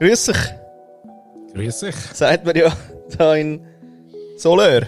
[0.00, 0.36] Grüß dich.
[1.54, 1.94] Grüß dich.
[2.14, 2.72] Sagt man ja
[3.16, 3.60] da in
[4.36, 4.82] Soleur.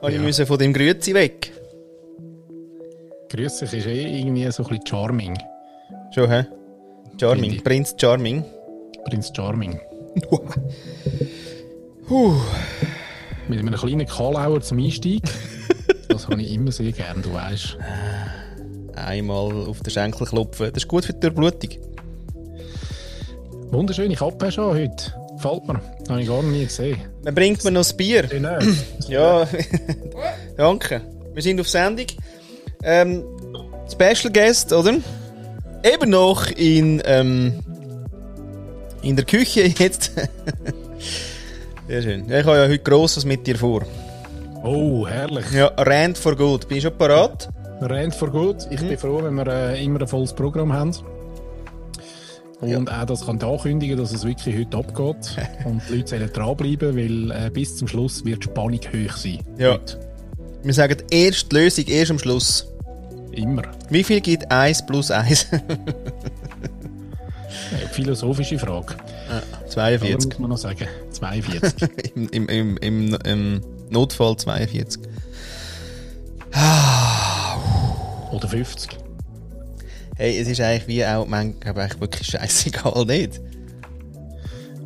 [0.00, 0.22] Habe ich Ja.
[0.22, 1.52] müssen von dem Grüezi weg.
[3.28, 5.38] Grüß dich ist eh irgendwie so ein bisschen Charming.
[6.14, 6.46] Schon, hä?
[7.20, 7.52] Charming.
[7.52, 7.62] Ich.
[7.64, 8.44] Prinz Charming.
[9.04, 9.78] Prinz Charming.
[12.08, 12.34] Puh.
[13.48, 15.22] Mit einem kleinen Kalauer zum Einstieg.
[16.08, 17.76] das habe ich immer sehr gern, du weißt.
[18.96, 20.70] Einmal auf den Schenkel klopfen.
[20.72, 21.70] Das ist gut für die Durchblutung.
[23.70, 25.14] Wunderschöne Kappe schon heute.
[25.36, 25.80] Gefällt mir.
[26.08, 26.98] Habe ich gar noch nie gesehen.
[27.22, 28.24] Dann bringt man noch das Bier.
[29.08, 29.46] Ja,
[30.56, 31.00] danke.
[31.34, 32.06] Wir sind auf Sendung.
[32.82, 33.24] Ähm,
[33.90, 34.94] Special Guest, oder?
[35.82, 37.54] Eben noch in, ähm,
[39.02, 40.12] in der Küche jetzt.
[41.88, 42.24] Sehr schön.
[42.30, 43.82] Ich habe ja heute Grosses mit dir vor.
[44.62, 45.50] Oh, herrlich.
[45.52, 46.68] Ja, Rand for Good.
[46.68, 47.48] Bin ich schon parat?
[47.80, 48.66] Rennt vor gut.
[48.70, 50.92] Ich bin froh, wenn wir äh, immer ein volles Programm haben.
[52.60, 55.36] Und auch das kann ankündigen, dass es wirklich heute abgeht.
[55.64, 59.38] Und die Leute sollen dranbleiben, weil äh, bis zum Schluss wird die Spannung hoch sein.
[59.58, 59.72] Ja.
[59.74, 59.98] Heute.
[60.62, 62.66] Wir sagen erst die Lösung, erst am Schluss.
[63.32, 63.62] Immer.
[63.88, 65.46] Wie viel gibt 1 plus 1?
[65.52, 65.58] Äh,
[67.92, 68.94] philosophische Frage.
[69.30, 70.28] Aber 42.
[70.28, 70.86] muss man noch sagen.
[71.12, 71.88] 42.
[72.14, 75.02] Im, im, im, im, im Notfall 42.
[78.32, 79.09] Oder 50.
[80.20, 83.40] Hey, es ist eigentlich wie auch, man glaube eigentlich wirklich scheißegal, nicht?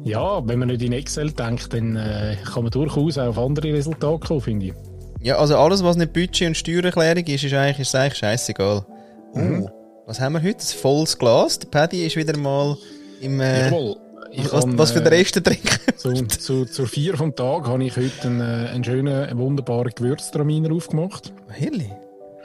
[0.04, 3.72] Ja, wenn man nicht in Excel denkt, dann äh, kann man durchaus auch auf andere
[3.72, 4.74] Resultate kommen, finde ich.
[5.20, 8.86] Ja, also alles, was nicht Budget und Steuererklärung ist, ist eigentlich, ist eigentlich scheißegal.
[9.34, 9.64] Mhm.
[9.64, 10.58] Oh, was haben wir heute?
[10.60, 11.58] Ein volles Glas.
[11.58, 12.76] Der Paddy ist wieder mal
[13.20, 13.40] im.
[13.40, 13.96] Äh, Jawohl.
[14.30, 15.78] Ich was, kann, was für den äh, Rest trinken?
[15.96, 20.72] Zu, zu, zur vier vom Tag habe ich heute einen, äh, einen schönen, wunderbaren Gewürztraminer
[20.72, 21.32] aufgemacht.
[21.60, 21.90] Really?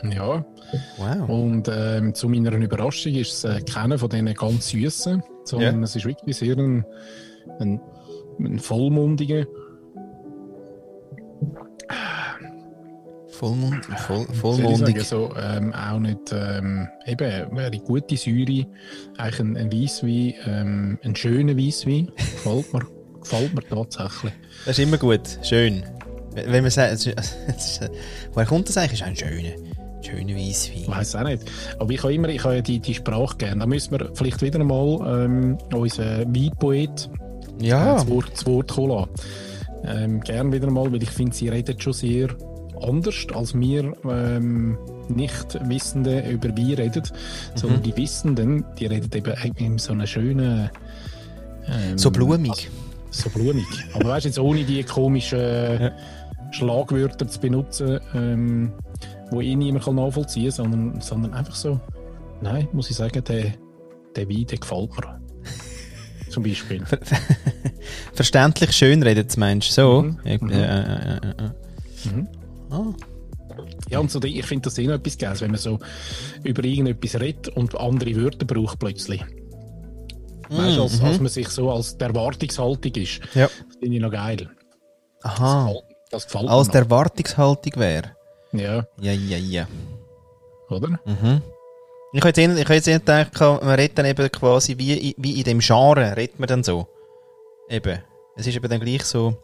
[0.04, 0.46] Ja.
[0.98, 1.30] Wow.
[1.30, 5.84] Und ähm, zu meiner Überraschung ist es äh, keiner von diesen ganz süßen, sondern Ja.
[5.84, 6.86] es ist wirklich sehr ein,
[7.60, 7.82] ein,
[8.40, 9.46] ein vollmundiger.
[13.30, 15.02] Vollmund, voll, soll ich vollmundig.
[15.04, 18.66] sagen, so, ähm, auch nicht ähm, eben eine gute Säure,
[19.18, 22.82] eigentlich ein, ein Weisswein, ähm, ein schöner Weisswein, gefällt mir,
[23.22, 24.34] gefällt mir tatsächlich.
[24.66, 25.22] Das ist immer gut.
[25.42, 25.84] Schön.
[26.34, 27.06] Wenn man sagt,
[28.34, 29.00] woher kommt das eigentlich?
[29.02, 29.54] Ist ein schöner,
[30.02, 30.88] schöner Ich Weisswein.
[30.98, 31.44] weiß auch nicht.
[31.80, 33.60] Aber ich habe immer, ich habe ja die, die Sprache gerne.
[33.62, 37.10] Da müssen wir vielleicht wieder mal ähm, unseren Weinpoet
[37.62, 37.96] äh, Ja.
[37.96, 39.10] das, Wort, das Wort kommen lassen.
[39.86, 42.28] Ähm, gern wieder mal, weil ich finde, sie redet schon sehr
[42.82, 44.78] anders, als wir ähm,
[45.10, 47.04] Nicht-Wissende über Wein reden.
[47.56, 49.10] Sondern die Wissenden, die reden
[49.44, 50.70] eben in so einer schönen...
[51.68, 52.70] Ähm, So blumig.
[53.12, 53.66] So blumig.
[53.94, 55.92] Aber weißt du, jetzt ohne die komischen
[56.52, 58.72] Schlagwörter zu benutzen, ähm,
[59.32, 61.80] wo eh niemand kann nachvollziehen kann, sondern, sondern einfach so,
[62.42, 63.54] nein, muss ich sagen, der,
[64.16, 65.22] der Wein, der gefällt mir.
[66.30, 66.84] Zum Beispiel.
[68.14, 69.74] Verständlich schön redet, meinst du?
[69.74, 70.02] So?
[70.04, 70.18] Mhm.
[70.42, 70.50] Mhm.
[70.52, 71.56] ja, ja, ja.
[72.12, 72.28] Mhm.
[72.70, 72.94] Ah.
[73.90, 75.80] Ja, und so, ich finde das eh noch etwas geil, wenn man so
[76.44, 79.24] über irgendetwas redet und andere Wörter braucht plötzlich.
[80.50, 81.06] Weißt du, als, Mhm.
[81.06, 83.22] als man sich so als der Erwartungshaltung ist.
[83.36, 83.48] Ja.
[83.48, 84.50] Das finde ich noch geil.
[85.24, 85.74] Aha.
[86.12, 86.52] Das gefällt mir.
[86.52, 86.72] Als noch.
[86.74, 88.12] der Erwartungshaltung wäre.
[88.52, 89.68] Ja, Ja, ja, ja.
[90.70, 91.00] oder?
[91.06, 91.42] Mhm.
[92.14, 95.38] Ich hätte jetzt, ich hätte jetzt gedacht, man redet dann eben quasi wie, in- wie
[95.38, 96.88] in dem Genre, redet man dann so.
[97.70, 98.00] Eben.
[98.36, 99.38] Es ist eben dann gleich so.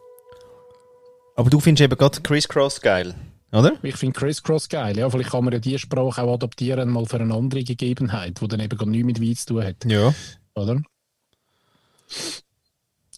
[1.36, 3.14] Aber du findest eben gerade Crisscross geil,
[3.52, 3.74] oder?
[3.82, 4.98] Ich finde Crisscross geil.
[4.98, 8.48] Ja, vielleicht kann man ja die Sprache auch adaptieren mal für eine andere Gegebenheit, die
[8.48, 9.84] dann eben gar nichts mit Wein zu tun hat.
[9.84, 10.12] Ja.
[10.56, 10.80] Oder?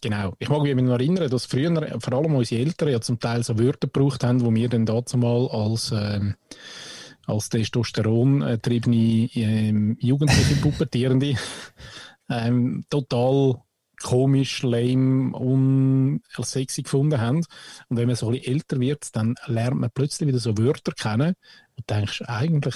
[0.01, 0.33] Genau.
[0.39, 3.57] Ich mag mich noch erinnern, dass früher vor allem unsere Eltern ja zum Teil so
[3.59, 6.35] Wörter gebraucht haben, wo wir dann dazu mal als, ähm,
[7.25, 11.35] als Testosteron-triebene ähm, jugendliche Pubertierende
[12.29, 13.61] ähm, total
[14.01, 17.43] komisch, lame, unsexy gefunden haben.
[17.89, 20.93] Und wenn man so ein bisschen älter wird, dann lernt man plötzlich wieder so Wörter
[20.93, 21.35] kennen
[21.75, 22.75] und denkst, eigentlich,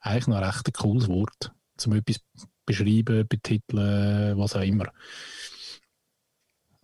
[0.00, 2.20] eigentlich noch ein recht cooles Wort, zum etwas
[2.66, 4.86] beschreiben, betiteln, was auch immer.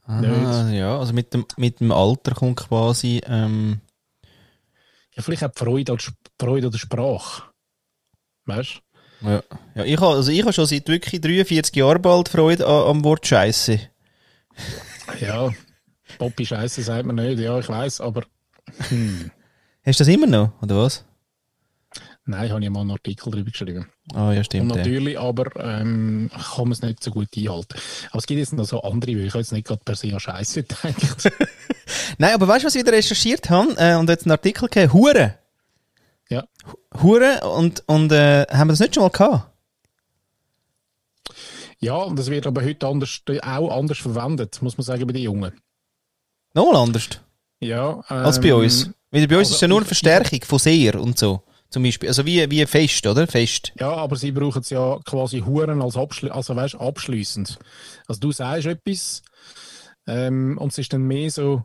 [0.06, 3.81] Ah, ja, also mit dem, mit dem Alter kommt quasi, ähm,
[5.15, 5.99] Ja, vielleicht auch die Freude an,
[6.39, 7.45] Freude an der Sprache.
[8.45, 8.83] Weißt
[9.21, 9.29] du?
[9.29, 9.43] ja.
[9.75, 13.05] ja ich habe also ich habe schon seit wirklich 43 Jahren bald Freude an, am
[13.05, 13.81] Wort Scheiße.
[15.21, 15.51] Ja,
[16.19, 18.25] Poppy Scheiße sagt man nicht, ja, ich weiß, aber
[18.89, 19.31] hm,
[19.85, 21.05] Hast du das immer noch, oder was?
[22.26, 23.87] Nein, habe ich mal einen Artikel darüber geschrieben.
[24.12, 24.71] Ah, ja, Und stimmt.
[24.71, 24.76] Ja.
[24.76, 27.75] natürlich, aber ähm, kann man es nicht so gut einhalten.
[28.11, 30.21] Aber es gibt jetzt noch so andere, weil ich jetzt nicht gerade per se an
[30.21, 31.32] Scheiße gedacht.
[32.19, 34.93] Nein, aber weißt du, was ich wieder recherchiert habe äh, und jetzt einen Artikel gegeben?
[34.93, 35.38] Hure.
[36.29, 36.44] ja.
[37.03, 39.50] Hure und, und äh, haben wir das nicht schon mal gehabt?
[41.81, 45.23] Ja, und das wird aber heute anders, auch anders verwendet, muss man sagen, bei den
[45.23, 45.53] Jungen.
[46.55, 47.09] Nochmal anders?
[47.61, 48.03] Ja.
[48.09, 48.91] Ähm, Als bei uns.
[49.11, 51.43] Weil bei uns also, ist ja nur eine Verstärkung von sehr und so.
[51.75, 52.09] Zum Beispiel.
[52.09, 53.26] Also wie, wie fest, oder?
[53.26, 53.73] Fest.
[53.81, 57.59] Ja, aber sie brauchen es ja quasi Huren als Abschli also, weißt, abschliessend.
[58.06, 59.25] Also du sagst etwas
[60.06, 61.65] ähm, und es ist dann mehr so,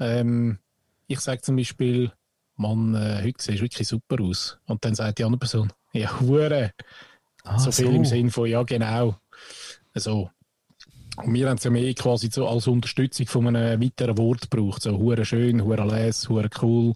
[0.00, 0.56] ähm,
[1.08, 2.10] ich sage zum Beispiel,
[2.56, 4.58] Mann, äh, heute siehst du wirklich super aus.
[4.64, 6.72] Und dann sagt die andere Person, ja, Hure.
[7.44, 7.92] Ah, so viel so.
[7.92, 9.16] im Sinn von, ja, genau.
[9.94, 10.30] So.
[11.24, 14.82] Und wir haben es ja mehr quasi so als Unterstützung von einem weiteren Wort gebraucht.
[14.82, 16.94] So, hure schön, hure les, hure cool.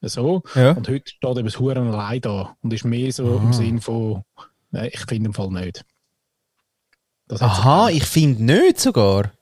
[0.00, 0.42] So.
[0.54, 0.72] Ja.
[0.72, 2.56] Und heute steht eben das Huren allein da.
[2.62, 3.42] Und ist mehr so Aha.
[3.42, 4.22] im Sinn von,
[4.70, 5.84] nein, ich finde im Fall nicht.
[7.40, 9.32] Aha, ich finde nicht sogar.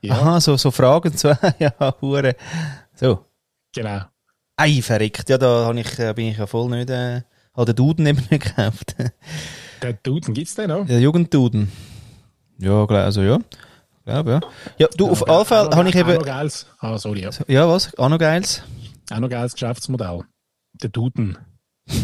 [0.00, 0.14] Ja.
[0.14, 1.28] Aha, so, so Fragen zu,
[1.58, 2.36] ja, hure.
[2.94, 3.26] So.
[3.74, 4.02] Genau.
[4.56, 5.28] Ei, verrückt.
[5.28, 7.22] Ja, da ich, äh, bin ich ja voll nicht, äh,
[7.54, 8.94] habe den Duden eben nicht gekauft.
[9.82, 10.86] den Duden gibt's den noch?
[10.86, 11.70] Der Jugendduden.
[12.58, 13.38] Ja, also ja.
[14.04, 14.40] Glaube, ja.
[14.78, 16.22] Ja, du, ja, auf jeden Fall habe ich eben...
[16.22, 16.66] Geiles.
[16.78, 17.30] Ah, sorry, ja.
[17.48, 17.96] Ja, was?
[17.96, 18.62] Auch noch geiles?
[19.10, 20.20] Auch noch geiles Geschäftsmodell.
[20.74, 21.38] Der Duden.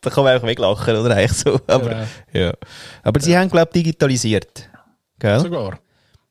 [0.00, 1.16] da kann man einfach weglachen, oder?
[1.16, 1.60] Eigentlich so.
[1.66, 2.06] Aber, ja.
[2.32, 2.52] ja.
[3.02, 4.68] Aber sie haben, glaube ich, digitalisiert.
[5.18, 5.40] Gell?
[5.40, 5.78] Sogar.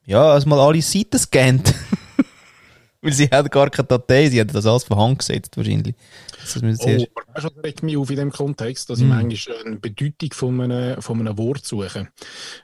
[0.06, 1.74] Ja, also mal alle Seiten scannt.
[3.02, 5.96] Weil sie haben gar keine Datei, sie haben das alles von Hand gesetzt, wahrscheinlich.
[6.44, 9.04] Das oh, weißt du, was regt mich auf in dem Kontext, dass mm.
[9.04, 9.18] ich hm.
[9.18, 12.10] manchmal eine Bedeutung von einem, von einem Wort suche.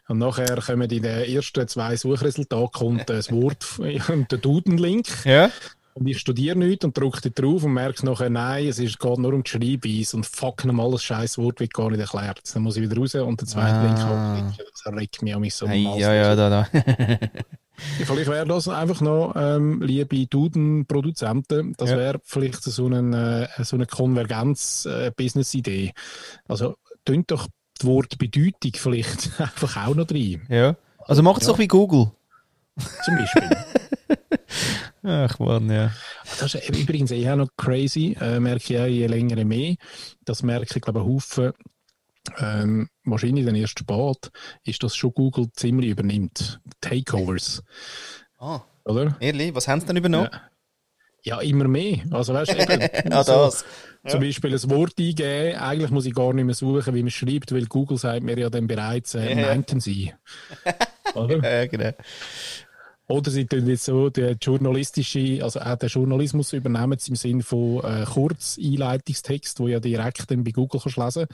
[0.08, 3.66] Und nachher kommen in den ersten zwei Suchresultaten kommt das Wort
[4.10, 5.08] und der Duden-Link.
[5.26, 5.52] Ja.
[6.00, 9.34] Und ich studiere nichts und drücke drauf und merke nachher, nein, es ist, geht nur
[9.34, 12.40] um die Schreibweise und fuck nochmal, das scheiß Wort wird gar nicht erklärt.
[12.54, 13.84] Dann muss ich wieder raus und der zweite ah.
[13.84, 14.58] Link kommt.
[14.86, 15.68] Das regt mich an mich so.
[15.68, 16.70] Hey, ja, ja, da, da.
[18.06, 21.98] vielleicht wäre das einfach noch, ähm, liebe Duden-Produzenten, das ja.
[21.98, 25.88] wäre vielleicht so eine, äh, so eine Konvergenz-Business-Idee.
[25.88, 25.92] Äh,
[26.48, 30.44] also, tönt doch das Wort Bedeutung vielleicht einfach auch noch drin.
[30.48, 30.78] Ja.
[31.00, 31.54] Also macht es ja.
[31.54, 32.12] doch wie Google.
[32.78, 33.50] Zum Beispiel.
[35.04, 35.92] Ach man, ja.
[36.40, 39.76] Das ist übrigens eh auch noch crazy, äh, merke ich auch je länger mehr.
[40.26, 41.54] Das merke ich, glaube ich, Haufen,
[42.38, 44.32] ähm, wahrscheinlich dann erst spät,
[44.64, 46.60] ist, dass schon Google ziemlich übernimmt.
[46.82, 47.64] Takeovers.
[48.38, 49.16] Ah, oder?
[49.20, 50.30] Ehrlich, was haben sie denn übernommen?
[50.32, 50.42] Ja.
[51.22, 52.00] Ja, immer mehr.
[52.12, 52.82] Also, weißt du, eben,
[53.12, 53.66] ah, das.
[54.04, 54.12] Ja.
[54.12, 57.52] Zum Beispiel ein Wort eingeben, eigentlich muss ich gar nicht mehr suchen, wie man schreibt,
[57.52, 59.48] weil Google sagt mir ja dann bereits, äh, ja.
[59.48, 60.14] meinten sie.
[61.16, 61.62] Oder?
[61.62, 61.92] Ja, genau.
[63.10, 67.84] Oder sie tun jetzt so den journalistische, also auch den Journalismus übernehmen im Sinne von
[67.84, 71.26] äh, Kurzeinleitungstext, wo ja direkt dann bei Google kannst lesen.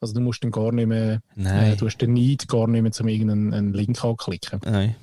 [0.00, 1.72] Also du musst dann gar nicht mehr, Nein.
[1.72, 4.60] Äh, du hast den Need gar nicht mehr zum irgendeinen Link anklicken.
[4.64, 4.94] Nein.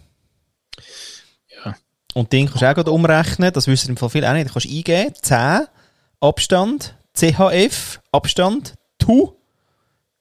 [1.65, 1.75] Ja.
[2.13, 4.47] Und den kannst du auch gerade umrechnen, das wissen im Fall viele auch nicht.
[4.47, 5.67] Du kannst eingeben, 10,
[6.21, 9.33] Abstand, CHF, Abstand, TU,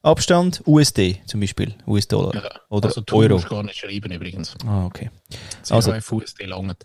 [0.03, 2.35] Abstand USD zum Beispiel, US-Dollar.
[2.35, 3.35] Ja, oder also du Euro.
[3.35, 4.53] musst gar nicht schreiben übrigens.
[4.67, 5.09] Ah, okay.
[5.69, 6.83] Also USD langt.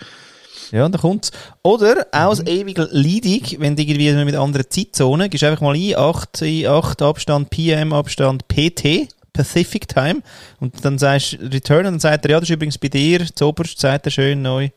[0.71, 1.33] Ja, da kommt's.
[1.63, 2.47] Oder auch mhm.
[2.47, 7.51] ewig leidig, wenn du irgendwie mit anderen Zeitzonen, gehst einfach mal ein, 8, 8 Abstand,
[7.51, 10.23] PM Abstand, PT, Pacific Time,
[10.61, 13.27] und dann sagst du Return, und dann sagt er, ja, das ist übrigens bei dir,
[13.35, 14.69] zuoberst, sagt er schön neu,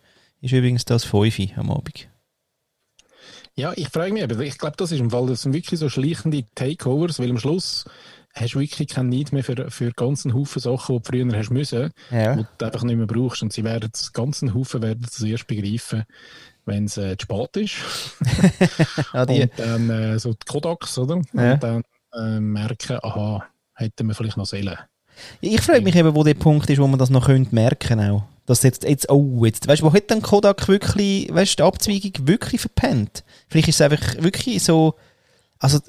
[0.42, 2.08] ist übrigens das 5 am Abend.
[3.56, 6.46] Ja, ich frage mich, ich glaube, das ist im Fall, das sind wirklich so schleichende
[6.56, 7.86] Takeovers, weil am Schluss
[8.34, 11.50] hast du wirklich keinen Need mehr für, für ganzen Haufen Sachen, die du früher hast
[11.50, 12.36] müssen, ja.
[12.36, 13.42] die du einfach nicht mehr brauchst.
[13.42, 16.04] Und sie werden das ganzen Haufen werden zuerst begreifen,
[16.66, 17.76] wenn es äh, zu spät ist.
[19.14, 21.22] ah, und dann äh, so die Kodaks, oder?
[21.34, 21.54] Ja.
[21.54, 21.84] Und dann
[22.14, 24.78] äh, merken, aha, hätten wir vielleicht noch Seelen.
[25.42, 28.24] Ich frage mich eben, wo der Punkt ist, wo man das noch könnte merken auch.
[28.46, 31.68] Dass jetzt, jetzt, oh, jetzt, weißt du, wo hat dann Kodak wirklich, weißt du, die
[31.68, 33.24] Abzweigung wirklich verpennt?
[33.48, 34.96] Vielleicht ist es einfach wirklich so,
[35.60, 35.80] also,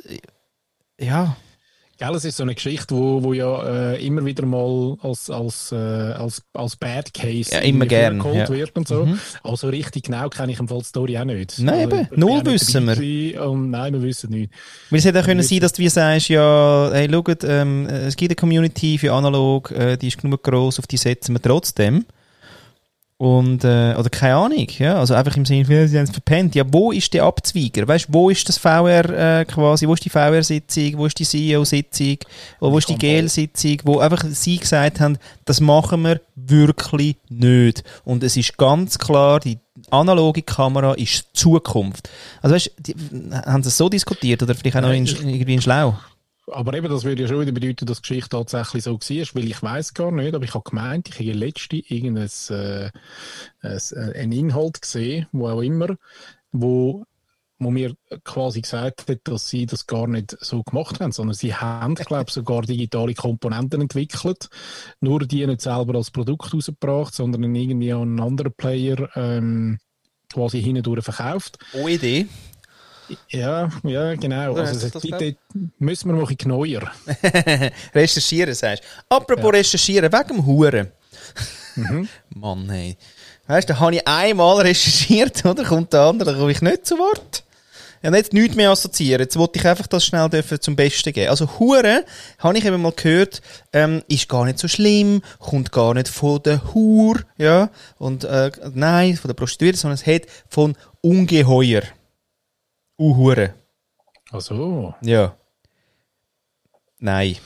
[0.98, 1.36] ja.
[2.02, 5.70] Gell, es ist so eine Geschichte, wo, wo ja äh, immer wieder mal als, als,
[5.70, 8.48] äh, als, als Bad Case ja, immer gern, ja.
[8.48, 9.06] wird und so.
[9.06, 9.20] Mhm.
[9.44, 11.60] Also richtig genau kenne ich im Fall die Story auch nicht.
[11.60, 13.48] Nein, also, eben, null wissen wir.
[13.48, 14.52] Und nein, wir wissen nicht.
[14.90, 18.16] Weil es hätte auch können sein, dass du wie sagst, ja, hey, schaut, ähm, es
[18.16, 22.04] gibt eine Community für analog, äh, die ist genug groß, auf die setzen wir trotzdem.
[23.22, 26.56] Und, äh, oder keine Ahnung, ja, also einfach im Sinne von, sie haben es verpennt.
[26.56, 27.86] Ja, wo ist der Abzweiger?
[27.86, 31.24] Weißt du, wo ist das VR äh, quasi, wo ist die VR-Sitzung, wo ist die
[31.24, 32.16] CEO-Sitzung,
[32.58, 37.84] wo ist die GL-Sitzung, wo einfach sie gesagt haben, das machen wir wirklich nicht.
[38.04, 39.60] Und es ist ganz klar, die
[39.90, 42.10] analoge Kamera ist Zukunft.
[42.40, 42.92] Also weißt du,
[43.46, 45.96] haben sie es so diskutiert oder vielleicht auch noch in, irgendwie in Schlau?
[46.52, 49.44] Aber eben, das würde ja schon wieder bedeuten, dass die Geschichte tatsächlich so war, weil
[49.44, 52.90] ich weiß gar nicht, aber ich habe gemeint, ich habe letzte irgendein äh,
[53.62, 55.96] ein, äh, einen Inhalt gesehen, wo auch immer,
[56.52, 57.04] wo
[57.64, 57.94] wo mir
[58.24, 62.24] quasi gesagt hat, dass sie das gar nicht so gemacht haben, sondern sie haben, glaube
[62.28, 64.48] ich, sogar digitale Komponenten entwickelt,
[65.00, 69.78] nur die nicht selber als Produkt rausgebracht, sondern irgendwie an einen anderen Player ähm,
[70.32, 71.58] quasi hindurch verkauft.
[71.72, 72.26] OED.
[73.28, 74.54] Ja, ja, genau.
[74.54, 75.36] Also, das dort,
[75.78, 76.90] müssen wir noch ein bisschen neuer.
[77.94, 79.16] recherchieren, sagst du.
[79.16, 80.92] Apropos recherchieren, wegen dem Huren.
[82.34, 82.96] Mann, hey.
[83.46, 85.64] Weißt du, da habe ich einmal recherchiert, oder?
[85.64, 87.44] Kommt der andere, da komme ich nicht zu Wort.
[88.02, 89.22] Ja, jetzt nichts mehr assoziieren.
[89.22, 91.30] Jetzt wollte ich einfach das schnell dürfen zum Besten geben.
[91.30, 92.04] Also, Hure,
[92.38, 93.40] habe ich eben mal gehört,
[93.72, 97.70] ähm, ist gar nicht so schlimm, kommt gar nicht von der Hur, ja.
[97.98, 101.82] Und, äh, nein, von der Prostituierten, sondern es hat von Ungeheuer.
[103.02, 103.54] Uhure.
[104.30, 104.94] Ach so.
[105.02, 105.34] Ja.
[107.00, 107.36] Nein.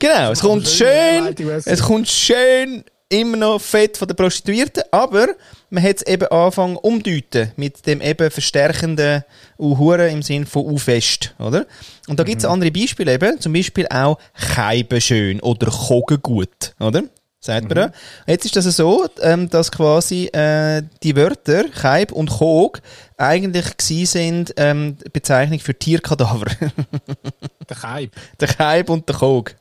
[0.00, 5.28] genau, es kommt schön, es kommt schön immer noch fett von der Prostituierten, aber
[5.70, 9.22] man hat es eben angefangen umdeuten mit dem eben verstärkenden
[9.56, 11.64] Uhure im Sinn von U-fest, oder?
[12.08, 17.04] Und da gibt es andere Beispiele eben, zum Beispiel auch Cheibenschön oder Kogengut, oder?
[17.44, 17.92] Sagt man da.
[18.26, 22.80] Jetzt ist das so, ähm, dass quasi äh, die Wörter Cheib und Kog
[23.18, 26.46] eigentlich gsi sind ähm, Bezeichnung für Tierkadaver.
[27.68, 28.12] Der Kaib.
[28.40, 29.54] der Cheib und der Kog.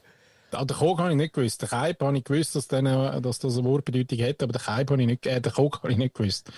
[0.52, 1.62] Ah, Den Kog habe ich nicht gewusst.
[1.62, 4.92] Den Kaib habe ich gewusst, dass, den, dass das eine Wortbedeutung hat, aber den Kaib
[4.92, 6.50] habe ich nicht, äh, den Kog habe ich nicht gewusst.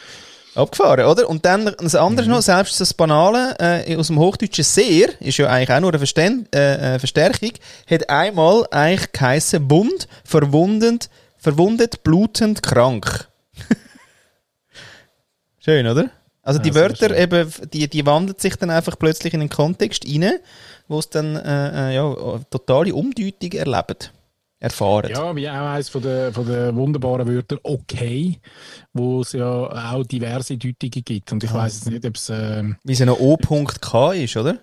[0.55, 1.29] Abgefahren, oder?
[1.29, 5.47] Und dann das andere noch, selbst das Banale äh, aus dem Hochdeutschen sehr, ist ja
[5.47, 7.51] eigentlich auch nur eine Verstän äh, äh, Verstärkung,
[7.89, 13.27] hat einmal eigentlich geheissen Wund, verwundend, verwundet, blutend, krank.
[15.59, 16.09] schön, oder?
[16.41, 19.50] Also die Ja, sehr Wörter eben, die, die wandeln sich dann einfach plötzlich in einen
[19.50, 20.39] Kontext rein,
[20.88, 23.97] wo es dann äh, äh, ja, totale Umdeutung erleben,
[24.65, 25.10] erfahren.
[25.10, 28.39] Ja, wie auch eines von der, von der wunderbaren Wörter okay,
[28.93, 31.31] wo es ja auch diverse Deutungen gibt.
[31.31, 34.13] Und ich weiß jetzt nicht, ob es, ähm, Wie es noch O.K.
[34.13, 34.60] ist, oder?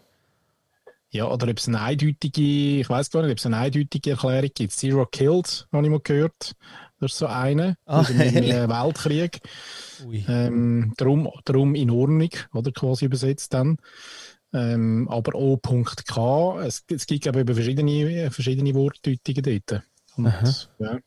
[1.12, 4.50] ja, oder ob es eine eindeutige, ich weiß gar nicht, ob es eine eindeutige Erklärung
[4.54, 4.73] gibt.
[4.73, 6.54] Zero Kills, habe ich mal gehört.
[7.00, 7.76] Das ist so eine.
[7.85, 8.50] Ah, aus dem ehrlich?
[8.54, 9.40] Weltkrieg.
[10.06, 10.25] Ui.
[10.26, 13.76] Ähm, darum, darum in Ordnung, oder quasi übersetzt dann.
[14.54, 16.61] Ähm, aber O.K.
[16.62, 19.82] Es, es gibt, glaube ich, verschiedene, verschiedene Wortdeutungen dort.
[20.16, 20.99] Und, ja.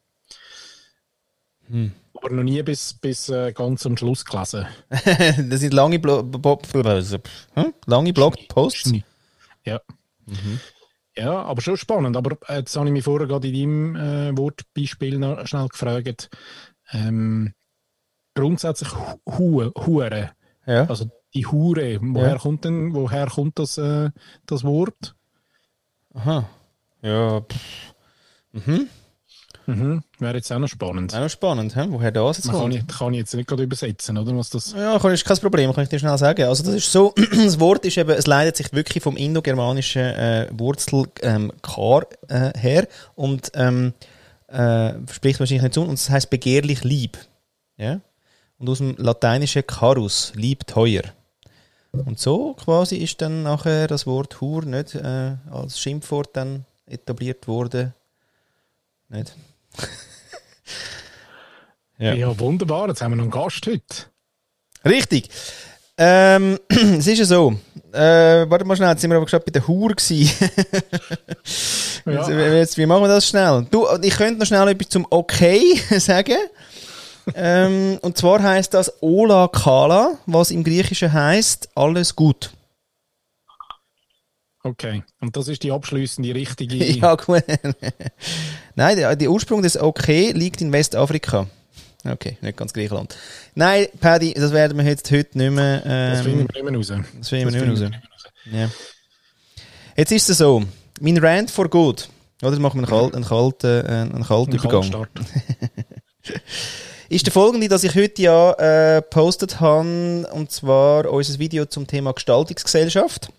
[1.67, 1.91] Hm.
[2.15, 4.65] Aber noch nie bis, bis äh, ganz am Schluss gelesen.
[4.89, 7.74] das sind lange, Blo Bo hm?
[7.85, 8.93] lange Blogposts.
[9.63, 9.81] Ja.
[11.17, 12.17] Ja, aber schon spannend.
[12.17, 16.29] Aber äh, jetzt habe ich mich vorher gerade in deinem äh, Wortbeispiel noch schnell gefragt.
[16.91, 17.53] Ähm,
[18.33, 20.31] grundsätzlich Hu Hure.
[20.65, 20.85] Ja.
[20.85, 22.38] Also die Hure, woher Ja.
[22.38, 24.09] kommt denn, woher kommt das, äh,
[24.45, 25.15] das Wort?
[26.13, 26.50] Aha.
[27.01, 27.94] Ja, pff.
[28.55, 28.88] Mhm.
[29.67, 30.03] Mhm.
[30.19, 31.13] Wäre jetzt auch noch spannend.
[31.15, 31.85] Auch noch spannend, hä?
[31.89, 32.75] woher das jetzt Man kann, kommt.
[32.75, 34.38] ich, kann ich jetzt nicht gerade übersetzen, oder?
[34.38, 36.43] Was das, Ja, kann- ist kein Problem, kann ich dir schnell sagen.
[36.43, 40.47] Also das ist so, das Wort ist eben, es leitet sich wirklich vom indogermanischen äh,
[40.51, 43.93] Wurzel ähm, Kar äh, her und ähm,
[44.50, 47.17] äh, spricht wahrscheinlich nicht zu und es heißt begehrlich lieb.
[47.77, 48.01] Ja?
[48.59, 51.01] Und aus dem lateinischen carus, lieb teuer.
[51.91, 57.47] Und so quasi ist dann nachher das Wort Hur nicht äh, als Schimpfwort dann etabliert
[57.47, 57.93] worden.
[59.09, 59.35] Nicht?
[61.97, 62.13] ja.
[62.13, 62.39] Ja.
[62.39, 62.88] wunderbar.
[62.89, 63.83] Jetzt haben wir noch einen Gast heute.
[64.83, 65.29] Richtig.
[65.97, 67.55] Ähm, es ist ja so.
[67.93, 70.50] Äh, warte mal schnell, jetzt sind wir aber gerade bei der Hur gewesen.
[72.07, 72.29] Ja.
[72.29, 73.65] Jetzt, wie machen wir das schnell?
[73.71, 76.38] Du, ich könnte noch schnell etwas zum Okay sagen.
[77.33, 82.51] ähm, und zwar heißt das Ola Kala, was im Griechischen heißt alles gut.
[84.65, 85.03] Okay.
[85.22, 86.75] Und das ist die abschließende richtige.
[86.84, 87.43] ja, gut.
[88.75, 91.45] Nein, der, der Ursprung des Okay liegt in Westafrika.
[92.03, 93.15] Okay, nicht ganz Griechenland.
[93.53, 95.81] Nein, Paddy, das werden wir jetzt heute nicht mehr.
[95.81, 97.05] das finden Ähm, wir nicht mehr raus.
[97.19, 98.24] das finden wir nicht mehr raus.
[98.51, 98.69] Ja.
[99.95, 100.63] Jetzt ist es so,
[101.00, 102.10] mein Rant for good,
[102.41, 105.07] oder das machen wir einen, kalt, einen kalten, äh, einen kalten Ein Übergang,
[107.10, 111.86] ist der folgende, dass ich heute ja äh, postet habe, und zwar unser Video zum
[111.86, 113.29] Thema Gestaltungsgesellschaft,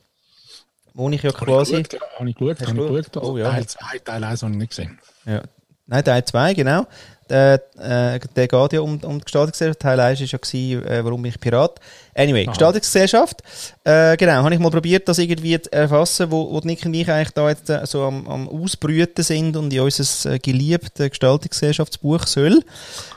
[0.96, 1.74] wo ich ja quasi...
[1.74, 2.18] Habe ich geschaut, ja.
[2.18, 3.16] Habe ich geschaut, Hast habe du ich geschaut.
[3.18, 3.50] Also Oh, ja.
[3.50, 4.98] Teil 2, Teil 1 habe ich nicht gesehen.
[5.26, 5.42] Ja.
[5.86, 6.86] Nein, Teil 2, genau.
[7.28, 9.80] Der, äh, der geht ja um, um die Gestaltungsgesellschaft.
[9.80, 11.80] Teil 1 war ja, gewesen, äh, warum bin ich Pirat.
[12.14, 12.52] Anyway, Aha.
[12.52, 13.42] Gestaltungsgesellschaft.
[13.84, 17.10] Äh, genau, habe ich mal probiert, das irgendwie zu erfassen, wo, wo Nick und ich
[17.10, 22.26] eigentlich da jetzt äh, so am, am Ausbrüten sind und in unser äh, geliebtes Gestaltungsgesellschaftsbuch
[22.26, 22.62] soll,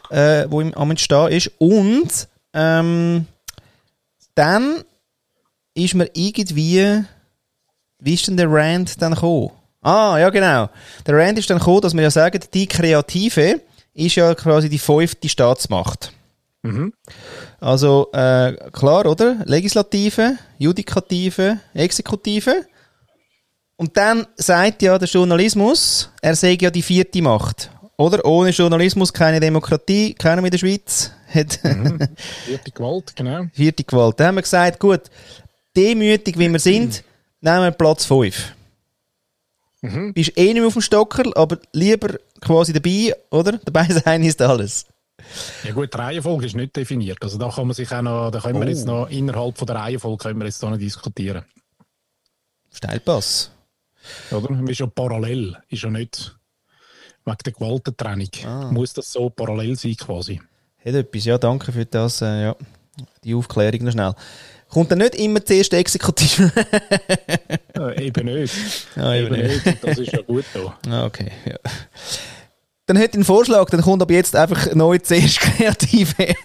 [0.09, 1.51] äh, wo im, am Entstehen ist.
[1.57, 3.25] Und ähm,
[4.35, 4.83] dann
[5.75, 7.03] ist mir irgendwie,
[7.99, 9.51] wie ist denn der Rand dann gekommen?
[9.81, 10.69] Ah, ja genau.
[11.05, 13.61] Der Rand ist dann gekommen, dass wir ja sagen, die Kreative
[13.93, 16.11] ist ja quasi die fünfte Staatsmacht.
[16.63, 16.93] Mhm.
[17.59, 19.37] Also äh, klar, oder?
[19.45, 22.65] Legislative, Judikative, Exekutive.
[23.77, 27.71] Und dann sagt ja der Journalismus, er sei ja die vierte Macht.
[27.97, 28.25] Oder?
[28.25, 31.11] Ohne Journalismus keine Demokratie, keiner in der Schweiz.
[31.33, 31.99] Hat mhm.
[32.45, 33.45] Vierte Gewalt, genau.
[33.53, 34.19] Vierte Gewalt.
[34.19, 35.03] Da haben wir gesagt, gut,
[35.75, 37.03] demütig wie wir sind,
[37.41, 38.53] nehmen wir Platz 5.
[39.81, 40.13] Mhm.
[40.13, 43.53] Bist eh nicht mehr auf dem Stocker, aber lieber quasi dabei, oder?
[43.63, 44.85] Dabei sein ist alles.
[45.63, 47.21] Ja gut, die Reihenfolge ist nicht definiert.
[47.21, 48.61] Also da kann man sich auch noch, da können oh.
[48.61, 51.43] wir jetzt noch innerhalb von der Reihenfolge können wir jetzt noch diskutieren.
[52.71, 53.51] Steilpass.
[54.31, 54.69] Oder?
[54.69, 56.37] Ist ja parallel, ist ja nicht
[57.25, 58.29] wegen der Gewaltentrennung.
[58.45, 58.71] Ah.
[58.71, 60.41] Muss das so parallel sein quasi.
[60.83, 62.55] Hat etwas, ja, danke für das, äh, ja,
[63.23, 64.13] die Aufklärung noch schnell.
[64.69, 66.51] Kommt dann nicht immer zuerst Exekutive?
[67.77, 68.53] äh, eben nicht.
[68.95, 69.65] Ah, eben, eben nicht.
[69.65, 69.83] nicht.
[69.83, 71.05] Das ist ja gut da.
[71.05, 71.57] Okay, ja.
[72.85, 76.35] Dann hätte ich einen Vorschlag, dann kommt ab jetzt einfach neu zuerst Kreative.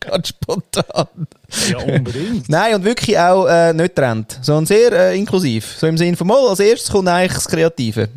[0.00, 1.26] Ganz spontan.
[1.68, 2.48] Ja, unbedingt.
[2.48, 5.76] Nein, und wirklich auch äh, nicht trennt, sondern sehr äh, inklusiv.
[5.78, 8.08] So im Sinne von mal, als erstes kommt eigentlich das Kreative.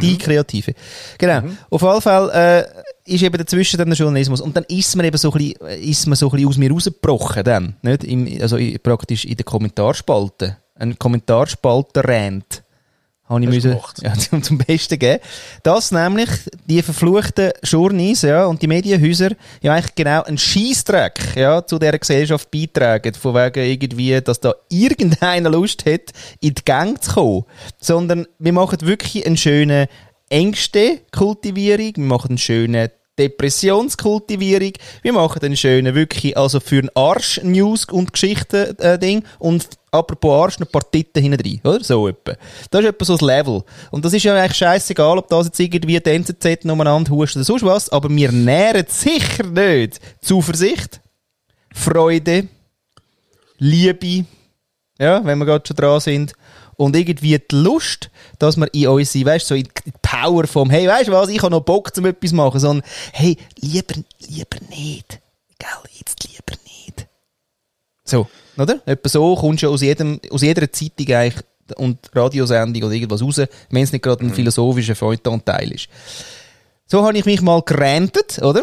[0.00, 0.18] Die mhm.
[0.18, 0.74] Kreative.
[1.18, 1.42] Genau.
[1.42, 1.58] Mhm.
[1.70, 4.40] Auf jeden Fall äh, ist eben dazwischen dann der Journalismus.
[4.40, 6.56] Und dann ist man eben so ein bisschen, äh, ist man so ein bisschen aus
[6.56, 7.76] mir rausgebrochen dann.
[7.82, 8.04] Nicht?
[8.04, 10.58] Im, also praktisch in der Kommentarspalte.
[10.74, 12.62] Ein Kommentarspalter-Rant
[13.28, 15.20] habe ich müssen, ja, zum, zum Besten geben.
[15.62, 16.30] Dass nämlich
[16.64, 19.30] die verfluchten Journeys, ja, und die Medienhäuser
[19.62, 23.14] ja eigentlich genau einen Scheißdreck, ja, zu dieser Gesellschaft beitragen.
[23.14, 27.44] Von wegen irgendwie, dass da irgendeiner Lust hat, in die Gang zu kommen.
[27.80, 29.88] Sondern wir machen wirklich einen schönen
[30.28, 34.72] Ängste-Kultivierung, wir machen einen schönen Depressionskultivierung.
[35.02, 39.18] Wir machen einen schönen, wirklich, also für ein Arsch-News- und Geschichten-Ding.
[39.22, 41.82] Äh, und apropos Arsch, ein paar Titten hinten rein, oder?
[41.82, 42.34] So etwa.
[42.70, 43.62] Das ist etwa so das Level.
[43.90, 47.44] Und das ist ja eigentlich scheißegal, ob das jetzt irgendwie die NZZ umeinander huscht oder
[47.44, 51.00] sonst was, aber wir nähren sicher nicht Zuversicht,
[51.72, 52.48] Freude,
[53.58, 54.26] Liebe,
[54.98, 56.32] ja, wenn wir gerade schon dran sind,
[56.76, 60.46] und irgendwie die Lust, dass wir in uns sind, weißt du, so in die Power
[60.46, 63.36] vom, hey, weißt du was, ich habe noch Bock, zum etwas zu machen, sondern, hey,
[63.60, 63.94] lieber,
[64.28, 65.20] lieber nicht.
[65.58, 67.06] Gell, jetzt lieber nicht.
[68.04, 68.80] So, oder?
[68.86, 71.44] Etwa so kommst du aus, jedem, aus jeder Zeitung eigentlich
[71.76, 73.38] und Radiosendung oder irgendwas raus,
[73.70, 74.34] wenn es nicht gerade ein mhm.
[74.34, 75.88] philosophischer Feuilleton-Teil ist.
[76.86, 78.62] So habe ich mich mal gerantet, oder?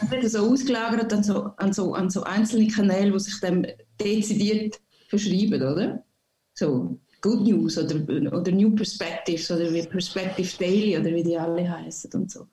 [0.00, 3.66] Das wird so ausgelagert an so, an so, an so einzelne Kanäle, die sich dem
[3.98, 6.04] dezidiert verschreiben, oder?
[6.54, 7.96] So Good News oder,
[8.32, 12.46] oder New Perspectives oder wie Perspective Daily oder wie die alle heißen und so.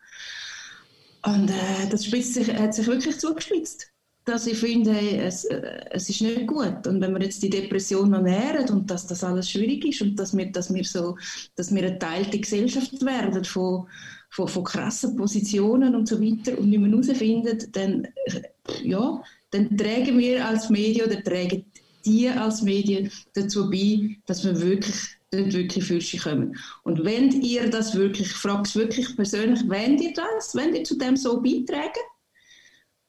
[1.26, 3.90] Und äh, das spitzt sich, hat sich wirklich zugespitzt.
[4.26, 6.88] Dass ich finde, hey, es, äh, es ist nicht gut.
[6.88, 10.16] Und wenn wir jetzt die Depression noch nähren und dass das alles schwierig ist und
[10.16, 11.18] dass wir, dass wir, so,
[11.56, 13.88] dass wir eine teilte Gesellschaft werden von,
[14.30, 18.42] von, von krassen Positionen und so weiter und nicht mehr herausfinden, dann, äh,
[18.84, 21.66] ja, dann tragen wir als Medien oder tragen
[22.06, 26.58] die als Medien dazu bei, dass wir wirklich dort wirklich Fürsche kommen.
[26.84, 30.84] Und wenn ihr das wirklich, ich frage es wirklich persönlich, wenn ihr das, wenn ihr
[30.84, 32.02] zu dem so beitragen?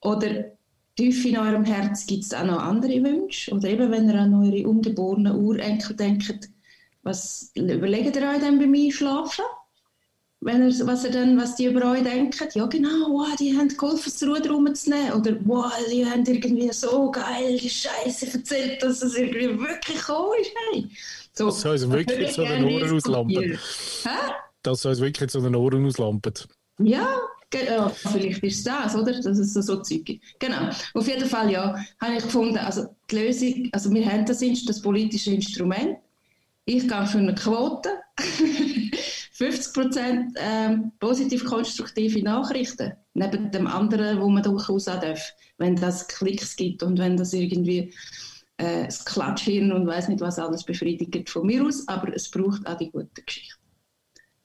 [0.01, 0.53] Oder
[0.97, 3.53] tief in eurem Herz gibt es auch noch andere Wünsche?
[3.53, 6.51] Oder eben, wenn ihr an eure ungeborenen Urenkel denkt,
[7.03, 9.45] was überlegt ihr euch dann beim Einschlafen?
[10.45, 12.49] Wenn er, was, er dann, was die über euch denken?
[12.53, 15.15] Ja, genau, wow, die haben geholfen, das Ruder rumzunehmen.
[15.15, 20.35] Oder wow, die haben irgendwie so geil die Scheiße erzählt, dass es irgendwie wirklich gekommen
[20.39, 20.51] ist.
[20.71, 20.87] Hey.
[21.33, 23.59] So, das soll uns wirklich zu den Ohren auslampen.
[24.63, 26.35] Das soll uns wirklich zu den Ohren auslampen.
[26.79, 27.21] Ja,
[27.55, 29.13] ja, vielleicht ist es das, oder?
[29.13, 30.25] Dass es so, so Zeug gibt.
[30.41, 30.69] Genau.
[30.93, 34.83] Auf jeden Fall, ja, habe ich gefunden, also die Lösung, also wir haben das, das
[34.83, 35.97] politische Instrument.
[36.67, 37.89] Ich gehe für eine Quote.
[39.37, 42.93] 50% ähm, positiv konstruktive Nachrichten.
[43.15, 45.33] Neben dem anderen, wo man durchaus auch darf.
[45.59, 47.93] Wenn das Klicks gibt und wenn das irgendwie
[48.59, 52.67] äh, das Klatschhirn und weiß nicht was alles befriedigt von mir aus, aber es braucht
[52.67, 53.64] auch die gute Geschichte.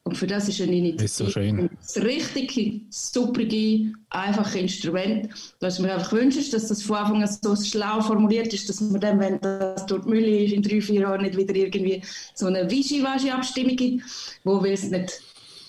[0.09, 5.29] Und für das ist eine Initiative so das richtige, superige, einfache Instrument.
[5.59, 8.99] Was mir einfach wünsche, dass das von Anfang an so schlau formuliert ist, dass man
[8.99, 12.01] dann, wenn das dort Mülle ist, in drei, vier Jahren nicht wieder irgendwie
[12.33, 14.03] so eine Wischiwaschi-Abstimmung gibt,
[14.43, 15.21] wo will es nicht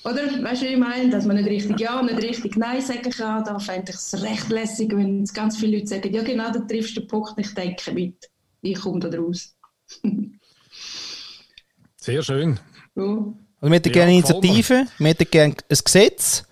[0.04, 0.42] oder?
[0.42, 1.10] Weißt du, wie ich meine?
[1.10, 3.44] Dass man nicht richtig Ja und nicht richtig Nein sagen kann.
[3.44, 6.96] Da fände ich es recht lässig, wenn ganz viele Leute sagen, ja genau, da triffst
[6.96, 8.30] du den Punkt, ich denke mit.
[8.62, 9.54] Ich komme da raus.
[11.96, 12.58] Sehr schön.
[12.96, 13.34] Ja.
[13.60, 16.44] Also wir hätten ja, gerne Initiativen, wir hätten gerne ein Gesetz.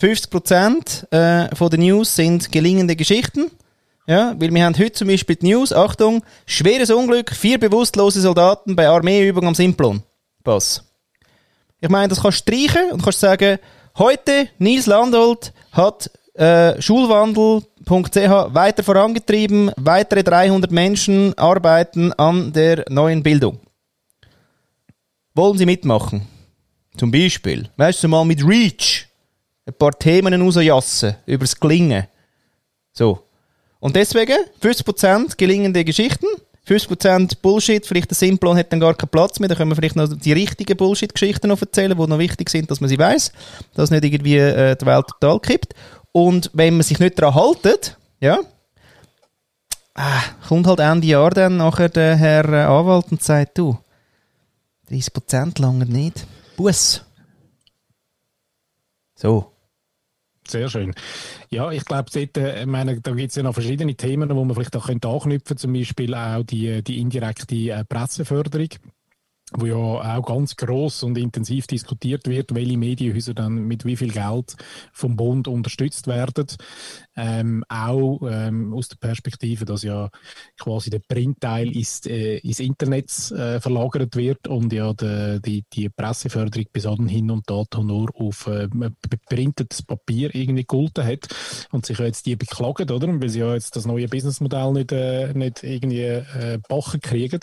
[0.00, 3.50] 50% äh, von den News sind gelingende Geschichten.
[4.06, 8.74] Ja, weil wir haben heute zum Beispiel die News, Achtung, schweres Unglück, vier bewusstlose Soldaten
[8.74, 10.02] bei Armeeübung am Simplon.
[10.42, 10.82] Pass.
[11.80, 13.58] Ich meine, das kannst du streichen und kannst sagen,
[13.96, 23.22] heute Nils Landolt hat äh, Schulwandel.ch weiter vorangetrieben, weitere 300 Menschen arbeiten an der neuen
[23.22, 23.60] Bildung.
[25.34, 26.26] Wollen Sie mitmachen?
[26.96, 29.06] Zum Beispiel, weißt du mal mit Reach
[29.66, 32.06] ein paar Themen rausjassen über das Gelingen.
[32.92, 33.24] So.
[33.80, 36.26] Und deswegen 50% gelingende Geschichten,
[36.68, 39.96] 50% Bullshit, vielleicht der Simplon hat dann gar keinen Platz mehr, dann können wir vielleicht
[39.96, 43.32] noch die richtigen Bullshit-Geschichten noch erzählen, die noch wichtig sind, dass man sie weiß,
[43.74, 45.74] dass nicht irgendwie äh, die Welt total kippt.
[46.12, 48.38] Und wenn man sich nicht daran haltet, ja,
[49.94, 53.76] ah, kommt halt Ende Jahr dann nachher der Herr Anwalt und sagt, du,
[54.90, 56.26] 30% lange nicht.
[56.56, 57.04] Bus.
[59.14, 59.52] So.
[60.46, 60.92] Sehr schön.
[61.50, 62.66] Ja, ich glaube, äh,
[63.00, 66.14] da gibt es ja noch verschiedene Themen, wo man vielleicht auch anknüpfen könnte, zum Beispiel
[66.14, 68.68] auch die, die indirekte äh, Presseförderung
[69.54, 69.76] wo ja
[70.16, 74.56] auch ganz groß und intensiv diskutiert wird, welche Medienhäuser dann mit wie viel Geld
[74.92, 76.46] vom Bund unterstützt werden.
[77.16, 80.08] Ähm, auch ähm, aus der Perspektive, dass ja
[80.58, 85.88] quasi der Printteil ins, äh, ins Internet äh, verlagert wird und ja de, die, die
[85.90, 91.28] Presseförderung bis anhin und dato nur auf äh, beprintetes Papier irgendwie gegolten hat
[91.70, 93.08] und sich ja jetzt die beklagen, oder?
[93.20, 97.40] Weil sie ja jetzt das neue Businessmodell nicht, äh, nicht irgendwie äh, bachen kriegen.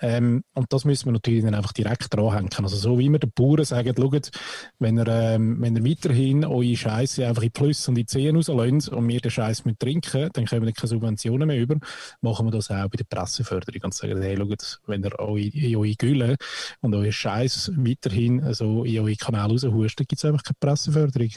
[0.00, 2.50] Ähm, und das müssen wir dann einfach direkt dranhängen.
[2.62, 4.30] Also so wie wir den Bauern sagen, schaut,
[4.78, 8.88] wenn ihr, ähm, wenn ihr weiterhin eure Scheiße einfach in Plus und in Zehen rauslönt
[8.88, 11.76] und wir den Scheiß mit trinken, dann kommen wir keine Subventionen mehr über.
[12.20, 15.94] Machen wir das auch bei der Presseförderung und sagen, hey, schaut, wenn ihr eure, eure
[15.94, 16.36] Gülle
[16.80, 21.30] und euren Scheiß weiterhin so in eure Kanäle raushustet, gibt es einfach keine Presseförderung.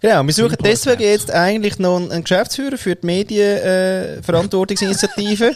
[0.00, 5.46] Genau, wir suchen deswegen jetzt eigentlich noch einen Geschäftsführer für die Medienverantwortungsinitiative.
[5.46, 5.54] Äh,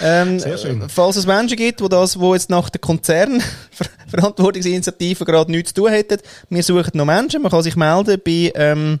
[0.00, 0.88] ähm, Sehr schön.
[0.88, 5.90] Falls es Menschen gibt, die das, wo jetzt nach der Konzernverantwortungsinitiative gerade nichts zu tun
[5.90, 6.18] hätten,
[6.50, 7.40] wir suchen noch Menschen.
[7.42, 9.00] Man kann sich melden bei ähm,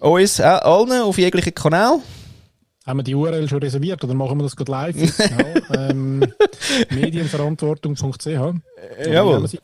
[0.00, 2.00] uns äh, allen auf jeglichen Kanal.
[2.86, 4.94] Haben wir die URL schon reserviert oder machen wir das gerade live?
[5.16, 5.54] genau.
[5.74, 6.22] ähm,
[6.90, 8.26] Medienverantwortung.ch.
[8.26, 9.40] Äh, jawohl.
[9.40, 9.58] Niki,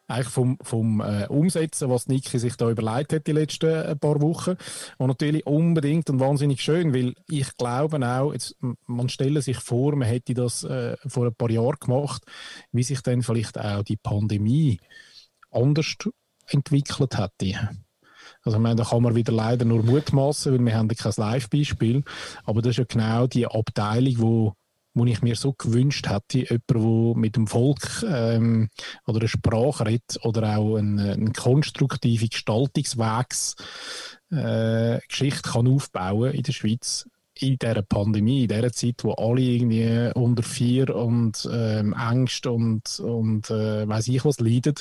[0.07, 4.21] eigentlich vom, vom äh, Umsetzen, was Niki sich da überlegt hat die letzten äh, paar
[4.21, 4.57] Wochen.
[4.99, 8.55] Und natürlich unbedingt und wahnsinnig schön, weil ich glaube auch, jetzt,
[8.87, 12.23] man stelle sich vor, man hätte das äh, vor ein paar Jahren gemacht,
[12.71, 14.79] wie sich dann vielleicht auch die Pandemie
[15.51, 15.87] anders
[16.49, 17.71] entwickelt hätte.
[18.43, 22.05] Also, ich meine, da kann man wieder leider nur mutmaßen, weil wir haben kein Live-Beispiel.
[22.45, 24.53] Aber das ist ja genau die Abteilung, wo
[24.95, 28.71] wo ich mir so gewünscht hätte, jemand, der mit dem Volk ähm,
[29.07, 33.57] oder eine Sprache redet oder auch eine, eine konstruktive Gestaltungswegs
[34.31, 39.41] äh, Geschichte kann aufbauen in der Schweiz in dieser Pandemie, in dieser Zeit, wo alle
[39.41, 44.75] irgendwie unter vier und ähm, Angst und, und äh, weiß ich was leiden,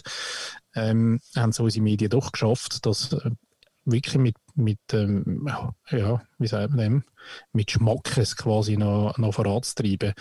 [0.75, 3.31] ähm, haben so unsere Medien doch geschafft, dass äh,
[3.85, 5.47] wirklich mit, mit ähm,
[5.89, 7.03] ja, wie sagt man dem,
[7.53, 10.13] mit Schmackes quasi noch, noch voranzutreiben.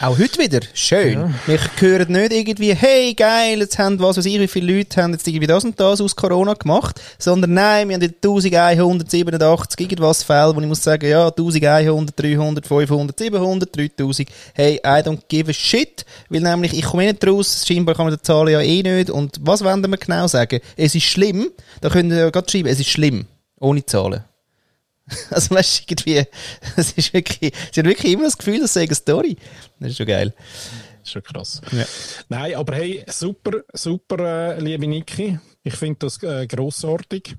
[0.00, 0.60] Auch heute wieder.
[0.74, 1.12] Schön.
[1.12, 1.30] Ja.
[1.46, 5.12] Wir hören nicht irgendwie, hey, geil, jetzt haben, was weiß ich, wie viele Leute haben
[5.12, 10.54] jetzt irgendwie das und das aus Corona gemacht, sondern nein, wir haben 1187 irgendwas Fälle,
[10.54, 15.54] wo ich muss sagen, ja, 1100, 300, 500, 700, 3000, hey, I don't give a
[15.54, 19.10] shit, weil nämlich, ich komme nicht raus, scheinbar kann man die Zahlen ja eh nicht,
[19.10, 20.60] und was wollen wir genau sagen?
[20.76, 23.26] Es ist schlimm, da können wir ja gerade schreiben, es ist schlimm,
[23.64, 24.24] ohne Zahlen.
[25.30, 26.26] Also weißt du, irgendwie,
[26.76, 29.36] es ist wirklich, sie hat wirklich immer das Gefühl, das sei eine Story.
[29.78, 30.34] Das ist schon geil.
[30.36, 31.60] Das ist schon krass.
[31.72, 31.84] Ja.
[32.30, 35.38] Nein, aber hey, super, super, äh, liebe Niki.
[35.62, 37.36] Ich finde das äh, grossartig.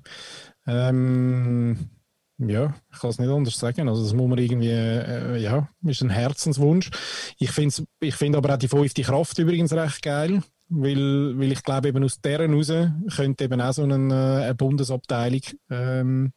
[0.66, 1.90] Ähm,
[2.38, 3.88] ja, ich kann es nicht anders sagen.
[3.88, 6.90] Also das muss man irgendwie, äh, ja, ist ein Herzenswunsch.
[7.38, 10.42] Ich finde ich find aber auch die fünfte Kraft übrigens recht geil.
[10.68, 12.72] Weil, weil ich glaube, eben aus deren raus
[13.14, 16.32] könnte eben auch so eine, äh, eine Bundesabteilung ähm,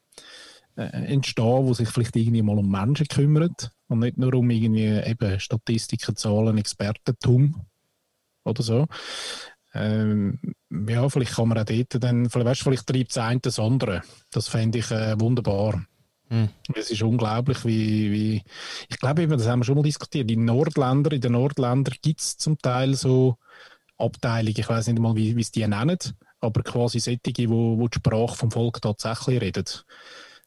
[0.76, 4.86] äh, entstehen, wo sich vielleicht irgendwie mal um Menschen kümmert und nicht nur um irgendwie
[4.86, 7.66] eben Statistiken, Zahlen, Expertentum
[8.44, 8.88] oder so.
[9.74, 10.40] Ähm,
[10.88, 14.02] ja, vielleicht kann man auch dort dann, vielleicht, weißt, vielleicht treibt das eine das andere.
[14.32, 15.84] Das fände ich äh, wunderbar.
[16.30, 16.50] Hm.
[16.76, 18.44] Es ist unglaublich, wie, wie,
[18.88, 22.22] ich glaube eben, das haben wir schon mal diskutiert, in Nordländern, in den Nordländern gibt
[22.22, 23.38] es zum Teil so
[24.00, 25.98] Abteilungen, ich weiß nicht mal, wie, wie es die nennen,
[26.40, 29.86] aber quasi solche, wo, wo die Sprache vom Volk tatsächlich redet.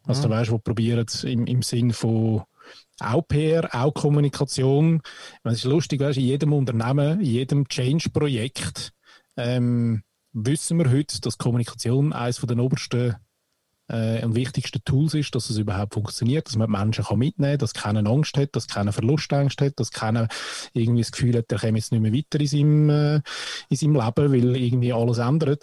[0.05, 0.25] Also, mhm.
[0.25, 2.43] du weißt, wo probieren im, im Sinn von
[3.01, 5.03] auch PR, auch Kommunikation.
[5.45, 8.93] Es ist lustig, weißt, in jedem Unternehmen, in jedem Change-Projekt
[9.37, 13.17] ähm, wissen wir heute, dass Kommunikation eines der obersten
[13.93, 17.59] äh, und wichtigsten Tools ist, dass es überhaupt funktioniert, dass man Menschen kann mitnehmen kann,
[17.59, 20.29] dass keiner Angst hat, dass keiner Verlustangst hat, dass keiner
[20.73, 23.21] irgendwie das Gefühl hat, der kommt jetzt nicht mehr weiter in seinem, äh,
[23.69, 25.63] in seinem Leben, weil irgendwie alles ändert.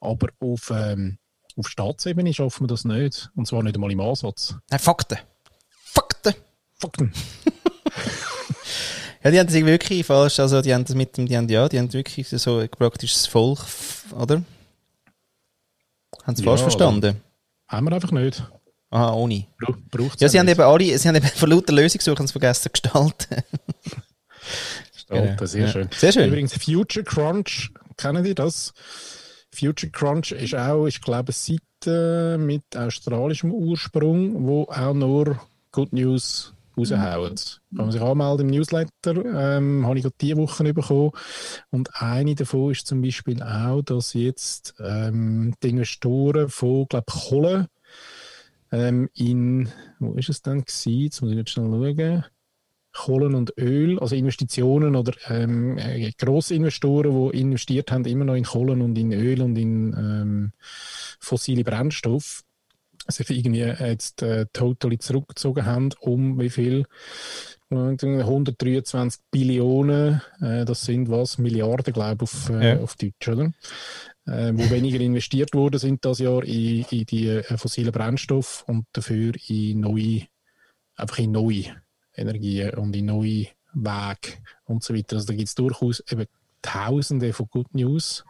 [0.00, 1.18] Aber auf ähm,
[1.56, 3.30] auf Staatsebene schaffen wir das nicht.
[3.36, 4.54] Und zwar nicht einmal im Ansatz.
[4.70, 5.18] Nein, Fakten.
[5.70, 6.34] Fakten.
[6.74, 7.12] Fakten.
[9.24, 10.40] ja, die haben das wirklich falsch.
[10.40, 13.26] Also, die haben das mit dem, die haben, ja, die haben wirklich so praktisch das
[13.26, 13.60] Volk,
[14.18, 14.42] oder?
[16.24, 17.20] Haben sie ja, falsch verstanden?
[17.70, 18.42] Haben wir einfach nicht.
[18.90, 19.46] Aha, ohne.
[19.92, 23.44] Braucht ja, sie haben eben alle, sie haben eben von lauter Lösungssuchen vergessen gestalten.
[24.92, 25.68] Gestalten, sehr ja.
[25.68, 25.88] schön.
[25.96, 26.28] Sehr schön.
[26.28, 28.74] Übrigens, Future Crunch, kennen die das?
[29.52, 35.92] Future Crunch ist auch, ich glaube, eine Seite mit australischem Ursprung, wo auch nur Good
[35.92, 37.32] News raushauen.
[37.32, 37.76] Mhm.
[37.76, 39.24] Kann man sich anmelden im Newsletter,
[39.56, 41.10] ähm, habe ich gerade diese Woche bekommen.
[41.70, 47.68] Und eine davon ist zum Beispiel auch, dass jetzt ähm, die Investoren von, glaube Kohle
[48.72, 51.02] ähm, in, wo ist es denn gewesen?
[51.02, 52.24] Jetzt muss ich jetzt schnell schauen.
[52.92, 58.44] Kohlen und Öl, also Investitionen oder ähm, äh, Grossinvestoren, die investiert haben, immer noch in
[58.44, 60.52] Kohlen und in Öl und in ähm,
[61.20, 62.42] fossile Brennstoffe,
[63.08, 66.86] sich irgendwie jetzt äh, totally zurückgezogen haben, um wie viel?
[67.70, 72.80] 123 Billionen, äh, das sind was, Milliarden, glaube ich, auf, äh, ja.
[72.80, 73.52] auf Deutsch, oder?
[74.26, 78.86] Äh, wo weniger investiert worden sind das Jahr in, in die äh, fossilen Brennstoffe und
[78.92, 80.22] dafür in neue,
[80.96, 81.76] einfach in neue
[82.14, 85.16] Energien und in neue Wege und so weiter.
[85.16, 86.26] Also da gibt es durchaus eben
[86.62, 88.24] Tausende von Good News,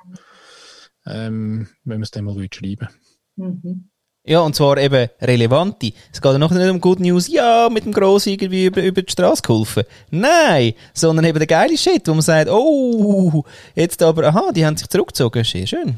[1.04, 2.88] ähm, wenn man es dann mal schreiben
[3.34, 3.90] mhm.
[4.30, 5.92] Ja, und zwar eben relevante.
[6.12, 9.02] Es geht ja noch nicht um Good News, ja, mit dem Grossen irgendwie über, über
[9.02, 9.82] die Straße geholfen.
[10.12, 13.42] Nein, sondern eben der geile Shit, wo man sagt, oh,
[13.74, 15.44] jetzt aber, aha, die haben sich zurückgezogen.
[15.44, 15.96] Schön.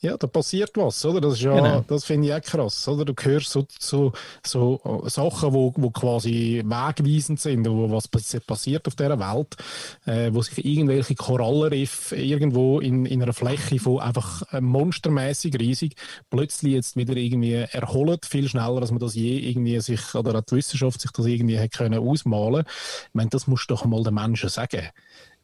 [0.00, 1.20] Ja, da passiert was, oder?
[1.22, 1.84] Das ist ja, genau.
[1.88, 3.04] das finde ich auch krass, oder?
[3.06, 4.12] Du hörst so, so,
[4.44, 9.56] so Sachen, wo, wo quasi wegweisend sind, wo was passiert auf dieser Welt,
[10.04, 15.94] äh, wo sich irgendwelche Korallenriffe irgendwo in, in einer Fläche von einfach äh, monstermäßig riesig
[16.28, 20.56] plötzlich jetzt wieder irgendwie erholen, viel schneller, als man das je irgendwie sich, oder die
[20.56, 22.64] Wissenschaft sich das irgendwie hätte können ausmalen.
[22.66, 24.90] Ich meine, das musst du doch mal den Menschen sagen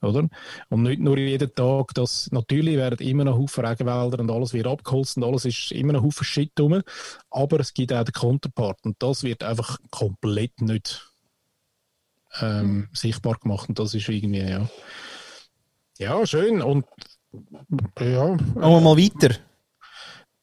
[0.03, 0.29] oder?
[0.69, 4.67] Und nicht nur jeden Tag, dass natürlich werden immer noch Haufen Regenwälder und alles wird
[4.67, 6.83] abgeholzt und alles ist immer noch Haufen Shit rum,
[7.31, 11.13] aber es gibt auch den Counterpart und das wird einfach komplett nicht
[12.41, 12.89] ähm, mhm.
[12.93, 14.69] sichtbar gemacht und das ist irgendwie, ja.
[15.99, 16.87] Ja, schön und
[18.01, 18.35] ja.
[18.35, 19.37] Machen wir mal weiter.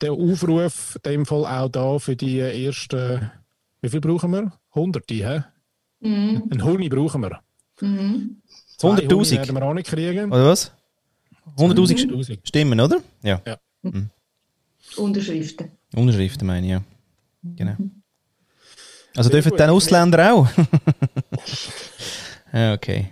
[0.02, 3.30] Der Aufruf, in dem Fall auch da für die ersten,
[3.82, 4.54] wie viel brauchen wir?
[4.74, 5.43] Hunderte, hä?
[6.00, 6.43] Mhm.
[6.50, 7.41] Ein Huni brauchen wir.
[7.82, 8.41] Mhm.
[8.82, 9.38] 100.000?
[9.38, 10.32] werden wir auch nicht kriegen.
[10.32, 10.72] Oder was?
[11.58, 12.98] 100.000 Stimmen, oder?
[13.22, 13.42] Ja.
[13.46, 13.58] ja.
[13.82, 14.10] Mhm.
[14.98, 15.72] Unterschriften.
[15.96, 16.82] Unterschriften meine ich, ja.
[17.44, 17.76] Genau.
[19.15, 20.48] Also Sehr dürfen dann Ausländer auch?
[22.54, 23.10] ja, okay.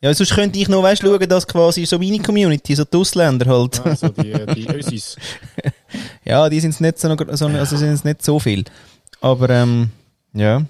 [0.00, 3.46] Ja, sonst könnte ich noch weißt, schauen, dass quasi so meine Community, so die Ausländer
[3.46, 3.84] halt.
[3.86, 5.16] Also die, die Ösis.
[6.24, 8.64] ja, die sind nicht so, also sind nicht so viel.
[9.20, 9.90] Aber ähm,
[10.34, 10.62] ja.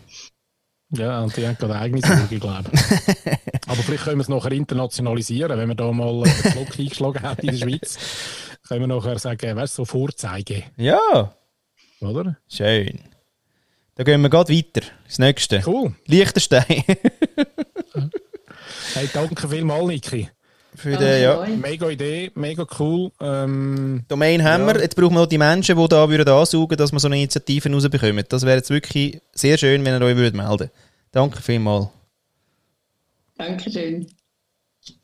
[0.96, 2.80] Ja, und die haben gerade eigene Sorge, glaube ich.
[3.66, 7.40] Aber vielleicht können wir es nachher internationalisieren, wenn wir da mal einen Block eingeschlagen haben
[7.40, 7.98] in der Schweiz.
[8.66, 10.64] Können wir nachher sagen, weißt du, so Vorzeigen.
[10.76, 11.34] Ja.
[12.00, 12.36] Oder?
[12.48, 13.00] Schön.
[13.96, 14.86] Dann gehen wir gerade weiter.
[15.06, 15.62] Das nächste.
[15.66, 15.94] Cool.
[16.06, 16.64] Liechtenstein.
[18.94, 20.28] hey, danke vielmals, Niki.
[20.76, 21.46] Für den, ja.
[21.46, 23.12] Mega Idee, mega cool.
[23.20, 24.74] Ähm, Domain haben ja.
[24.74, 24.82] wir.
[24.82, 27.70] Jetzt brauchen wir noch die Menschen, die da würden ansaugen, dass wir so eine Initiative
[27.70, 28.24] rausbekommen.
[28.28, 30.70] Das wäre jetzt wirklich sehr schön, wenn ihr euch würdet melden
[31.14, 31.86] Danke vielmals.
[33.36, 34.04] Dankeschön.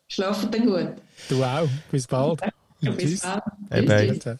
[0.08, 0.94] Schlafen dann gut.
[1.28, 1.68] Du auch.
[1.92, 2.40] Bis bald.
[2.80, 3.42] Bis bald.
[3.70, 4.36] Hey,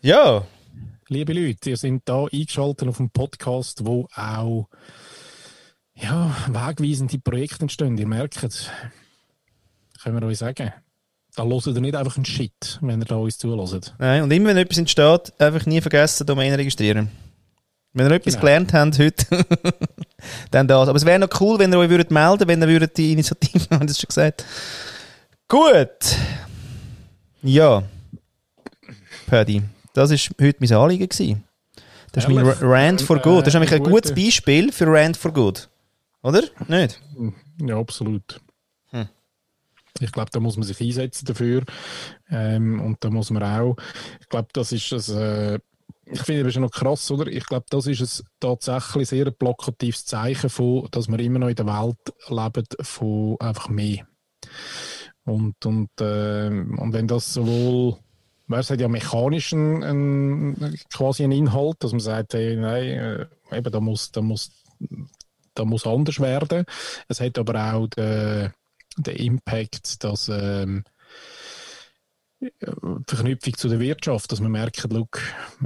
[0.00, 0.46] Ja.
[1.08, 4.68] Liebe Leute, ihr seid da eingeschaltet auf einem Podcast, wo auch
[5.96, 7.98] ja, wegweisende Projekte entstehen.
[7.98, 8.40] Ihr merkt,
[10.02, 10.72] können wir euch sagen.
[11.34, 13.92] Da hört ihr nicht einfach einen Shit, wenn ihr da uns zulässt.
[13.98, 17.10] Nein, und immer wenn etwas entsteht, einfach nie vergessen, Domain registrieren.
[17.94, 18.40] Wenn ihr etwas genau.
[18.40, 19.26] gelernt habt heute,
[20.50, 20.88] dann das.
[20.88, 23.66] Aber es wäre noch cool, wenn ihr euch würdet melden wenn ihr würdet die Initiative,
[23.70, 24.44] haben das schon gesagt.
[25.48, 26.16] Gut.
[27.42, 27.84] Ja.
[29.26, 31.08] Paddy, das war heute mein Anliegen.
[31.08, 31.44] Gewesen.
[32.10, 33.42] Das ist mein Rand for Good.
[33.42, 35.68] Das ist nämlich ein gutes Beispiel für Rand for Good.
[36.22, 36.42] Oder?
[36.68, 37.00] Nicht?
[37.60, 38.40] Ja, absolut.
[38.90, 39.08] Hm.
[40.00, 41.62] Ich glaube, da muss man sich einsetzen dafür.
[42.30, 43.76] Ähm, und da muss man auch,
[44.20, 45.58] ich glaube, das ist ein, äh,
[46.06, 47.26] ich finde das ist noch krass, oder?
[47.26, 51.56] Ich glaube, das ist ein tatsächlich sehr plakatives Zeichen von, dass wir immer noch in
[51.56, 51.96] der Welt
[52.28, 54.06] leben von einfach mehr.
[55.24, 57.98] Und, und, äh, und wenn das sowohl
[58.50, 63.72] es hat ja mechanisch einen, quasi einen Inhalt, dass man sagt, hey, nein, äh, eben,
[63.72, 64.52] da muss, da muss
[65.54, 66.64] da muss anders werden.
[67.08, 68.52] Es hat aber auch den,
[68.96, 70.84] den Impact, dass ähm,
[72.40, 72.50] die
[73.06, 75.20] Verknüpfung zu der Wirtschaft, dass man merkt, look,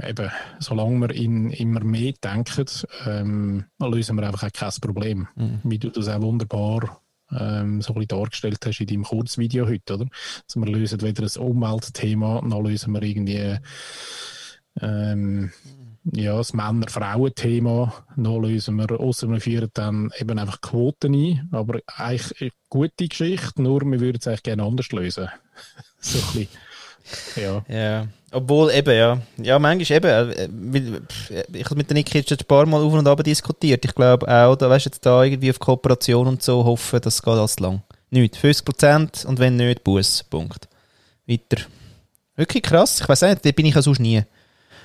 [0.07, 2.65] eben, solange wir in immer mehr denken,
[3.05, 5.27] ähm, lösen wir einfach auch kein Problem.
[5.35, 5.59] Mhm.
[5.63, 7.01] Wie du das auch wunderbar
[7.31, 10.07] ähm, so ein bisschen dargestellt hast in deinem Kurzvideo heute, oder?
[10.45, 13.57] Also wir lösen weder ein Umweltthema, noch lösen wir irgendwie
[14.81, 15.51] ähm,
[16.13, 21.79] ja, das Männer-Frauen-Thema noch lösen wir, außer wir führen dann eben einfach Quoten ein, aber
[21.87, 25.29] eigentlich eine gute Geschichte, nur wir würden es eigentlich gerne anders lösen.
[25.99, 26.47] So ein bisschen.
[27.35, 27.65] Ja.
[27.67, 28.07] ja.
[28.31, 29.17] Obwohl eben, ja.
[29.37, 30.31] Ja, manchmal eben.
[31.29, 33.83] Äh, ich habe mit der Niki jetzt ein paar Mal auf und ab diskutiert.
[33.83, 37.21] Ich glaube auch, da weißt du jetzt da irgendwie auf Kooperation und so hoffen, das
[37.21, 37.81] geht alles lang.
[38.11, 38.35] Nicht.
[38.35, 40.23] 50% und wenn nicht, Bus.
[40.23, 40.67] Punkt.
[41.27, 41.63] Weiter.
[42.35, 43.01] Wirklich krass.
[43.01, 44.23] Ich weiß nicht, da bin ich ja sonst nie.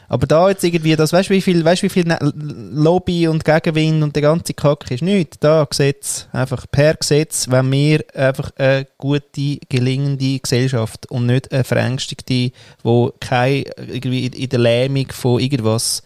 [0.09, 3.45] Aber da jetzt irgendwie, das, weißt du, wie viel, weißt, wie viel ne-, Lobby und
[3.45, 5.03] Gegenwind und der ganze Kack ist?
[5.03, 5.43] Nicht.
[5.43, 11.65] Da Gesetz, einfach per Gesetz, wenn wir einfach eine gute, gelingende Gesellschaft und nicht eine
[11.65, 16.03] verängstigte, wo kein, irgendwie in der Lähmung von irgendwas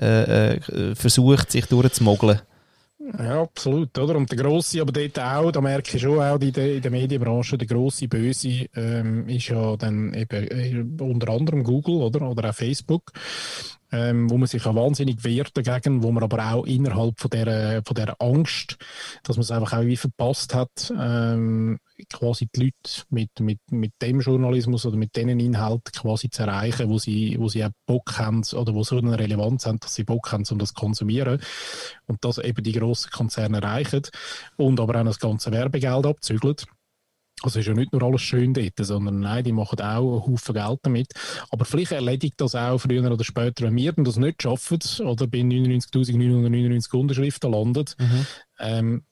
[0.00, 2.40] äh, äh, versucht, sich durchzumogeln.
[3.12, 4.16] Ja, absolut, oder?
[4.16, 6.90] Und der grosse, aber dort auch, da merke ich schon auch in der, in der
[6.90, 12.22] Medienbranche, der grosse Böse ähm, ist ja dann eben äh, unter anderem Google, oder?
[12.30, 13.12] Oder auch Facebook
[13.94, 17.82] ähm, wo man sich auch wahnsinnig wehrt dagegen, wo man aber auch innerhalb von der,
[17.86, 18.76] von der Angst,
[19.22, 21.78] dass man es einfach auch wie verpasst hat, ähm,
[22.12, 26.88] quasi die Leute mit, mit, mit dem Journalismus oder mit denen Inhalten quasi zu erreichen,
[26.88, 30.02] wo sie, wo sie auch Bock haben oder wo so eine Relevanz haben, dass sie
[30.02, 31.40] Bock haben, um das zu konsumieren
[32.06, 34.02] und das eben die grossen Konzerne erreichen
[34.56, 36.56] und aber auch das ganze Werbegeld abzügeln.
[37.44, 40.54] Also ist ja nicht nur alles schön dort, sondern nein, die machen auch einen Haufen
[40.54, 41.12] Geld damit.
[41.50, 45.38] Aber vielleicht erledigt das auch früher oder später, wenn wir das nicht schaffen oder bei
[45.38, 48.26] 99.999 Unterschriften landet, mhm.
[48.58, 49.02] ähm,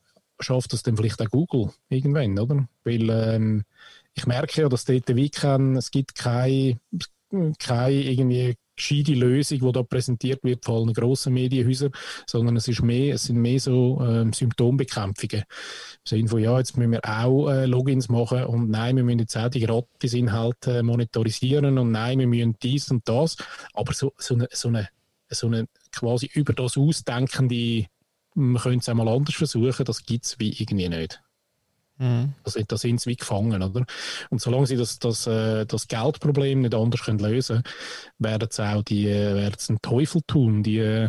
[0.41, 2.67] schafft das dann vielleicht auch Google irgendwann, oder?
[2.85, 3.65] Weil ähm,
[4.15, 6.79] ich merke ja, dass dort wie kein, es gibt keine,
[7.59, 11.93] keine irgendwie gescheite Lösung, die da präsentiert wird von allen grossen Medienhäusern,
[12.27, 15.43] sondern es, ist mehr, es sind mehr so ähm, Symptombekämpfungen.
[15.43, 15.47] Im
[16.05, 19.37] Sinne von, ja, jetzt müssen wir auch äh, Logins machen und nein, wir müssen jetzt
[19.37, 23.37] auch die Gratis-Inhalte äh, monetarisieren und nein, wir müssen dies und das.
[23.75, 24.89] Aber so, so, eine, so, eine,
[25.31, 27.87] so eine quasi über das ausdenkende,
[28.35, 31.21] man könnte es einmal anders versuchen, das gibt es wie irgendwie nicht.
[31.99, 32.33] Mhm.
[32.43, 33.85] Da, sind, da sind sie wie gefangen, oder?
[34.31, 37.75] Und solange sie das, das, äh, das Geldproblem nicht anders können lösen können,
[38.19, 41.09] werden sie auch die, äh, werden sie einen Teufel tun, die,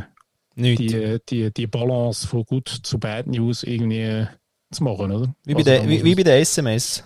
[0.55, 4.27] die, die, die Balance von gut zu bad News irgendwie
[4.71, 5.33] zu machen, oder?
[5.45, 7.03] Wie bei, also, der, wie, wie bei der SMS.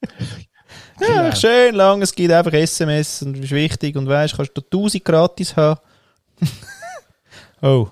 [1.00, 1.34] ja, genau.
[1.34, 5.56] schön lang, es gibt einfach SMS und ist wichtig und weißt, kannst du 1000 gratis
[5.56, 5.80] haben.
[7.62, 7.88] oh.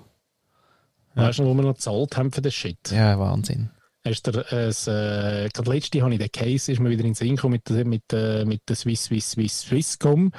[1.15, 2.91] Weißt du, wo wir noch gezahlt haben für den Shit?
[2.91, 3.69] Ja, Wahnsinn.
[4.05, 7.15] Hast du, äh, äh, gerade letzte habe ich den Case, ist mir wieder in den
[7.15, 10.33] Sinn gekommen mit, mit, äh, mit der Swiss, Swiss, Swiss, Swisscom,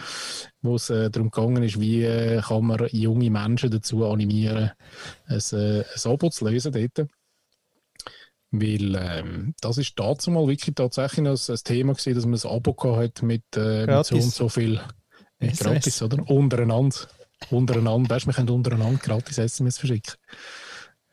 [0.60, 4.72] wo es äh, darum gegangen ist, wie äh, kann man junge Menschen dazu animieren,
[5.26, 7.08] ein, äh, ein Abo zu lösen dort.
[8.50, 12.56] Weil ähm, das ist dazu mal wirklich tatsächlich ein, ein Thema gewesen, dass man ein
[12.56, 14.78] Abo hat mit, äh, mit so und so viel
[15.38, 16.28] äh, gratis, oder?
[16.28, 16.96] Untereinander.
[17.50, 20.14] Untereinander, weißt du, wir können untereinander gratis SMS verschicken.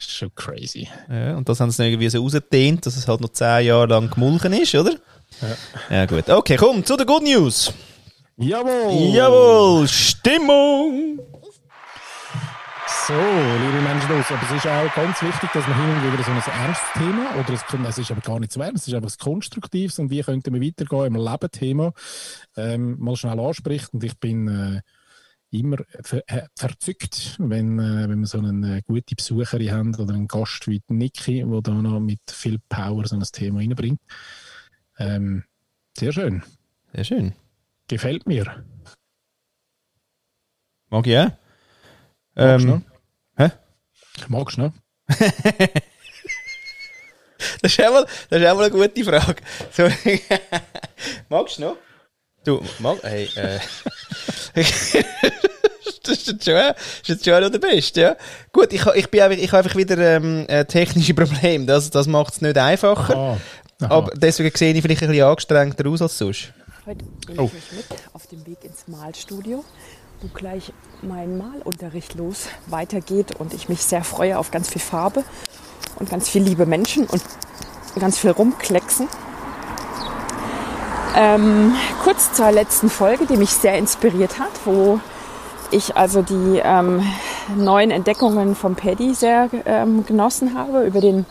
[0.02, 0.90] Das ist schon crazy.
[1.12, 4.10] Ja, und das haben sie irgendwie so rausgedehnt, dass es halt noch zehn Jahre lang
[4.10, 4.94] gemulchen ist, oder?
[5.42, 5.96] Ja.
[5.96, 6.28] Ja, gut.
[6.28, 7.72] Okay, komm, zu den Good News.
[8.38, 9.14] Jawohl!
[9.14, 9.88] Jawohl!
[9.88, 11.20] Stimmung!
[13.08, 16.32] So, liebe Menschen, aber es ist auch ganz wichtig, dass man hin und wieder so
[16.32, 19.12] ein ernstes Thema, oder es, es ist aber gar nicht so ernst, es ist einfach
[19.12, 21.94] ein konstruktives und wie könnten wir weitergehen im Leben-Thema,
[22.58, 23.94] ähm, mal schnell anspricht.
[23.94, 24.82] Und ich bin äh,
[25.52, 30.14] immer ver äh, verzückt, wenn, äh, wenn wir so eine äh, gute Besucherin haben oder
[30.14, 34.00] einen Gast wie Niki, der da noch mit viel Power so ein Thema reinbringt.
[34.98, 35.44] Ähm,
[35.98, 36.44] sehr schön.
[36.94, 37.34] Sehr schön.
[37.88, 38.66] Gefällt mir.
[40.90, 41.32] Mag ich auch.
[42.36, 42.86] Magst ähm,
[43.38, 43.52] Hä?
[44.28, 44.74] Magst du noch?
[47.62, 49.42] das, ist einmal, das ist einmal eine gute Frage.
[49.72, 49.84] So,
[51.30, 51.78] magst du noch?
[52.44, 53.60] Du, mag, hey, äh.
[54.56, 58.16] das ist jetzt schon, das ist jetzt schon noch der Beste, ja.
[58.52, 61.68] Gut, ich, ich, bin einfach, ich habe einfach wieder ähm, ein technisches Problem.
[61.68, 63.16] Das, das macht es nicht einfacher.
[63.16, 63.38] Aha.
[63.82, 63.94] Aha.
[63.94, 66.52] Aber deswegen sehe ich vielleicht ein bisschen angestrengter aus als sonst.
[66.88, 67.52] Heute nehme oh.
[67.56, 69.64] ich mit auf dem Weg ins Malstudio,
[70.22, 70.74] wo gleich
[71.04, 75.24] mein Malunterricht los weitergeht und ich mich sehr freue auf ganz viel Farbe
[76.00, 77.22] und ganz viel liebe Menschen und
[78.00, 79.08] ganz viel rumklecksen.
[81.16, 85.00] Ähm, kurz zur letzten Folge, die mich sehr inspiriert hat, wo
[85.70, 87.04] ich also die ähm,
[87.56, 91.26] neuen Entdeckungen von Paddy sehr ähm, genossen habe über den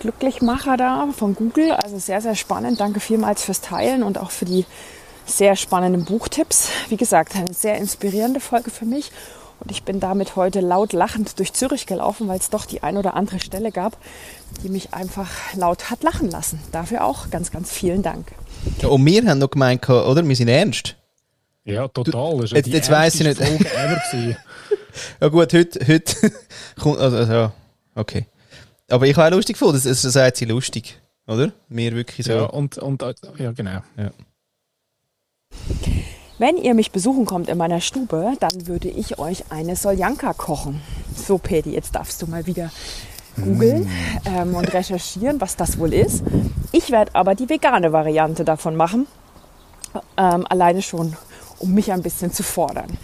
[0.00, 1.72] Glücklichmacher da von Google.
[1.72, 2.80] Also sehr, sehr spannend.
[2.80, 4.66] Danke vielmals fürs Teilen und auch für die
[5.24, 6.68] sehr spannenden Buchtipps.
[6.88, 9.12] Wie gesagt, eine sehr inspirierende Folge für mich.
[9.60, 12.96] Und ich bin damit heute laut lachend durch Zürich gelaufen, weil es doch die ein
[12.96, 13.96] oder andere Stelle gab,
[14.64, 16.60] die mich einfach laut hat lachen lassen.
[16.72, 18.26] Dafür auch ganz, ganz vielen Dank.
[18.80, 20.26] Ja, und wir haben noch gemeint, oder?
[20.26, 20.96] Wir sind ernst.
[21.64, 22.40] Ja, total.
[22.40, 23.40] Das jetzt jetzt weiss ich nicht.
[25.20, 26.32] ja gut, heute, heute
[26.80, 27.52] kommt, also, also, ja,
[27.94, 28.26] okay.
[28.88, 31.52] Aber ich habe auch lustig gefunden, das, das sagt sie lustig, oder?
[31.68, 32.32] Mir wirklich so.
[32.32, 33.02] Ja, und, und
[33.38, 33.82] ja, genau.
[33.96, 34.10] Ja.
[36.38, 40.82] Wenn ihr mich besuchen kommt in meiner Stube, dann würde ich euch eine Soljanka kochen.
[41.14, 42.70] So, Pedi, jetzt darfst du mal wieder
[43.36, 43.88] googeln
[44.24, 46.22] ähm, und recherchieren, was das wohl ist.
[46.72, 49.06] Ich werde aber die vegane Variante davon machen.
[50.16, 51.16] Ähm, alleine schon,
[51.62, 52.98] um mich ein bisschen zu fordern.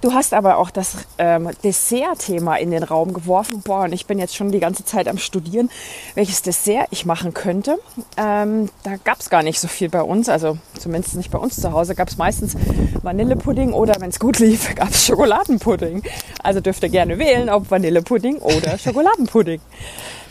[0.00, 3.60] Du hast aber auch das ähm, Dessert-Thema in den Raum geworfen.
[3.62, 5.70] Boah, und ich bin jetzt schon die ganze Zeit am Studieren,
[6.14, 7.78] welches Dessert ich machen könnte.
[8.16, 11.60] Ähm, da gab es gar nicht so viel bei uns, also zumindest nicht bei uns
[11.60, 11.94] zu Hause.
[11.94, 12.56] Gab es meistens
[13.02, 16.02] Vanillepudding oder, wenn es gut lief, gab es Schokoladenpudding.
[16.42, 19.60] Also dürft ihr gerne wählen, ob Vanillepudding oder Schokoladenpudding.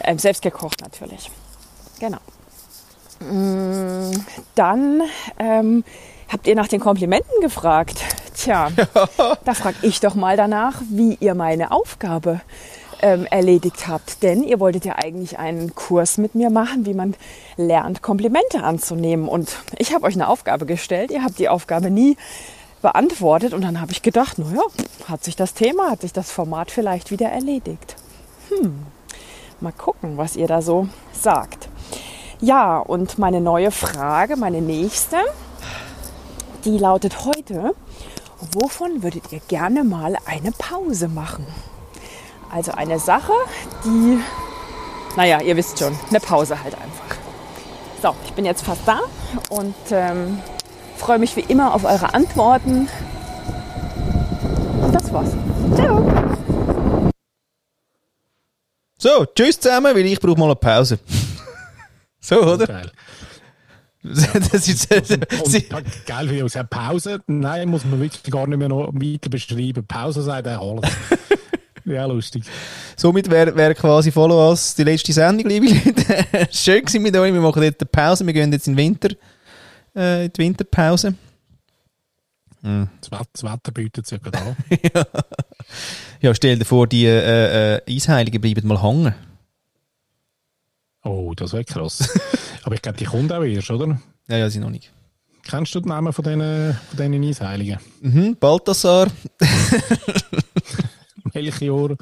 [0.03, 1.30] Ähm, selbst gekocht natürlich.
[1.99, 2.20] Genau.
[3.20, 4.12] Mm,
[4.55, 5.01] dann
[5.38, 5.84] ähm,
[6.30, 8.03] habt ihr nach den Komplimenten gefragt.
[8.36, 8.69] Tja,
[9.45, 12.41] da frage ich doch mal danach, wie ihr meine Aufgabe
[13.01, 14.23] ähm, erledigt habt.
[14.23, 17.15] Denn ihr wolltet ja eigentlich einen Kurs mit mir machen, wie man
[17.57, 19.27] lernt, Komplimente anzunehmen.
[19.27, 21.11] Und ich habe euch eine Aufgabe gestellt.
[21.11, 22.17] Ihr habt die Aufgabe nie
[22.82, 23.53] beantwortet.
[23.53, 24.61] Und dann habe ich gedacht, naja,
[25.07, 27.95] hat sich das Thema, hat sich das Format vielleicht wieder erledigt.
[28.49, 28.86] Hm,
[29.59, 31.69] mal gucken, was ihr da so sagt.
[32.41, 35.17] Ja, und meine neue Frage, meine nächste,
[36.66, 37.76] die lautet heute,
[38.53, 41.45] wovon würdet ihr gerne mal eine Pause machen?
[42.51, 43.34] Also eine Sache,
[43.86, 44.20] die,
[45.16, 47.18] naja, ihr wisst schon, eine Pause halt einfach.
[48.01, 48.99] So, ich bin jetzt fast da
[49.49, 50.39] und ähm,
[50.97, 52.88] freue mich wie immer auf eure Antworten.
[54.82, 55.32] Und das war's.
[55.76, 56.30] Ciao.
[58.97, 60.99] So, tschüss zusammen, weil ich brauche mal eine Pause.
[62.20, 62.68] so, oder?
[62.68, 62.91] Geil.
[64.03, 68.93] das ist, Und, geil, wie gesagt, Pause, nein, muss man wirklich gar nicht mehr noch
[68.93, 69.85] weiter beschreiben.
[69.85, 70.89] Pause sagt er alles.
[71.85, 72.43] ja, lustig.
[72.95, 76.47] Somit wäre wär quasi follow us die letzte Sendung, liebe Leute.
[76.51, 77.33] Schön gewesen mit euch.
[77.33, 78.25] Wir machen jetzt eine Pause.
[78.25, 79.09] Wir gehen jetzt in, Winter,
[79.95, 81.15] äh, in die Winterpause.
[82.61, 84.55] Das Wetter, das Wetter bietet sich ja an.
[86.21, 89.13] Ja, stell dir vor, die äh, äh, Eisheiligen bleiben mal hängen.
[91.03, 92.09] Oh, das wäre krass.
[92.63, 93.99] Aber ich glaube, die kommt auch erst, oder?
[94.27, 94.91] Ja, ja, sie noch nicht.
[95.43, 97.79] Kennst du den Namen von diesen, von diesen Eisheiligen?
[98.01, 99.07] Mhm, Balthasar.
[101.33, 101.95] Melchior.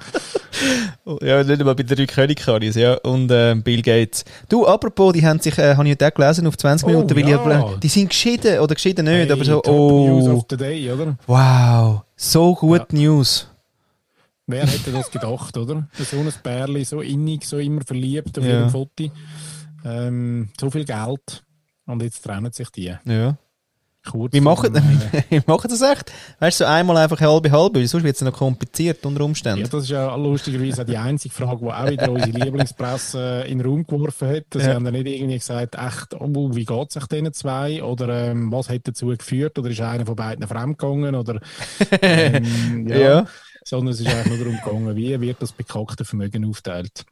[1.05, 2.45] Oh, Ja, nicht mal bei der drei König
[2.75, 2.93] ja.
[2.95, 4.25] Und äh, Bill Gates.
[4.49, 7.15] Du, apropos, die haben sich, äh, habe ich heute auch gelesen, auf 20 Oh, Minuten,
[7.15, 7.71] weil ja.
[7.73, 10.57] ich, die sind geschieden oder geschieden nicht, Hey, aber so, Top News oh, of the
[10.57, 11.17] Day, oder?
[11.27, 13.47] wow, so gut News.
[14.47, 15.87] Wer hätte das gedacht, oder?
[15.97, 18.51] So ein Bärli, so innig, so immer verliebt auf Ja.
[18.53, 19.11] jedem Foto.
[19.85, 21.43] Ähm, so viel Geld.
[21.85, 22.93] Und jetzt trennen sich die.
[23.05, 23.37] Ja.
[24.09, 24.81] Kurz Wie machen, äh,
[25.29, 26.13] wie machen das echt?
[26.39, 29.63] Weißt du, so einmal einfach halbe halbe, sonst wird es noch kompliziert unter Umständen.
[29.63, 33.57] Ja, das ist ja lustigerweise auch die einzige Frage, die auch wieder unsere Lieblingspresse in
[33.59, 34.45] den Raum geworfen hat.
[34.53, 34.75] Sie Ja.
[34.75, 37.83] haben dann nicht irgendwie gesagt, echt, oh, wie geht es sich diesen zwei?
[37.83, 39.59] Oder ähm, was hat dazu geführt?
[39.59, 41.13] Oder ist einer von beiden fremdgegangen?
[41.15, 41.41] Oder,
[42.01, 42.97] ähm, ja.
[42.97, 43.25] Ja.
[43.68, 47.05] Sondern es ist eigentlich nur darum gegangen, wie wird das bekackte Vermögen aufteilt.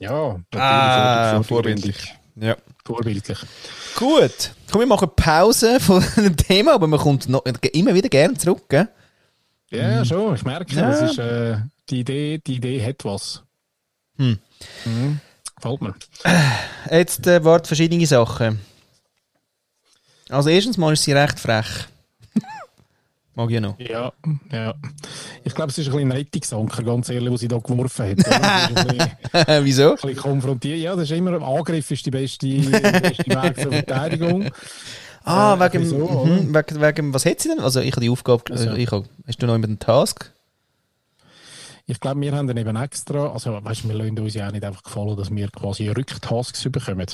[0.00, 2.14] Ja, Ah, vor- vorbildlich.
[2.34, 2.56] Ja.
[2.84, 3.38] Vorbildlich.
[3.96, 4.50] Gut.
[4.72, 8.64] Komm, wir machen Pause von dem Thema, aber man kommt noch, immer wieder gerne zurück,
[8.68, 8.88] gell?
[9.70, 10.90] Ja, schon, ich merke, Ja.
[10.90, 11.58] das ist, äh,
[11.90, 13.42] die, Idee, die Idee hat was.
[14.16, 14.38] Hm.
[14.84, 15.20] Mhm.
[15.54, 15.94] Gefällt mir.
[16.90, 18.58] Jetzt äh, wart verschiedene Sachen.
[20.28, 21.86] Also erstens mal ist sie recht frech.
[23.38, 23.78] Mag ich noch.
[23.78, 24.12] Ja,
[24.50, 24.74] ja.
[25.44, 28.16] Ich glaube, es ist ein bisschen ein Rettungsanker, ganz ehrlich, was sie da geworfen hat.
[28.16, 29.90] bisschen, Wieso?
[29.90, 30.80] ein bisschen konfrontiert.
[30.80, 34.50] Ja, das ist immer, Angriff ist die beste, der beste Weg zur Verteidigung.
[35.22, 37.60] Ah, Äh, wegen, wieso, mhm, wegen, wegen, was hat sie denn?
[37.60, 38.70] Also ich habe die Aufgabe, Also.
[38.70, 40.32] äh, ich habe, hast du noch immer den Task?
[41.86, 44.52] Ich glaube, wir haben dann eben extra, also weißt du, wir lassen uns ja auch
[44.52, 47.06] nicht einfach gefallen, dass wir quasi Rücktasks bekommen.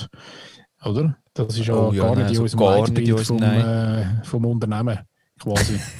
[0.87, 1.17] Oder?
[1.35, 4.07] Das ist ja Oh ja, gar nein, nicht in so unserem in Leitbild vom, äh,
[4.25, 5.01] vom Unternehmen.
[5.39, 5.79] Quasi.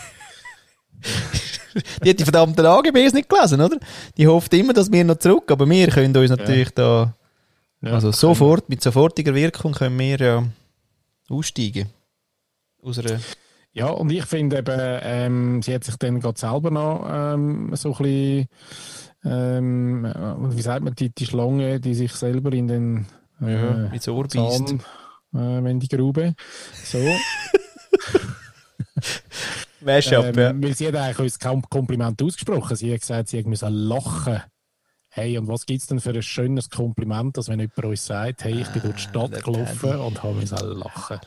[2.05, 3.79] Die hat die verdammten AGBs nicht gelesen, oder?
[4.17, 7.15] Die hofft immer, dass wir noch zurück, aber wir können uns natürlich da,
[7.81, 10.45] Ja, also sofort, mit sofortiger Wirkung können wir ja
[11.29, 11.89] aussteigen.
[12.83, 13.19] Aus einer,
[13.73, 17.93] Ja, und ich finde eben, ähm, sie hat sich dann gerade selber noch ähm, so
[17.95, 18.49] ein bisschen,
[19.25, 23.07] ähm, äh, wie sagt man, die, die Schlange, die sich selber in den
[23.43, 24.29] äh, ja, ins Ohr.
[24.29, 24.81] Zahn,
[25.33, 26.35] äh, wenn die Grube.
[26.85, 26.99] So.
[29.85, 30.75] Ab, ähm, ja.
[30.75, 32.77] Sie hat eigentlich uns kaum Kompliment ausgesprochen.
[32.77, 34.43] Sie hat gesagt, sie müsse lachen.
[35.11, 38.43] Hey, und was gibt es denn für ein schönes Kompliment, dass wenn jemand uns sagt,
[38.45, 41.21] hey, ich bin durch die der Stadt gelaufen und habe müssen lachen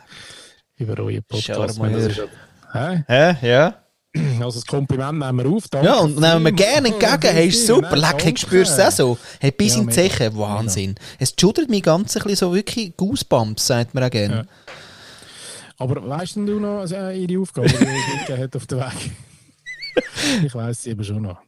[0.76, 1.78] über euren Podcast.
[1.80, 2.26] Ja-
[2.74, 3.04] Hä?
[3.08, 3.48] Hä?
[3.48, 3.76] Ja?
[4.42, 5.68] Also das Kompliment nehmen wir auf.
[5.70, 7.22] Danke Ja, und nehmen wir gerne entgegen.
[7.34, 7.96] Hey, ist super.
[7.96, 9.18] Nein, Leck, spürst du das auch so?
[9.40, 9.94] Hey, bis Ja, in die.
[9.94, 10.36] Zeche.
[10.36, 10.96] Wahnsinn.
[11.20, 14.36] Es schudert mich ganz ein bisschen so wirklich Goosebumps, sagt man auch gerne.
[14.36, 14.67] Ja.
[15.78, 19.12] Aber weißt denn du noch äh, ihre Aufgabe, die mitgegeben hat auf den Weg?
[20.46, 21.40] ich weiß sie eben schon noch.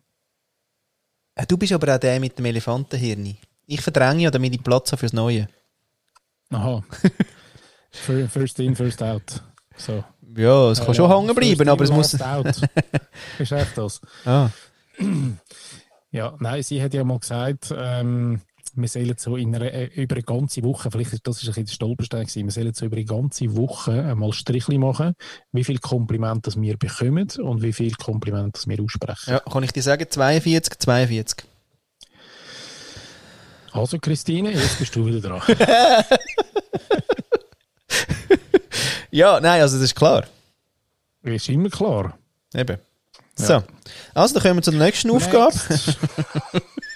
[1.35, 3.37] Äh, Du bist aber auch der mit dem Elefantenhirn.
[3.65, 5.47] Ich verdränge ja, damit ich Platz habe fürs Neue.
[6.51, 6.83] Aha.
[7.91, 9.41] Fir- First in, first out.
[9.77, 10.03] So.
[10.35, 12.21] Ja, es kann Äh, schon ja, hängen bleiben, aber es muss...
[12.21, 12.45] out.
[13.39, 13.99] ist echt das?
[14.25, 14.49] Ah.
[16.11, 18.41] Ja, nein, sie hat ja mal gesagt, ähm,
[18.81, 21.47] wir sollen so in einer, äh, über eine ganze Woche, vielleicht ist das ist ein
[21.49, 25.13] bisschen der Stolperstein gewesen, wir sollen so über eine ganze Woche einmal Strichli machen,
[25.51, 29.31] wie viel Kompliment das wir bekommen und wie viel Kompliment das wir aussprechen.
[29.31, 31.45] Ja, kann ich dir sagen, 42, 42.
[33.71, 35.41] Also Christine, jetzt bist du wieder dran.
[39.11, 40.25] Ja, nein, also das ist klar.
[41.23, 42.17] ist immer klar.
[42.53, 42.77] Eben.
[43.35, 43.63] So.
[44.13, 45.53] Also, dann kommen wir zur nächsten Aufgabe.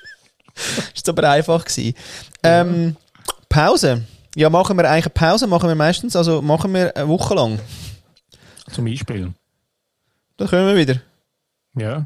[0.95, 1.95] Ist aber einfach gewesen.
[2.43, 2.95] Ähm,
[3.49, 4.03] Pause.
[4.35, 7.59] Ja, machen wir eigentlich eine Pause, machen wir meistens, also machen wir eine Woche lang.
[8.71, 9.33] Zum Beispiel.
[10.37, 11.01] Dann kommen wir wieder.
[11.75, 12.05] Ja.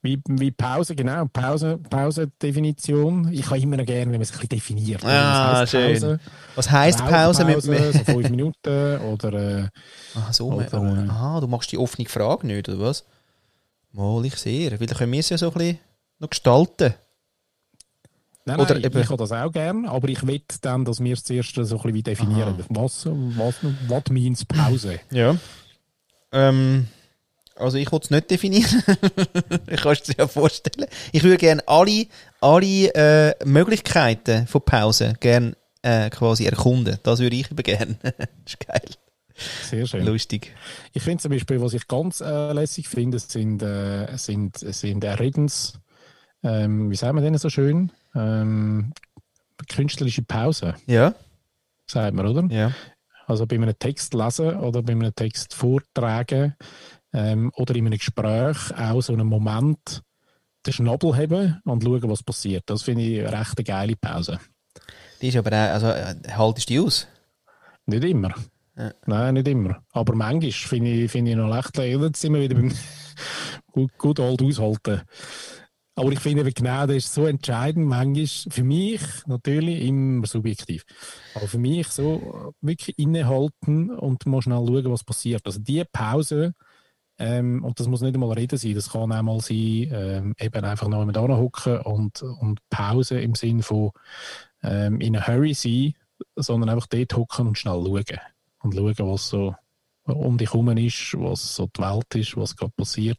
[0.00, 3.32] Wie, wie Pause, genau, Pause, Pause-Definition.
[3.32, 5.04] Ich habe immer noch gerne, wenn man es ein bisschen definiert.
[5.04, 5.94] Ah, was schön.
[5.94, 6.20] Pause?
[6.54, 7.44] Was heisst Pause?
[7.44, 9.32] mit Pause so fünf Minuten oder...
[9.32, 9.68] Äh,
[10.14, 10.52] Aha, so.
[10.52, 13.04] Oder, äh, aha, du machst die offene Frage nicht, oder was?
[13.92, 14.70] Mal, ich sehe.
[14.70, 15.78] Weil dann können wir es ja so ein bisschen
[16.20, 16.94] noch gestalten.
[18.48, 21.12] Nein, Oder nein, eben- ich habe das auch gerne, aber ich will dann, dass wir
[21.12, 22.54] es zuerst so ein bisschen wie definieren.
[22.70, 23.56] Was, was,
[23.88, 25.00] what means Pause?
[25.10, 25.36] Ja.
[26.32, 26.88] Ähm,
[27.56, 28.82] also ich will es nicht definieren.
[29.66, 30.88] ich kann es dir ja vorstellen.
[31.12, 32.06] Ich würde gerne alle,
[32.40, 36.96] alle äh, Möglichkeiten von Pause gerne äh, quasi erkunden.
[37.02, 37.98] Das würde ich eben gerne.
[38.02, 38.14] das
[38.46, 38.80] ist geil.
[39.68, 40.06] Sehr schön.
[40.06, 40.54] Lustig.
[40.94, 45.74] Ich finde zum Beispiel, was ich ganz äh, lässig finde, sind, äh, sind, sind Redens,
[46.42, 47.92] ähm, wie sagen wir denen so schön?
[48.18, 48.92] Ähm,
[49.68, 51.14] künstlerische Pause, Ja,
[51.86, 52.44] sagt man, oder?
[52.54, 52.72] ja.
[53.26, 56.54] Also bei einem Text lesen oder bei einem Text vortragen
[57.12, 60.02] ähm, oder in einem Gespräch auch so einen Moment
[60.66, 62.64] den Schnabel haben und schauen, was passiert.
[62.66, 64.40] Das finde ich eine recht geile Pause.
[65.20, 67.06] Die ist aber auch, also äh, haltest du die aus?
[67.86, 68.34] Nicht immer.
[68.76, 68.92] Ja.
[69.06, 69.82] Nein, nicht immer.
[69.92, 72.72] Aber manchmal finde ich, finde ich noch recht, jetzt sind wir wieder beim
[73.72, 75.02] gut, gut alt aushalten.
[75.98, 80.84] Aber ich finde genau, das ist so entscheidend, manchmal für mich natürlich immer subjektiv,
[81.34, 85.42] aber für mich so wirklich innehalten und mal schnell schauen, was passiert.
[85.44, 86.54] Also die Pause,
[87.18, 90.64] ähm, und das muss nicht einmal reden sein, das kann auch mal sein, ähm, eben
[90.64, 93.90] einfach noch jemand hocken und, und Pause im Sinn von
[94.62, 95.94] ähm, in a hurry sein,
[96.36, 98.20] sondern einfach dort hocken und schnell schauen.
[98.60, 99.56] Und schauen, was so
[100.14, 103.18] um dich herum ist, was so die Welt ist, was gerade passiert.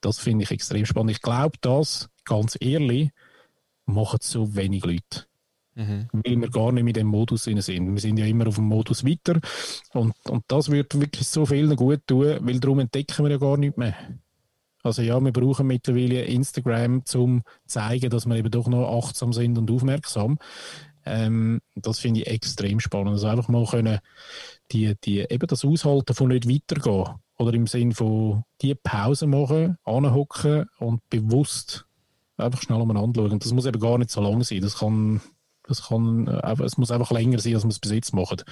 [0.00, 1.12] Das finde ich extrem spannend.
[1.12, 3.10] Ich glaube, das, ganz ehrlich,
[3.86, 5.26] machen so wenig Leute.
[5.74, 6.08] Mhm.
[6.12, 7.66] Weil wir gar nicht mit dem Modus sind.
[7.66, 9.40] Wir sind ja immer auf dem Modus weiter.
[9.92, 13.56] Und, und das wird wirklich so vielen gut tun, weil darum entdecken wir ja gar
[13.56, 13.94] nicht mehr.
[14.82, 19.32] Also ja, wir brauchen mittlerweile Instagram, um zu zeigen, dass wir eben doch noch achtsam
[19.32, 20.38] sind und aufmerksam.
[21.04, 23.12] Ähm, das finde ich extrem spannend.
[23.12, 24.00] Also einfach mal können
[24.72, 27.14] die, die, eben das Aushalten von nicht weitergehen.
[27.38, 31.86] Oder im Sinn von die Pause machen, anhocken und bewusst
[32.36, 33.38] einfach schnell umeinander schauen.
[33.38, 34.60] Das muss eben gar nicht so lang sein.
[34.60, 35.20] Das kann,
[35.66, 38.42] das kann, äh, es muss einfach länger sein, als wir es bis jetzt machen.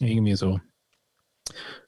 [0.00, 0.60] Irgendwie so.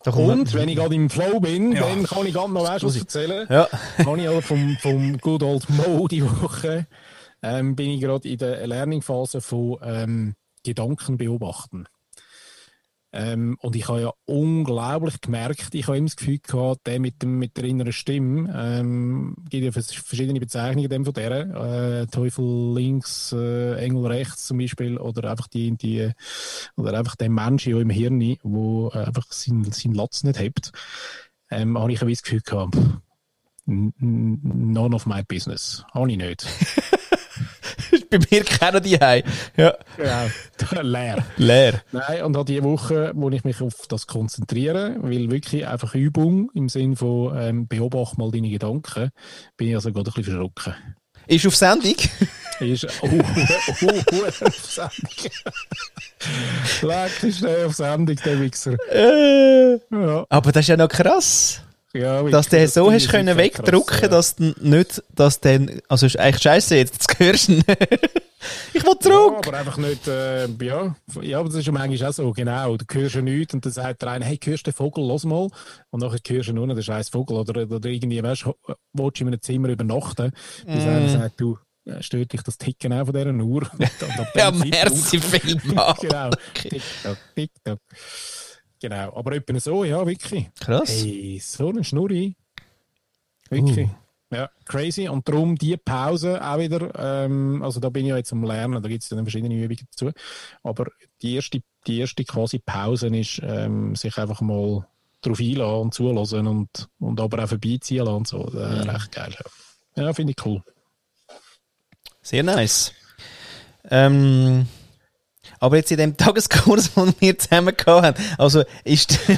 [0.02, 1.88] Da Und wenn ich gerade im Flow bin, Ja.
[1.88, 3.46] dann kann ich gerade noch was erzählen.
[3.50, 3.68] Ja.
[3.96, 6.86] Kann ich aber vom, vom Good Old Mo die Woche,
[7.42, 11.86] ähm, bin ich gerade in der Lerningphase von ähm, Gedanken beobachten.
[13.18, 17.22] Ähm, und ich habe ja unglaublich gemerkt, ich habe immer das Gefühl gehabt, der mit,
[17.22, 21.30] dem, mit der inneren Stimme, ähm, gibt ja vers- verschiedene Bezeichnungen dem von der,
[22.02, 26.10] äh, Teufel links, äh, Engel rechts zum Beispiel, oder einfach die, die
[26.76, 30.72] oder einfach der Mensch im Hirn, der äh, einfach seinen, seinen Latz nicht hat,
[31.50, 32.76] ähm, habe ich ein das Gefühl gehabt,
[33.64, 35.86] none of my business.
[35.94, 36.46] Habe ich nicht.
[38.10, 39.22] Bei mir kennen die Hause.
[39.56, 39.74] Ja.
[39.96, 40.82] Genau.
[40.82, 41.24] Leer.
[41.36, 41.82] Leer.
[41.92, 46.50] Nein, und an die Woche, wo ich mich auf das konzentriere, weil wirklich einfach Übung
[46.54, 49.10] im Sinn von ähm, beobachte mal deine Gedanken,
[49.56, 50.74] bin ich also gerade ein bisschen verschrocken.
[51.28, 51.96] Ist auf Sendung.
[52.60, 53.08] Ist, oh,
[53.82, 55.32] oh, oh, auf Sendung.
[56.82, 58.76] Leck, ist der auf Sendung, der Wichser.
[58.90, 59.74] Äh.
[59.90, 61.62] Ja, Aber das ist ja noch krass.
[61.94, 64.08] Ja, Dass du den so hast können sicher wegdrucken, krass, ja.
[64.08, 67.66] dass du nicht, dass dann, also ist eigentlich scheiße jetzt, das hörst du nicht.
[68.72, 69.32] Ich will zurück.
[69.32, 72.76] Ja, aber einfach nicht, äh, ja, ja, aber das ist ja manchmal auch so, genau.
[72.76, 75.24] Du hörst ja nichts und dann sagt der eine, hey, hörst du den Vogel, los
[75.24, 75.48] mal.
[75.90, 78.54] Und nachher hörst du nur noch den scheiß Vogel oder, oder irgendwie, weißt du,
[78.92, 80.32] willst du in einem Zimmer übernachten,
[80.64, 80.88] bis Mm.
[80.88, 83.68] einer sagt, du, äh, stört dich das Ticken auch von dieser Uhr?
[84.34, 86.00] Ja, merci vielmals.
[86.00, 87.78] genau, TikTok, TikTok.
[88.80, 90.50] Genau, aber etwa so, ja, wirklich.
[90.60, 91.02] Krass.
[91.02, 92.36] Hey, so eine Schnurri.
[93.48, 93.88] Wirklich.
[93.88, 94.34] Uh.
[94.34, 95.08] Ja, crazy.
[95.08, 98.82] Und darum die Pause auch wieder, ähm, also da bin ich ja jetzt am Lernen,
[98.82, 100.10] da gibt es dann verschiedene Übungen dazu.
[100.64, 100.86] Aber
[101.22, 104.86] die erste, die erste quasi Pause ist, ähm, sich einfach mal
[105.22, 108.48] drauf einlassen und zulassen und, und aber auch vorbeiziehen lassen und so.
[108.52, 108.90] Äh, Mhm.
[108.90, 109.34] Recht geil.
[109.94, 110.62] Ja, ja finde ich cool.
[112.20, 112.92] Sehr nice.
[113.88, 114.66] Ähm,
[115.60, 119.18] aber jetzt in dem Tageskurs, den wir zusammen gehabt haben, also ist,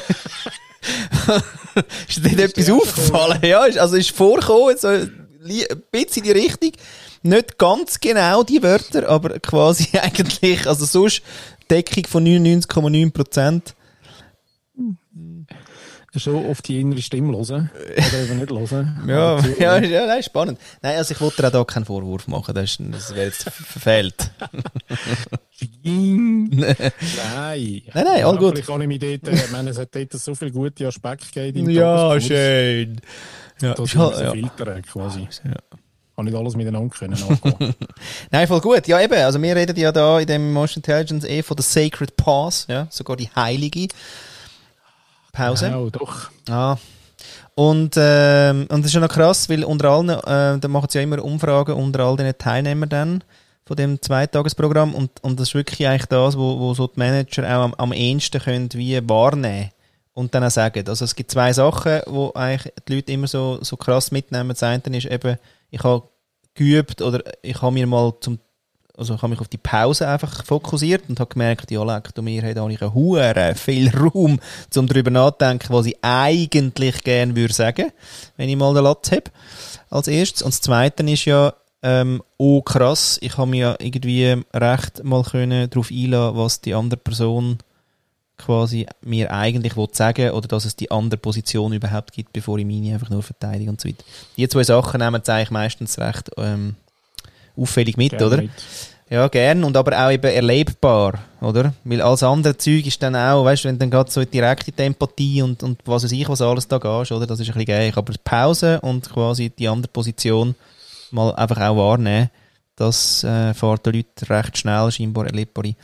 [2.09, 3.41] ist dir etwas aufgefallen?
[3.43, 5.29] Ja, ist, also ist vorgekommen, so ein
[5.91, 6.73] bisschen in die Richtung.
[7.23, 11.23] Nicht ganz genau die Wörter, aber quasi eigentlich, also sonst
[11.71, 13.75] Deckung von 99,9 Prozent.
[16.19, 17.71] Schon auf die innere Stimme hören.
[17.75, 19.03] Oder eben nicht hören.
[19.09, 20.59] Ja, ja, ja, nein, spannend.
[20.83, 24.31] Nein, also ich wollte dir auch da keinen Vorwurf machen, das, das wäre jetzt verfehlt.
[25.83, 26.51] nein.
[26.51, 28.59] Nein, nein, all gut.
[28.59, 31.71] Ich kann mich dort, ich meine, es hat dort so viele gute Aspekte gegeben.
[31.71, 33.01] Ja, schön.
[33.61, 34.31] Ja, das ist ja.
[34.31, 35.29] Filter quasi.
[35.45, 35.79] Ja.
[36.19, 37.17] Kann nicht alles miteinander können.
[38.31, 38.89] Nein, voll gut.
[38.89, 39.15] Ja, eben.
[39.15, 42.87] Also wir reden ja da in dem Motion Intelligence eh von der Sacred Pause, ja,
[42.91, 43.89] sogar die heilige
[45.39, 45.67] Pause.
[45.67, 46.31] Ja, genau, doch.
[46.49, 46.77] Ah.
[47.55, 50.99] Und, ähm, und das ist schon noch krass, weil unter allen, äh, da machen sie
[50.99, 53.25] ja immer Umfragen unter all den Teilnehmern dann
[53.67, 57.45] von dem Zweitagesprogramm und, und das ist wirklich eigentlich das, wo, wo so die Manager
[57.45, 59.71] auch am, am ehesten können wie wahrnehmen
[60.15, 60.89] und dann auch sagen.
[60.89, 64.51] Also es gibt zwei Sachen, wo eigentlich die Leute immer so, so krass mitnehmen.
[64.51, 65.37] Das eine ist eben,
[65.71, 66.09] ich habe
[66.55, 68.39] geübt oder ich habe mir mal zum
[68.99, 72.43] also ich habe mich auf die Pause einfach fokussiert und habe gemerkt, ja, leck, mir
[72.43, 74.41] hat eigentlich Huren viel Raum,
[74.77, 77.93] um darüber nachzudenken, was ich eigentlich gerne würde sagen,
[78.37, 79.31] wenn ich mal den Latz habe,
[79.89, 80.43] als erstes.
[80.43, 85.23] Und das Zweite ist ja, ähm, oh krass, ich habe mir ja irgendwie recht mal
[85.23, 87.59] können darauf einlassen, was die andere Person
[88.37, 92.95] quasi mir eigentlich sagen oder dass es die andere Position überhaupt gibt, bevor ich meine
[92.95, 94.05] einfach nur verteidige und so weiter.
[94.37, 96.77] Die zwei Sachen nehmen sie eigentlich meistens recht ähm,
[97.59, 98.37] auffällig mit, Gerne oder?
[98.43, 98.51] Mit.
[99.11, 101.73] Ja, gern und aber auch eben erlebbar, oder?
[101.85, 104.75] Weil alles andere Zeug ist dann auch, weißt du, wenn dann gerade so direkt in
[104.77, 107.27] die Empathie und, und was weiß ich, was alles da gehst, oder?
[107.27, 107.93] Das ist ein bisschen geil.
[107.97, 110.55] Aber die Pause und quasi die andere Position
[111.11, 112.29] mal einfach auch wahrnehmen,
[112.77, 115.77] das äh, fährt den Leuten recht schnell scheinbar erlebbar ein.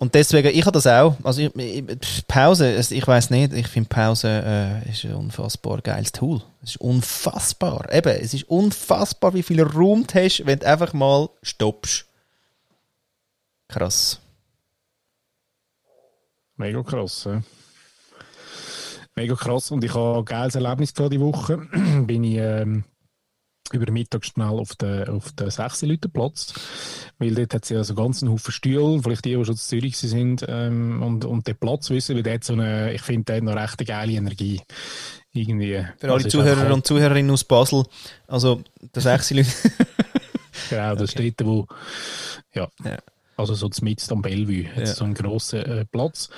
[0.00, 1.14] Und deswegen, ich habe das auch.
[1.22, 6.10] Also ich, ich, Pause, ich weiß nicht, ich finde Pause äh, ist ein unfassbar geiles
[6.10, 6.40] Tool.
[6.62, 7.92] Es ist unfassbar.
[7.92, 12.06] Eben, es ist unfassbar, wie viel Raum du hast, wenn du einfach mal stoppst.
[13.68, 14.20] Krass.
[16.56, 17.42] Mega krass, ja.
[19.16, 19.70] Mega krass.
[19.70, 21.58] Und ich habe ein geiles Erlebnis gerade die Woche.
[22.06, 22.84] Bin ich ähm,
[23.74, 26.54] über Mittag schnell auf den, auf den 6 Leute Platz.
[27.18, 29.58] Weil dort hat es ja so ganz einen Haufen Stühle, vielleicht die, die schon in
[29.58, 33.24] Zürich sind, ähm, und, und den Platz wissen, weil der hat so eine, ich finde,
[33.24, 34.60] der hat noch recht eine geile Energie.
[35.32, 35.84] Irgendwie.
[35.98, 37.84] Für alle Zuhörer und Zuhörerinnen aus Basel,
[38.26, 38.62] also
[38.94, 39.48] der 6 Leute.
[40.70, 41.32] genau, das okay.
[41.32, 41.66] steht wo,
[42.54, 42.68] ja.
[42.84, 42.98] ja.
[43.36, 44.86] Also so mitten am Bellevue, hat ja.
[44.86, 46.28] so einen grossen äh, Platz.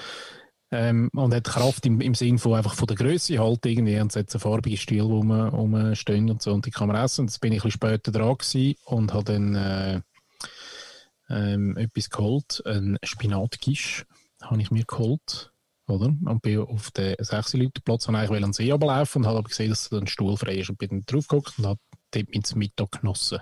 [0.74, 4.10] Ähm, und hat Kraft im, im Sinn von einfach von der Größe halt irgendwie und
[4.10, 6.96] es hat so farbige Stühle, wo man, wo man stehen und so und die man
[6.96, 7.22] essen.
[7.22, 10.00] Und jetzt bin ich ein später dran gewesen und habe dann äh,
[11.28, 14.06] ähm, etwas geholt, ein Spinatgisch
[14.40, 15.52] habe ich mir geholt,
[15.86, 16.06] oder?
[16.06, 19.42] Und bin auf den 6 Leute Platz und eigentlich an den See runterlaufen und habe
[19.42, 22.56] gesehen, dass ein Stuhl frei ist und bin dann drauf geguckt und habe dort mit
[22.56, 23.40] Mittag genossen.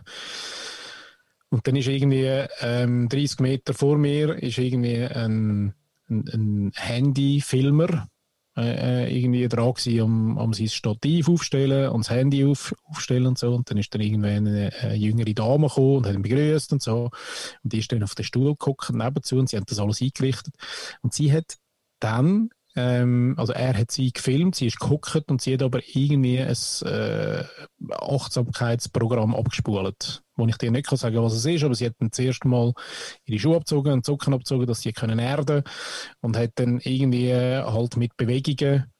[1.50, 5.74] Und dann ist irgendwie ähm, 30 Meter vor mir ist irgendwie ein
[6.11, 8.08] ein, ein Handy-Filmer
[8.56, 13.26] äh, äh, irgendwie dran gewesen, um, um sein Stativ aufzustellen und das Handy auf, aufstellen
[13.28, 13.54] und so.
[13.54, 16.82] Und dann ist dann irgendwann eine, eine jüngere Dame gekommen und hat ihn begrüßt und
[16.82, 17.11] so.
[17.62, 20.54] Und die ist dann auf den Stuhl geguckt nebenzu und sie hat das alles eingerichtet.
[21.00, 21.58] Und sie hat
[22.00, 26.38] dann ähm, also er hat sie gefilmt, sie ist geguckt und sie hat aber irgendwie
[26.38, 27.44] ein äh,
[27.90, 32.12] Achtsamkeitsprogramm abgespult, wo ich dir nicht kann sagen was es ist, aber sie hat dann
[32.12, 32.72] zuerst mal
[33.24, 35.64] ihre Schuhe abgezogen und Socken abgezogen, dass sie können erden
[36.20, 38.92] und hat dann irgendwie halt mit Bewegungen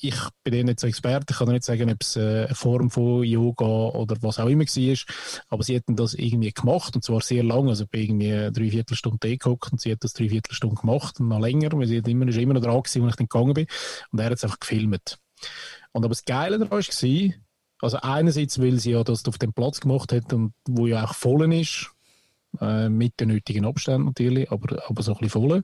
[0.00, 2.90] ich bin eh nicht so Experte, ich kann nicht sagen, ob es äh, eine Form
[2.90, 4.98] von Yoga oder was auch immer war,
[5.48, 8.70] aber sie hätten das irgendwie gemacht und zwar sehr lange, also ich bin irgendwie drei
[8.70, 12.26] Viertelstunden geguckt und sie hat das drei Viertelstunden gemacht und noch länger, weil sie immer,
[12.28, 13.66] ist immer noch dran gewesen, als ich dann gegangen bin.
[14.12, 15.18] Und er hat es einfach gefilmt.
[15.92, 17.34] Und aber das Geile daran war,
[17.82, 21.14] also einerseits, weil sie ja das auf dem Platz gemacht hat und wo ja auch
[21.14, 21.90] voll ist,
[22.60, 25.62] äh, mit den nötigen Abständen natürlich, aber, aber so ein bisschen voll,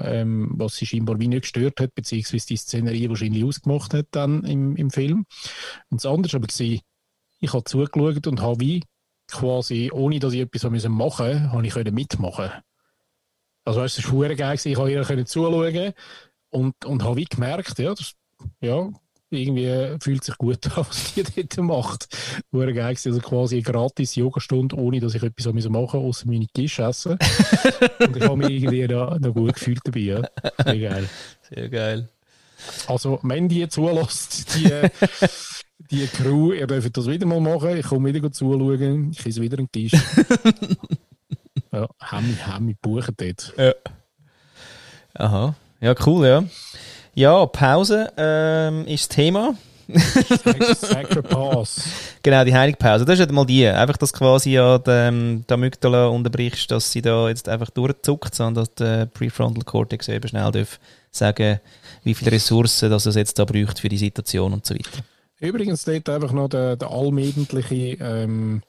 [0.00, 4.44] ähm, was sie scheinbar wie nicht gestört hat, beziehungsweise die Szenerie wahrscheinlich ausgemacht hat dann
[4.44, 5.26] im, im Film.
[5.90, 6.78] Und das andere aber war,
[7.38, 8.82] ich habe zugeschaut und habe wie
[9.28, 12.50] quasi, ohne dass ich etwas machen musste, habe ich mitmachen
[13.64, 15.92] Also weißt, es war geil, ich konnte ihr zuschauen
[16.50, 18.14] und, und habe wie gemerkt, ja, das,
[18.60, 18.90] ja,
[19.30, 22.08] irgendwie fühlt sich gut an, was die dort macht.
[22.52, 26.46] Wurde geil Also quasi eine gratis Yogastunde, ohne dass ich etwas machen musste, außer meine
[26.46, 27.18] Tisch essen.
[27.98, 30.00] Und ich habe mich irgendwie da noch gut gefühlt dabei.
[30.00, 30.22] Ja.
[30.64, 31.08] Sehr geil.
[31.48, 32.08] Sehr geil.
[32.86, 34.70] Also, wenn die zulässt, die,
[35.90, 37.76] die Crew, ihr dürft das wieder mal machen.
[37.76, 39.10] Ich komme wieder zuschauen.
[39.12, 39.92] Ich esse wieder einen Tisch.
[41.72, 43.52] ja, haben wir, haben wir buchen dort.
[43.56, 43.72] Ja.
[45.14, 45.54] Aha.
[45.80, 46.44] Ja, cool, ja.
[47.16, 49.54] Ja, Pause ähm, ist das Thema.
[49.88, 51.80] Sacred Pause.
[52.22, 53.06] Genau, die heilige Pause.
[53.06, 53.66] Das ist halt mal die.
[53.66, 58.34] Einfach, dass quasi ja die, ähm, die Amygdala unterbrichst, dass sie da jetzt einfach durchzuckt,
[58.34, 60.78] sondern dass der Prefrontal Cortex eben schnell darf
[61.10, 61.60] sagen,
[62.04, 65.02] wie viele Ressourcen dass es jetzt da braucht für die Situation und so weiter.
[65.40, 68.60] Übrigens dort einfach noch der, der allmädentliche ähm,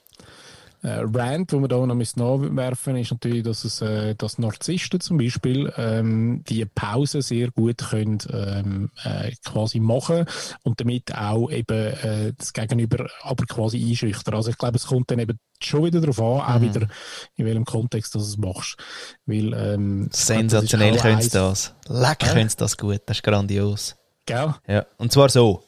[0.84, 5.18] äh, Rant, den wir da noch nachwerfen ist natürlich, dass, es, äh, dass Narzissten zum
[5.18, 10.26] Beispiel ähm, die Pause sehr gut können ähm, äh, quasi machen
[10.64, 14.36] und damit auch eben äh, das Gegenüber aber quasi einschüchtern.
[14.36, 16.64] Also ich glaube, es kommt dann eben schon wieder darauf an, auch Mhm.
[16.76, 16.88] wieder
[17.36, 18.78] in welchem Kontext du es machst.
[19.26, 21.74] Weil, ähm, Sensationell können sie das.
[21.88, 22.34] Leck Hä?
[22.34, 23.02] können sie das gut.
[23.08, 23.96] Das ist grandios.
[24.26, 24.54] Gell?
[24.68, 24.86] Ja.
[24.98, 25.64] Und zwar so.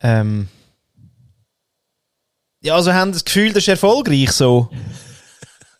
[0.00, 0.48] Ähm.
[2.62, 4.68] Ja, also haben das Gefühl, das ist erfolgreich so.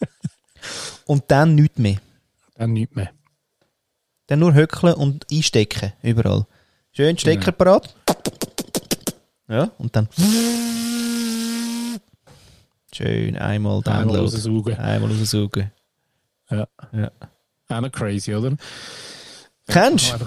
[1.06, 1.96] und dann nichts mehr.
[2.54, 3.10] Dann nicht mehr.
[4.26, 6.46] Dann nur höckeln und einstecken, überall.
[6.92, 7.94] Schön Stecker parat.
[9.48, 10.08] Ja, und dann.
[12.92, 14.20] Schön einmal Einmal downloaden.
[14.20, 14.76] raussaugen.
[14.78, 15.70] Einmal raussaugen.
[16.50, 16.66] Ja.
[16.92, 17.10] Ja.
[17.68, 18.56] Auch noch crazy, oder?
[19.68, 20.26] Kennst du?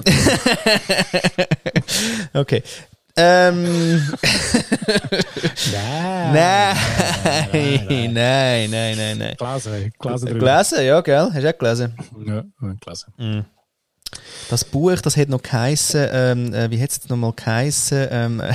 [2.39, 2.63] Okay.
[3.15, 3.63] Ähm.
[5.71, 6.33] Nein.
[6.33, 9.35] Nein, nein, nein, nein, nein.
[9.37, 10.39] Gelesen, gelesen drüber.
[10.39, 11.29] Gelesen, ja, gell?
[11.31, 11.97] Hast du auch gelesen?
[12.25, 12.43] Ja,
[12.83, 13.45] gelesen.
[14.49, 18.07] Das Buch, das hat noch geheissen, ähm, äh, wie hat es jetzt noch mal geheissen?
[18.09, 18.53] Ähm, äh,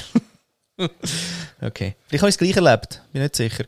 [1.61, 1.96] okay.
[2.06, 3.64] Vielleicht habe ich es gleich erlebt, bin nicht sicher.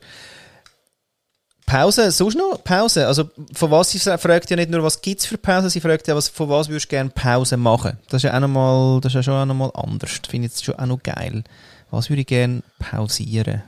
[1.71, 3.07] Pause, sonst noch Pause?
[3.07, 6.05] Also, von was sie fragt ja nicht nur, was gibt es für Pause, sie fragt
[6.05, 7.97] ja, was, von was würdest du gerne Pause machen?
[8.09, 10.19] Das ist ja auch noch mal, das ist ja schon auch noch mal anders.
[10.27, 11.45] Finde ich jetzt schon auch noch geil.
[11.89, 13.63] Was würde ich gerne pausieren?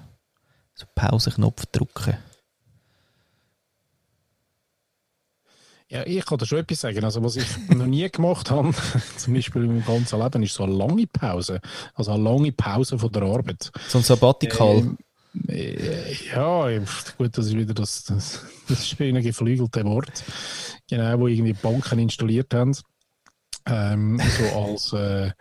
[0.75, 2.17] So Pausenknopf drücken.
[5.87, 7.05] Ja, ich kann da schon etwas sagen.
[7.05, 8.73] Also, was ich noch nie gemacht habe,
[9.17, 11.61] zum Beispiel in meinem ganzen Leben, ist so eine lange Pause.
[11.93, 13.71] Also eine lange Pause von der Arbeit.
[13.87, 14.79] So ein Sabbatical.
[14.79, 16.79] Ähm, äh, ja,
[17.17, 20.23] gut, das ist wieder das, das, das schöne geflügelte Wort.
[20.89, 22.75] Genau, wo irgendwie Banken installiert haben.
[23.65, 24.93] Ähm, so als.
[24.93, 25.31] Äh,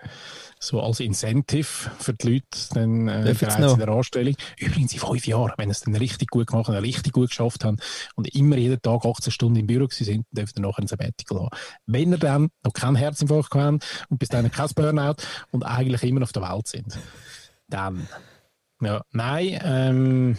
[0.62, 1.66] so als Incentive
[1.99, 4.36] für die Leute dann äh, bereits in der Anstellung.
[4.59, 7.64] Übrigens in fünf Jahren, wenn sie es dann richtig gut gemacht haben, richtig gut geschafft
[7.64, 7.78] haben
[8.14, 11.51] und immer jeden Tag 18 Stunden im Büro sind, dürfen sie nachher ein Sabbatical haben.
[11.86, 15.16] Wenn ihr dann noch keinen Herzinfarkt habt und bis dahin kein Burnout
[15.51, 16.97] und eigentlich immer auf der Welt sind,
[17.68, 18.07] dann
[18.83, 20.39] ja, nein, ähm,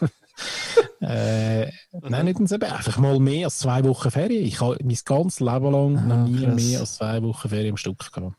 [1.00, 4.44] äh, nein, nicht ein Sabbatical, einfach mal mehr als zwei Wochen Ferien.
[4.44, 6.54] Ich habe mein ganzes Leben lang noch nie krass.
[6.62, 8.34] mehr als zwei Wochen Ferien am Stück gehabt.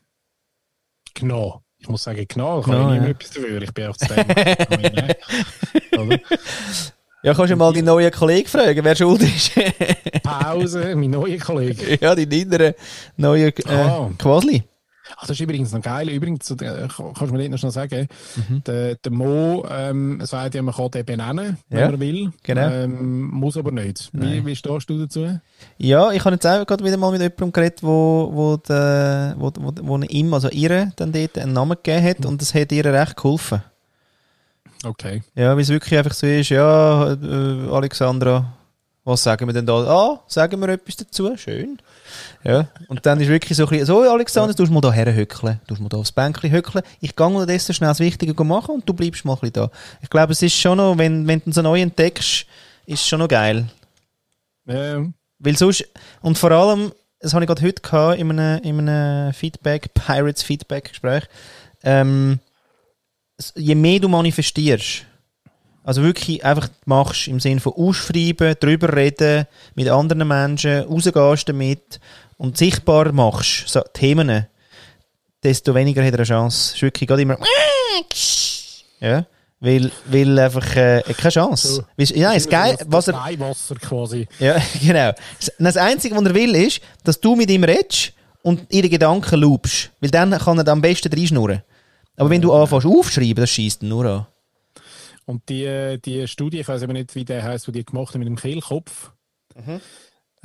[1.14, 1.62] Genau.
[1.78, 3.04] Ich muss sagen, genau, ich Genau, habe ja.
[3.06, 3.60] etwas dafür.
[3.62, 4.26] Ich bin auch zu dem.
[5.90, 6.20] Kann?
[7.24, 9.52] Ja, kannst du mal die neuen Kollegen fragen, wer schuld ist.
[10.24, 11.96] Pause, mein neuer Kollege.
[12.00, 12.74] ja, die niederen
[13.16, 14.10] neuen äh, Ah.
[14.18, 14.64] Quasli.
[15.16, 16.08] Ah, das ist übrigens noch geil.
[16.08, 18.08] Übrigens, äh, kannst du mir nicht noch sagen,
[18.48, 18.64] Mhm.
[18.64, 22.32] der, der Mo ähm, sagt ja, man kann den benennen, wenn Ja, man will.
[22.42, 22.68] genau.
[22.70, 24.10] Ähm, muss aber nicht.
[24.12, 25.38] Wie, wie stehst du dazu?
[25.78, 29.52] Ja, ich habe jetzt auch gerade wieder mal mit jemandem geredet, wo, wo, der, wo,
[29.58, 32.84] wo, wo ihm, also ihr, dann dort einen Namen gegeben hat und das hat ihr
[32.84, 33.62] recht geholfen.
[34.84, 35.22] Okay.
[35.36, 38.52] Ja, weil es wirklich einfach so ist, ja, äh, Alexandra,
[39.04, 39.74] was sagen wir denn da?
[39.74, 41.36] Ah, sagen wir etwas dazu?
[41.36, 41.78] Schön.
[42.44, 45.60] Ja, und dann ist wirklich so ein bisschen, so Alexander, du musst mal da herhöckeln,
[45.66, 46.84] du musst mal da aufs Bänkchen höckeln.
[47.00, 49.70] Ich gehe unterdessen schnell das Wichtige machen und du bleibst mal ein bisschen da.
[50.02, 52.46] Ich glaube, es ist schon noch, wenn, wenn du so neu entdeckst,
[52.86, 53.66] ist es schon noch geil.
[54.68, 55.84] Ähm, Weil sonst,
[56.20, 60.42] und vor allem, das habe ich gerade heute gehabt, in einem, in einem Feedback, Pirates
[60.42, 61.24] Feedback Gespräch,
[61.82, 62.38] ähm,
[63.56, 65.06] je mehr du manifestierst,
[65.84, 72.00] also wirklich einfach machst, im Sinne von ausschreiben, drüber reden, mit anderen Menschen, rausgehst damit
[72.36, 74.46] und sichtbar machst, so Themen,
[75.42, 76.70] desto weniger hat er eine Chance.
[76.70, 77.36] Es ist wirklich gerade immer,
[79.00, 79.26] ja,
[79.60, 81.84] weil, weil einfach, äh, keine Chance.
[81.96, 82.14] So.
[82.14, 84.26] Ja, ist geil, das, was das er, Weihwasser quasi.
[84.40, 85.12] ja, genau.
[85.58, 88.12] Das Einzige, was er will, ist, dass du mit ihm redest
[88.42, 89.90] und ihre Gedanken loopst.
[90.00, 91.62] Weil dann kann er am besten reinschnurren.
[92.16, 94.26] Aber wenn du anfängst aufschreiben, das schießt ihn nur an.
[95.26, 98.20] Und die, die Studie, ich weiß aber nicht, wie der heißt, die die gemacht haben
[98.20, 99.12] mit dem Kehlkopf.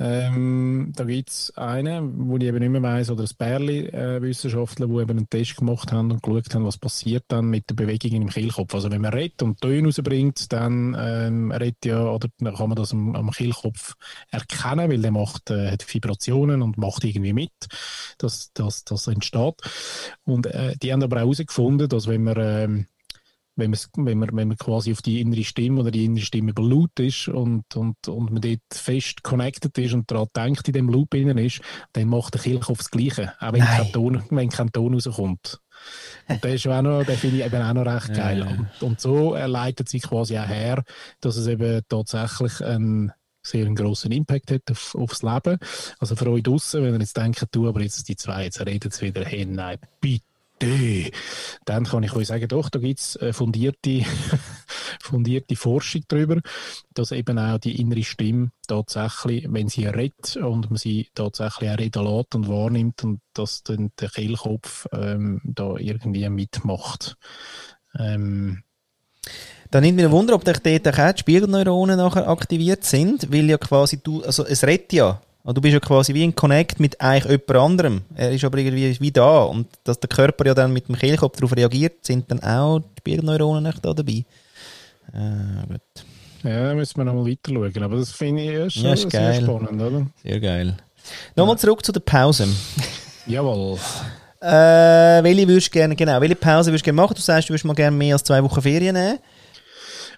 [0.00, 4.92] Ähm, da gibt es einen, wo ich eben nicht mehr weiss, oder ein Bärli-Wissenschaftler, die
[4.94, 8.28] eben einen Test gemacht haben und geschaut haben, was passiert dann mit den Bewegungen im
[8.28, 8.72] Kehlkopf.
[8.76, 12.76] Also wenn man redet und Töne rausbringt, dann ähm, redet ja, oder dann kann man
[12.76, 13.96] das am, am Kehlkopf
[14.30, 17.50] erkennen, weil der macht, äh, hat Vibrationen und macht irgendwie mit,
[18.18, 19.56] dass das, das entsteht.
[20.24, 22.86] Und äh, die haben aber auch herausgefunden, dass wenn man ähm,
[23.58, 26.52] wenn man, wenn, man, wenn man quasi auf die innere Stimme oder die innere Stimme
[26.52, 30.88] über ist und, und, und man dort fest connected ist und daran denkt, in dem
[30.88, 31.60] Loop innen ist,
[31.92, 33.82] dann macht der Kehlkopf das Gleiche, auch wenn Nein.
[33.82, 35.60] kein, Ton, wenn kein Ton rauskommt.
[36.28, 38.38] Und der, ist auch noch, den finde ich eben auch noch recht geil.
[38.38, 38.46] Ja.
[38.46, 40.82] Und, und so er leitet sich quasi auch her,
[41.20, 45.58] dass es eben tatsächlich einen sehr einen grossen Impact hat auf, aufs Leben.
[45.98, 48.90] Also für euch draussen, wenn ihr jetzt denkt, du, aber jetzt die zwei, jetzt reden
[48.90, 50.24] sie wieder, hey, nein, bitte.
[51.64, 54.02] Dann kann ich euch sagen, doch, da gibt es äh, fundierte,
[55.02, 56.40] fundierte Forschung darüber,
[56.94, 61.78] dass eben auch die innere Stimme tatsächlich, wenn sie redet und man sie tatsächlich auch
[61.78, 67.16] reden lässt und wahrnimmt und dass dann der Kehlkopf ähm, da irgendwie mitmacht.
[67.98, 68.62] Ähm,
[69.70, 73.58] Dann nimmt mich ein Wunder, ob dort auch die Spiegelneuronen nachher aktiviert sind, weil ja
[73.58, 75.20] quasi du, also es redet ja.
[75.48, 78.02] Und du bist ja quasi wie in Connect mit eigentlich jemand anderem.
[78.14, 79.44] Er ist aber irgendwie wie da.
[79.44, 82.98] Und dass der Körper ja dann mit dem Kehlkopf darauf reagiert, sind dann auch die
[82.98, 84.26] Spiegelneuronen nicht da dabei.
[85.14, 85.80] Äh, gut.
[86.42, 87.82] ja, da müssen wir noch mal weiter schauen.
[87.82, 89.42] Aber das finde ich schon Ja, sehr geil.
[89.42, 90.06] spannend, oder?
[90.22, 90.76] Sehr geil.
[91.34, 92.46] Nochmal zurück zu der Pause.
[93.26, 93.78] Jawohl.
[94.42, 97.14] Äh, welche würdest du gerne, genau, welche Pause würdest du gerne machen?
[97.14, 99.18] Du sagst, du würdest mal gerne mehr als zwei Wochen Ferien nehmen.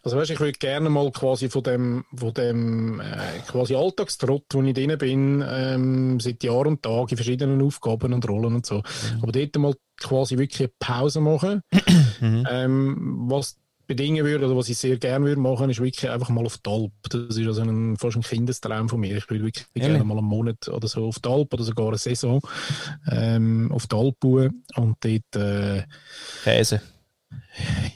[0.02, 4.62] Also weißt, ich würde gerne mal quasi von dem, von dem äh, quasi Alltagstrott, wo
[4.62, 8.82] ich drin bin, ähm, seit Jahr und Tag in verschiedenen Aufgaben und Rollen und so.
[9.20, 11.62] Aber dort mal quasi wirklich eine Pause machen.
[12.22, 13.56] ähm, was
[13.90, 16.70] bedingen würde, oder was ich sehr gerne würde machen, ist wirklich einfach mal auf die
[16.70, 16.92] Alp.
[17.10, 19.16] Das ist also ein, fast ein Kindestraum von mir.
[19.16, 19.88] Ich würde wirklich Ehrlich?
[19.90, 22.40] gerne mal einen Monat oder so auf die Alp oder sogar eine Saison
[23.10, 25.82] ähm, auf die Alp bauen und dort äh,
[26.44, 26.80] Käse.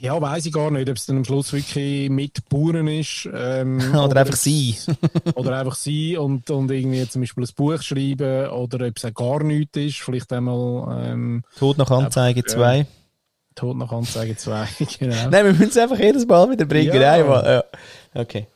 [0.01, 3.27] Ja, weiß ich gar nicht, ob es dann am Schluss wirklich mit Bauern ist.
[3.33, 4.75] Ähm, Oder einfach ob's- sie.
[5.35, 9.13] Oder einfach sie und, und irgendwie zum Beispiel ein Buch schreiben oder ob es auch
[9.13, 9.97] gar nichts ist.
[9.99, 12.45] Vielleicht einmal ähm, Tod nach Anzeige Ja.
[12.47, 12.85] 2.
[13.55, 14.67] Tod nach Anzeige 2.
[14.99, 15.29] genau.
[15.29, 16.93] Nein, wir müssen es einfach jedes Mal wieder bringen.
[17.01, 17.13] Ja.
[17.13, 17.63] Einmal.
[18.13, 18.21] Ja.
[18.21, 18.47] Okay.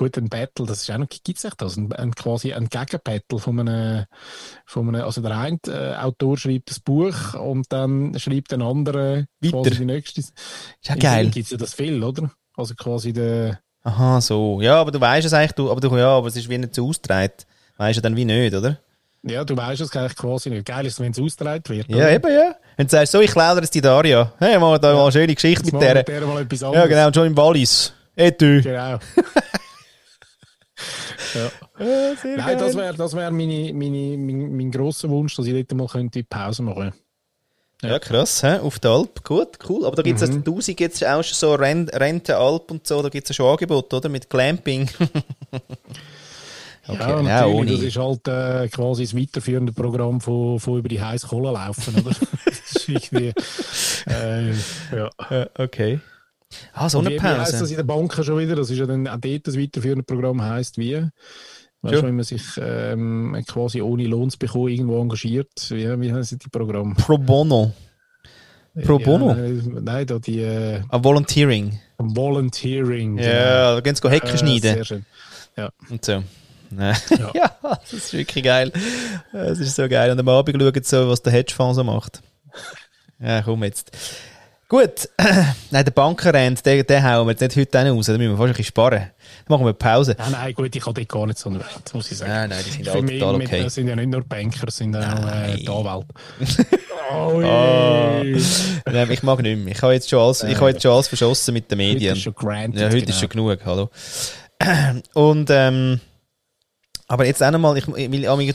[0.00, 1.76] Gut, ein Battle, das ist auch noch, gibt es das?
[1.76, 4.06] Ein, ein, quasi ein Gegenbattle von einem,
[4.64, 9.24] von einem, also der eine äh, Autor schreibt das Buch und dann schreibt ein anderer
[9.42, 9.60] Weiter.
[9.62, 10.20] quasi die nächste.
[10.22, 10.32] Ist
[10.84, 11.28] ja geil.
[11.28, 12.30] Gibt es ja das viel, oder?
[12.56, 14.62] Also quasi der, Aha, so.
[14.62, 16.74] Ja, aber du weißt es eigentlich, du, aber du, ja, aber es ist wie nicht
[16.74, 17.34] so ausgetragen.
[17.76, 18.78] Weißt du dann wie nicht, oder?
[19.22, 20.64] ja, du weißt es eigentlich quasi nicht.
[20.64, 21.90] Geil ist, wenn es ausgetragen wird.
[21.90, 22.10] Ja, oder?
[22.12, 22.54] eben, ja.
[22.78, 24.32] Und du sagst, so, ich klaue dir jetzt die Daria.
[24.38, 25.96] Hey, mal da mal eine schöne Geschichte mit der.
[25.96, 26.88] mit der mal etwas Ja, anderes.
[26.88, 27.92] genau, und schon im Wallis.
[28.16, 28.62] Eh, du.
[28.62, 28.98] Genau.
[31.34, 31.50] ja.
[31.84, 35.52] Ja, sehr Nein, das wäre das wär meine, meine, mein, mein grosser Wunsch, dass ich
[35.66, 36.92] dort mal könnte Pause machen
[37.82, 38.58] Ja, krass, hä?
[38.58, 39.24] auf der Alp.
[39.24, 39.86] Gut, cool.
[39.86, 40.36] Aber da gibt es Mhm.
[40.36, 40.44] mhm.
[40.44, 43.50] 1000 jetzt auch schon so Ren Rente Alp und so, da gibt es ja schon
[43.52, 44.08] Angebote, oder?
[44.08, 44.88] Mit Glamping.
[46.88, 47.54] Ja, ja, natürlich.
[47.54, 47.70] ohne.
[47.72, 51.94] Das ist halt äh, quasi das weiterführende Programm von, von über die heiße Kohle laufen,
[51.94, 52.10] oder?
[52.44, 53.32] das ist irgendwie,
[54.08, 55.10] äh, ja.
[55.30, 56.00] Ja, okay.
[56.74, 57.58] Ah, so eine wie, wie heisst Pause.
[57.60, 58.56] das in der Bank schon wieder?
[58.56, 60.94] Das ist ja dann auch dort das weiterführende Programm heisst wie?
[61.82, 62.00] Weißt Ja.
[62.02, 66.38] du, wenn man sich ähm, quasi ohne Lohn zu bekommen irgendwo engagiert, wie, wie heißen
[66.38, 66.94] die Programme?
[66.96, 67.72] Pro Bono.
[68.84, 69.28] Pro Bono?
[69.30, 71.78] Ja, nein, nein, da die äh, Ah, Volunteering.
[71.98, 73.18] Volunteering.
[73.18, 74.60] Ja, da gehen sie Hecken Äh, schneiden.
[74.74, 75.04] Sehr schön.
[75.90, 76.12] Und so.
[76.12, 76.92] Ja.
[77.18, 77.30] Ja.
[77.34, 78.72] ja, das ist wirklich geil.
[79.32, 80.10] Das ist so geil.
[80.12, 82.22] Und am Abend schauen sie so, was der Hedgefonds so macht.
[83.18, 83.90] Ja, komm jetzt.
[84.70, 85.08] Gut.
[85.72, 88.06] Nein, der Bankenrand, den, den hauen wir jetzt nicht heute raus.
[88.06, 89.00] Da müssen wir fast ein bisschen sparen.
[89.00, 89.10] Dann
[89.48, 90.14] machen wir Pause.
[90.16, 92.30] Nein, nein, gut, ich habe dort gar nicht so einen Wert, muss ich sagen.
[92.30, 93.68] Nein, nein, die sind alle total mit- okay.
[93.68, 96.06] Sind ja nicht nur Banker, sind auch äh, die Anwälte.
[97.12, 98.40] Oh, je.
[98.86, 99.74] Nein, ich mag nicht mehr.
[99.74, 102.14] Ich habe jetzt schon alles, ich habe jetzt schon alles verschossen mit den Heute Medien.
[102.14, 102.80] ist schon granted.
[102.80, 103.10] Ja, heute genau.
[103.10, 103.90] ist schon genug, hallo.
[105.14, 105.98] Und, ähm,
[107.10, 108.08] aber jetzt auch nochmal, ich, ich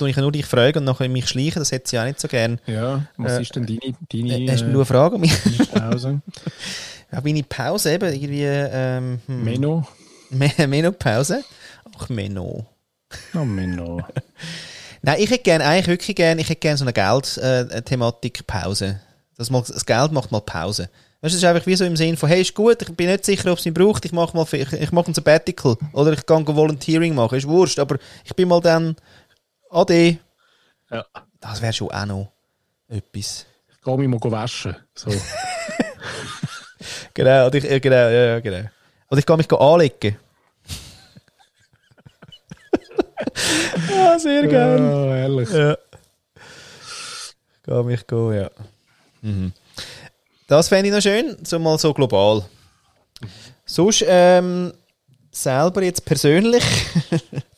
[0.09, 2.59] ich nur dich fragen und nachher mich schleichen, das hätte sie auch nicht so gern.
[2.67, 3.79] Ja, was Äh, ist denn deine,
[4.09, 5.33] deine Hast du nur eine Frage an mich?
[5.33, 6.21] äh, Pause?
[7.11, 9.85] Ja, meine Pause eben, irgendwie, ähm, hm, Menno?
[10.29, 11.43] Me- Menopause?
[11.97, 12.65] Ach, Menno.
[13.33, 14.03] Oh, Menno.
[15.01, 18.99] Nein, ich hätte gerne, eigentlich wirklich gerne, ich hätte gerne so eine Geld-Thematik-Pause.
[19.37, 20.89] Das, mal, das Geld macht mal Pause.
[21.25, 23.07] Weißt du, es ist einfach wie so im Sinn von, hey, ist gut, ich bin
[23.07, 25.75] nicht sicher, ob es mich braucht, ich mache mal, ich, ich mache ein Sabbatical.
[25.91, 28.95] Oder ich kann Volunteering machen, ist wurscht, aber ich bin mal dann
[29.71, 30.19] AD.
[30.91, 31.03] Ja.
[31.39, 32.31] Das wäre schon auch noch
[32.87, 33.47] etwas.
[33.71, 34.75] Ich gehe mich mal waschen.
[34.93, 35.09] So.
[37.15, 38.69] Genau, ich, genau, ja, ja, genau.
[39.09, 40.17] Oder ich kann mich anlegen.
[43.97, 44.79] ah, sehr geil.
[44.79, 45.49] Ja, ehrlich.
[45.49, 45.77] Ja.
[47.65, 48.51] Geh mich gehen, ja.
[49.21, 49.53] Mhm.
[50.47, 52.45] Das fände ich noch schön, so mal so global.
[53.65, 54.73] Sonst, ähm,
[55.31, 56.63] selber jetzt persönlich,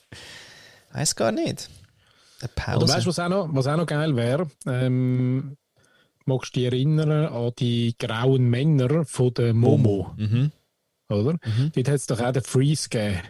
[0.94, 1.70] weiß gar nicht.
[2.40, 2.78] Eine Pause.
[2.86, 4.50] Oder weißt du, was auch noch, was auch noch geil wäre?
[4.68, 5.58] Ähm,
[6.26, 10.14] magst du dich erinnern an die grauen Männer von der Momo?
[10.16, 10.52] Mhm.
[11.10, 11.38] Oder?
[11.74, 13.22] Dort hat es doch auch den Freeze gegeben.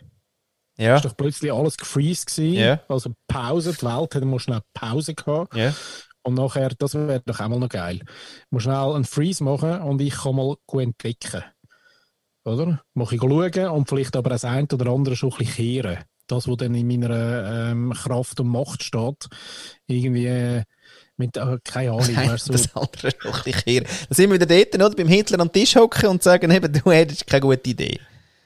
[0.80, 2.54] Ja, ist doch plötzlich alles gefreezed gewesen.
[2.54, 2.80] Ja.
[2.88, 5.56] Also Pause, die Welt hat mal schnell Pause gehabt.
[5.56, 5.74] ja.
[6.28, 8.02] Und nachher, das wäre doch auch mal noch geil.
[8.02, 11.42] Ich muss schnell einen Freeze machen und ich kann mal gut entdecken.
[12.44, 12.84] Oder?
[12.94, 16.00] Mache ich schauen und vielleicht aber das eine oder andere schon ein bisschen kehren.
[16.28, 19.28] Das, was dann in meiner ähm, Kraft und Macht steht,
[19.86, 20.64] irgendwie äh,
[21.16, 22.18] mit, äh, keine Ahnung.
[22.18, 23.88] Weißt du, das andere noch ein bisschen kehren.
[24.10, 24.96] Da sind wir wieder dort, oder?
[24.98, 28.02] Beim Hitler am Tisch hocken und sagen, eben, du hättest keine gute Idee.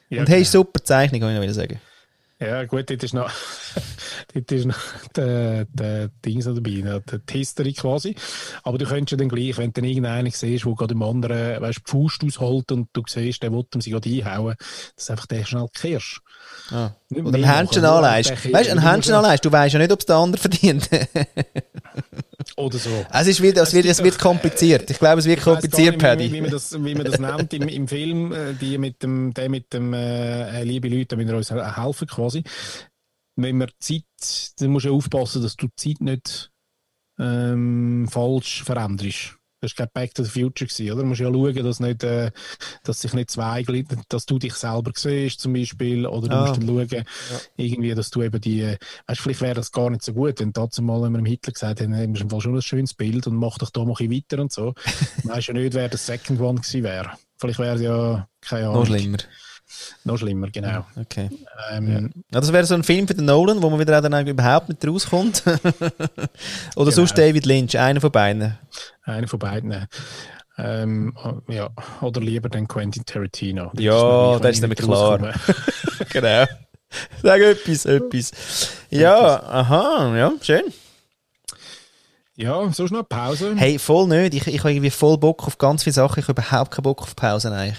[0.10, 0.44] Ja, und genau.
[0.44, 1.82] super Zeichnung, kann ich noch wieder sagen.
[2.42, 3.30] Ja, gut, dort ist noch,
[4.34, 4.80] dort ist noch
[5.16, 8.16] der, der Ding so dabei, der die History quasi.
[8.64, 11.62] Aber du könntest ja dann gleich, wenn du dann irgendeinen siehst, der gerade dem anderen,
[11.62, 14.56] weißt, die Faust ausholt und du siehst, der will ihm sie gerade einhauen,
[14.96, 16.22] dass du einfach den schnell kehrst.
[16.72, 16.90] Ah.
[17.14, 18.32] Oder ein Händchen anleihst.
[18.52, 20.90] Weißt du, ein Händchen anleihst, du weißt ja nicht, ob es der andere verdient.
[22.58, 22.90] Oder so.
[23.12, 24.90] es, ist wieder, es, wird, es wird kompliziert.
[24.90, 26.42] Ich glaube, es wird kompliziert, nicht, wie, wie, Paddy.
[26.42, 29.72] man das, wie man das nennt im, im Film, äh, die mit dem, der mit
[29.74, 32.44] dem, äh, liebe Leute, wir uns he- helfen quasi.
[33.36, 34.04] Wenn wir Zeit,
[34.60, 36.52] dann musst du aufpassen, dass du die Zeit nicht
[37.20, 39.38] ähm, falsch veränderst.
[39.62, 41.02] Das war Back to the Future, gewesen, oder?
[41.04, 42.32] Du musst ja schauen, dass, nicht, äh,
[42.84, 43.64] dass sich nicht zwei,
[44.10, 46.48] dass du dich selber siehst, zum Beispiel, oder du Ah.
[46.48, 47.06] musst dann schauen,
[47.58, 50.52] irgendwie, dass du eben die, äh, weißt, vielleicht wäre das gar nicht so gut, denn
[50.52, 53.28] dazu mal, wenn wir dem Hitler gesagt haben, hey, im Fall schon ein schönes Bild
[53.28, 54.74] und mach doch da mal ein bisschen weiter und so.
[55.24, 57.12] Weißt ja nicht, wer das Second One gewesen wäre.
[57.38, 58.80] Vielleicht wäre es ja, keine Ahnung.
[58.80, 59.18] Noch schlimmer.
[60.04, 60.86] Noch schlimmer, genau.
[61.00, 61.30] Okay.
[61.72, 64.28] Ähm, Ja, das wäre so ein Film für den Nolan, wo man wieder auch dann
[64.28, 65.44] überhaupt nicht rauskommt.
[66.76, 67.28] Oder sonst Genau.
[67.28, 68.58] David Lynch, einer von beiden.
[69.04, 69.88] Einer von beiden.
[70.58, 71.16] Ähm,
[71.48, 71.70] ja,
[72.02, 73.72] oder lieber den Quentin Tarantino.
[73.78, 75.18] Ja, mir das ist nämlich ich klar.
[76.12, 76.46] genau.
[77.24, 78.32] Sag etwas, etwas.
[78.90, 80.64] Ja, aha, ja, schön.
[82.36, 83.54] Ja, so schnell Pause.
[83.56, 84.34] Hey, voll nicht.
[84.34, 86.20] Ich, ich habe irgendwie voll Bock auf ganz viele Sachen.
[86.20, 87.78] Ich habe überhaupt keinen Bock auf Pausen eigentlich.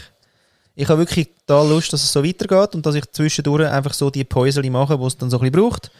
[0.75, 4.11] Ich habe wirklich da Lust, dass es so weitergeht und dass ich zwischendurch einfach so
[4.11, 5.91] die Päuseli mache, die es dann so ein bisschen braucht.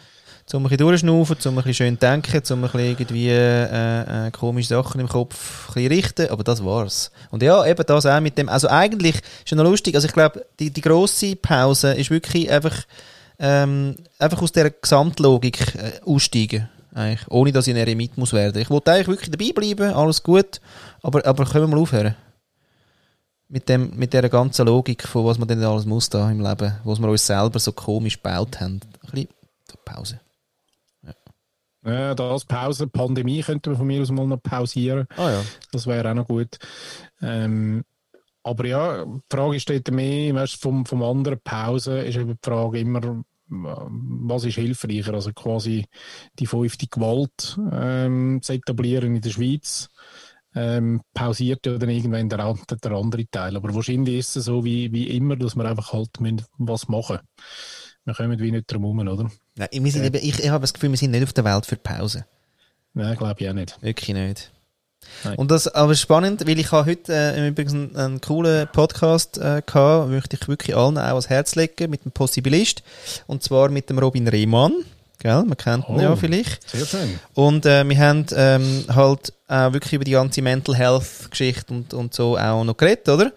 [0.51, 4.31] Um ein bisschen durchschnaufen, um ein bisschen schön denken, um ein bisschen irgendwie äh, äh,
[4.31, 6.29] komische Sachen im Kopf ein richten.
[6.29, 7.11] Aber das war's.
[7.31, 8.49] Und ja, eben das auch mit dem.
[8.49, 9.95] Also eigentlich ist ja noch lustig.
[9.95, 12.75] Also ich glaube, die, die grosse Pause ist wirklich einfach,
[13.39, 16.67] ähm, einfach aus der Gesamtlogik äh, aussteigen.
[16.93, 18.61] Eigentlich, ohne dass ich ein Eremit muss werden.
[18.61, 20.59] Ich wollte eigentlich wirklich dabei bleiben, alles gut,
[21.01, 22.15] aber, aber können wir mal aufhören?
[23.53, 26.73] Mit, dem, mit dieser ganzen Logik von was man denn alles muss da im Leben,
[26.83, 28.79] was wir uns selber so komisch gebaut haben.
[29.03, 29.29] Ein bisschen
[29.85, 30.19] Pause.
[31.85, 35.05] Ja, das Pause, Pandemie könnte man von mir aus mal noch pausieren.
[35.17, 35.41] Ah ja.
[35.71, 36.57] Das wäre auch noch gut.
[37.21, 37.83] Ähm,
[38.41, 42.79] aber ja, die Frage dort mehr, weißt, vom, vom anderen Pause ist eben die Frage
[42.79, 45.13] immer, was ist hilfreicher?
[45.13, 45.85] Also quasi
[46.39, 49.91] die fünfte Gewalt ähm, zu etablieren in der Schweiz.
[50.55, 53.55] Ähm, pausiert ja dann irgendwann der, der andere Teil.
[53.55, 57.19] Aber wahrscheinlich ist es so wie, wie immer, dass wir einfach halt müssen was machen
[58.05, 59.31] Wir kommen wie nicht drum herum, oder?
[59.55, 61.65] Nein, wir sind eben, ich, ich habe das Gefühl, wir sind nicht auf der Welt
[61.65, 62.25] für Pause.
[62.93, 63.81] Nein, glaube ich auch nicht.
[63.81, 64.51] Wirklich nicht.
[65.23, 65.37] Nein.
[65.37, 69.61] Und das aber spannend, weil ich habe heute äh, übrigens einen, einen coolen Podcast äh,
[69.65, 72.83] gehabt, möchte ich wirklich allen auch ans Herz legen, mit dem Possibilist.
[73.27, 74.73] Und zwar mit dem Robin Rehmann.
[75.23, 75.43] Gell?
[75.45, 76.01] Man kennt ihn Oh.
[76.01, 76.69] ja vielleicht.
[76.69, 77.17] Sehr schön.
[77.33, 81.93] Und äh, wir haben ähm, halt auch wirklich über die ganze Mental Health Geschichte und,
[81.93, 83.31] und so auch noch geredet, oder?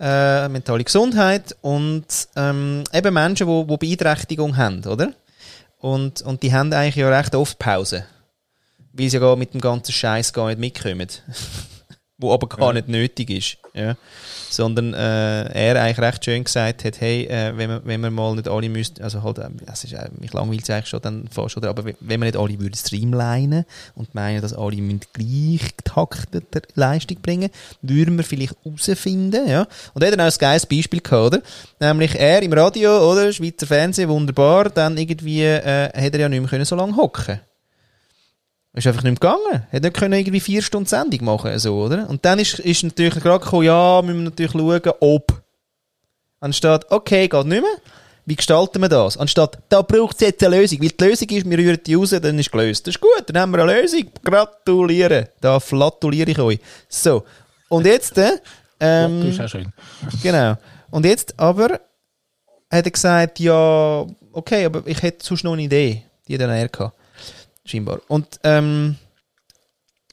[0.00, 2.06] Äh, mentale Gesundheit und
[2.36, 5.12] ähm, eben Menschen, die wo Beeinträchtigung haben, oder?
[5.78, 8.06] Und, und die haben eigentlich ja recht oft Pause.
[8.94, 11.06] Weil sie ja gar mit dem ganzen Scheiß gar nicht mitkommen.
[12.18, 13.58] wo aber gar nicht nötig ist.
[13.74, 13.94] Ja.
[14.48, 18.34] Sondern äh, er eigentlich recht schön gesagt hat, hey, äh, wenn, wir, wenn wir mal
[18.34, 21.58] nicht alle müssten, also halt, äh, es ist, mich langweilt es eigentlich schon dann fast,
[21.58, 26.62] oder, aber wenn wir nicht alle würden streamlinen und meinen, dass alle müssen gleich getaktete
[26.74, 27.50] Leistung bringen,
[27.82, 29.66] würden wir vielleicht herausfinden, ja.
[29.92, 31.42] Und er hat dann auch ein geiles Beispiel gehabt, oder?
[31.80, 33.30] Nämlich er im Radio, oder?
[33.30, 37.40] Schweizer Fernsehen, wunderbar, dann irgendwie, äh, hat er ja nicht mehr können so lange hocken
[38.76, 39.66] ist einfach nicht mehr gegangen.
[39.70, 42.08] Hätte nicht können irgendwie vier Stunden Sendung machen so, oder?
[42.08, 45.42] Und dann ist, ist natürlich gerade gekommen, ja, müssen wir natürlich schauen, ob.
[46.40, 47.80] Anstatt, okay, geht nicht mehr.
[48.26, 49.16] Wie gestalten wir das?
[49.16, 50.82] Anstatt, da braucht es jetzt eine Lösung.
[50.82, 52.86] Weil die Lösung ist, wir rühren die raus, dann ist gelöst.
[52.86, 54.10] Das ist gut, dann haben wir eine Lösung.
[54.22, 55.30] Gratuliere.
[55.40, 56.58] Da flatuliere ich euch.
[56.88, 57.24] So.
[57.68, 58.32] Und jetzt, äh,
[58.78, 59.72] das ähm, ist auch schön.
[60.22, 60.56] Genau.
[60.90, 61.80] Und jetzt aber
[62.70, 66.02] hat er gesagt, ja, okay, aber ich hätte sonst noch eine Idee.
[66.28, 66.95] Die dann er gehabt.
[67.66, 68.00] Scheinbar.
[68.08, 68.96] Und ähm,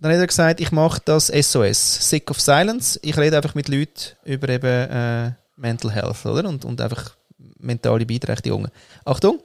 [0.02, 3.00] dann hat er gesagt, ich mache das SOS, Sick of Silence.
[3.04, 6.50] Ich rede einfach mit Leuten über eben äh, Mental Health, oder?
[6.50, 7.16] Und, und einfach
[7.58, 8.72] mentale Beeinträchtigungen.
[9.06, 9.40] Achtung!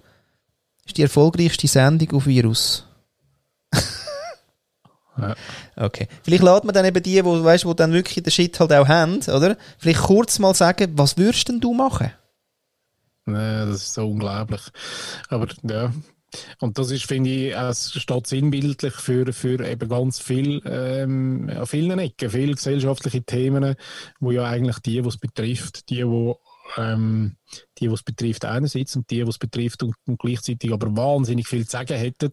[0.85, 2.85] Ist die erfolgreichste Sendung auf Virus.
[5.21, 5.35] Ja.
[5.75, 6.07] Okay.
[6.23, 8.87] Vielleicht lädt man dann eben die, wo, weißt, wo dann wirklich den Shit halt auch
[8.87, 9.57] haben, oder?
[9.77, 12.13] Vielleicht kurz mal sagen, was würdest denn du machen?
[13.27, 14.61] Nee, das ist so unglaublich.
[15.29, 15.93] Aber ja,
[16.61, 21.67] Und das ist, finde ich, es steht sinnbildlich für, für eben ganz viel, ähm, an
[21.67, 23.75] vielen Ecken, viele gesellschaftliche Themen,
[24.21, 26.39] wo ja eigentlich die, es betrifft, die, wo
[26.77, 27.37] ähm,
[27.79, 31.65] die, es betrifft, einerseits und die, die es betrifft und, und gleichzeitig aber wahnsinnig viel
[31.65, 32.31] zu sagen hätten,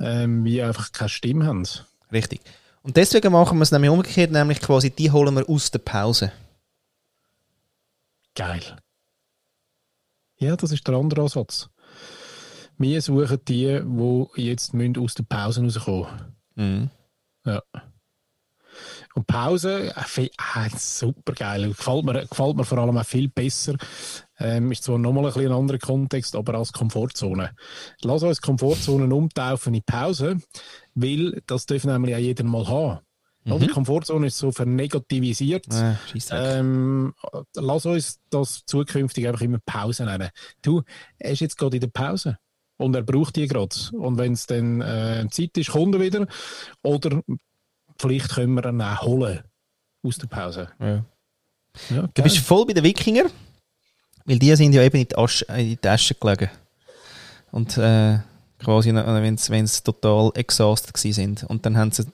[0.00, 1.66] ähm, wie einfach keine Stimme haben.
[2.12, 2.40] Richtig.
[2.82, 6.32] Und deswegen machen wir es nämlich umgekehrt, nämlich quasi die holen wir aus der Pause.
[8.34, 8.62] Geil.
[10.38, 11.68] Ja, das ist der andere Ansatz.
[12.78, 16.90] Wir suchen die, die jetzt aus der Pause rauskommen Mhm.
[17.44, 17.62] Ja.
[19.14, 21.68] Und Pause, äh, äh, super geil.
[21.68, 23.74] Gefällt mir, gefällt mir vor allem auch viel besser.
[24.38, 27.54] Ähm, ist zwar nochmal ein, bisschen ein anderer Kontext, aber als Komfortzone.
[28.02, 30.38] Lass uns Komfortzonen umtaufen in Pause,
[30.94, 33.00] weil das darf nämlich auch jeder mal haben.
[33.44, 33.60] Mhm.
[33.60, 35.66] Die Komfortzone ist so vernegativisiert.
[35.72, 35.94] Äh,
[36.30, 37.14] ähm,
[37.54, 40.30] lass uns das zukünftig einfach immer Pause nennen.
[40.62, 40.82] Du,
[41.18, 42.38] er ist jetzt gerade in der Pause.
[42.78, 43.76] Und er braucht die gerade.
[43.92, 46.26] Und wenn es dann äh, Zeit ist, kommt er wieder.
[46.82, 47.22] Oder
[47.98, 49.40] vielleicht können wir ihn auch holen
[50.02, 50.68] aus der Pause.
[50.80, 51.04] Ja.
[51.90, 53.24] Ja, du bist voll bei den Wikinger,
[54.24, 56.50] weil die sind ja eben in die, Asche, in die Asche gelegen.
[57.50, 58.18] Und äh,
[58.58, 61.44] quasi, wenn sie total exhausted sind.
[61.44, 62.06] Und dann haben sie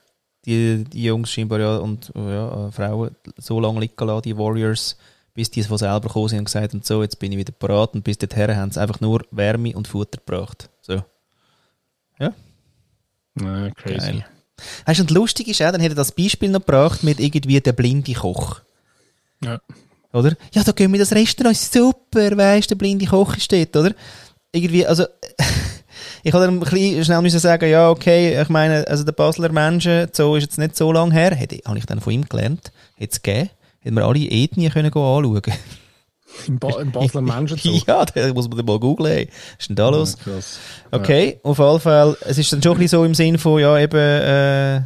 [0.45, 4.97] die, die Jungs scheinbar ja, und ja, Frauen so lange liegen lassen, die Warriors,
[5.35, 7.93] bis die von selber gekommen sind und gesagt haben, so, jetzt bin ich wieder parat
[7.93, 10.69] und bis dorthin haben sie einfach nur Wärme und Futter gebracht.
[10.81, 11.03] So.
[12.17, 12.33] Ja.
[13.39, 13.97] Ja, crazy.
[13.97, 14.25] Geil.
[14.85, 17.59] Weißt du, und lustig ist auch, dann hätte er das Beispiel noch gebracht mit irgendwie
[17.59, 18.61] der blinde Koch.
[19.43, 19.59] Ja.
[20.13, 20.37] Oder?
[20.53, 23.93] Ja, da gehen wir das Restaurant, super, weißt du, der blinde Koch steht, oder?
[24.53, 25.05] Irgendwie, also,
[26.23, 29.51] ich habe dann ein bisschen schnell müssen sagen, ja, okay, ich meine, also der Basler
[29.51, 32.71] Menschen, so ist jetzt nicht so lange her, hätte, habe ich dann von ihm gelernt,
[32.95, 33.49] hätte es gegeben,
[33.85, 35.57] hätten wir alle Ethnien können anschauen können.
[36.47, 37.87] Im, ba im Basler Menschenzug?
[37.87, 39.27] ja, da muss man mal googeln.
[39.27, 40.17] Was ist denn da los?
[40.25, 40.33] Ja,
[40.99, 41.49] okay, ja.
[41.49, 42.17] auf jeden Fall.
[42.21, 44.81] Es ist dann schon ein bisschen so im Sinn von, ja, eben, äh,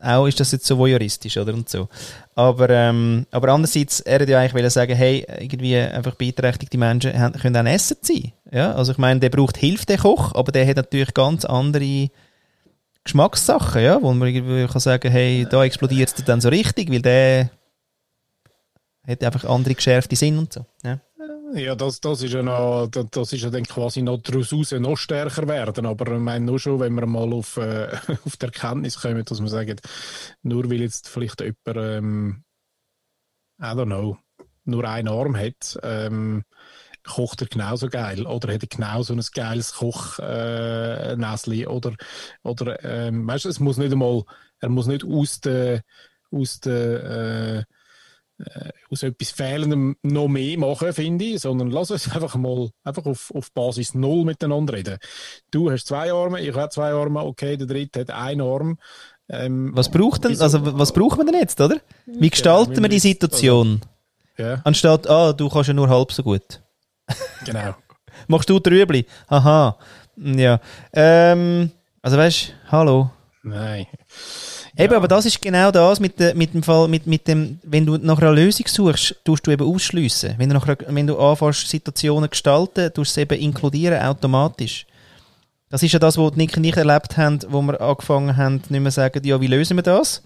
[0.00, 1.52] auch ist das jetzt so voyeuristisch, oder?
[1.52, 1.88] Und so.
[2.36, 7.34] Aber, ähm, aber andererseits, er hätte ja eigentlich sagen, hey, irgendwie einfach beeinträchtigte Menschen haben,
[7.34, 8.32] können auch essen sein.
[8.52, 8.74] Ja?
[8.74, 12.10] Also ich meine, der braucht Hilfe, der Koch, aber der hat natürlich ganz andere
[13.02, 14.00] Geschmackssachen, ja?
[14.00, 17.50] wo man irgendwie kann sagen, hey, da explodiert es dann so richtig, weil der
[19.08, 20.66] hat einfach andere geschärfte Sinn und so.
[20.84, 21.00] Ja.
[21.54, 25.48] Ja, das, das ist ja noch, das ist ja dann quasi noch daraus noch stärker
[25.48, 25.86] werden.
[25.86, 27.88] Aber ich meine nur schon, wenn wir mal auf, äh,
[28.26, 29.80] auf die Erkenntnis kommen, dass man sagt,
[30.42, 32.44] nur weil jetzt vielleicht jemand, ähm,
[33.60, 34.18] I don't know,
[34.64, 36.44] nur einen Arm hat, ähm,
[37.02, 41.94] kocht er genauso geil oder hat er genauso ein geiles Kochnäsli äh, oder,
[42.42, 44.24] oder ähm, weißt du, es muss nicht einmal,
[44.60, 45.82] er muss nicht aus der,
[46.30, 47.64] aus der äh,
[48.38, 53.06] äh, aus etwas Fehlendem noch mehr machen, finde ich, sondern lass uns einfach mal einfach
[53.06, 54.98] auf, auf Basis Null miteinander reden.
[55.50, 58.78] Du hast zwei Arme, ich habe zwei Arme, okay, der dritte hat einen Arm.
[59.28, 61.80] Ähm, was braucht denn, also was braucht man denn jetzt, oder?
[62.06, 63.80] Wie gestalten ja, wir die Situation?
[64.36, 64.60] Also, ja.
[64.64, 66.62] Anstatt, ah, du kannst ja nur halb so gut.
[67.44, 67.74] Genau.
[68.26, 69.06] Machst du Trübli?
[69.28, 69.78] Aha.
[70.16, 70.60] Ja.
[70.92, 71.70] Ähm,
[72.02, 73.10] also weißt du, hallo.
[73.42, 73.86] Nein.
[74.78, 77.84] Eben, aber das ist genau das mit, de, mit dem Fall, mit, mit dem, wenn
[77.84, 80.34] du nach einer Lösung suchst, tust du eben ausschliessen.
[80.38, 84.86] Wenn du, nach, wenn du anfängst, Situationen gestalten, tust du es eben inkludieren, automatisch.
[85.68, 88.80] Das ist ja das, was Nick und ich erlebt haben, wo wir angefangen haben, nicht
[88.80, 90.22] mehr zu sagen, ja, wie lösen wir das?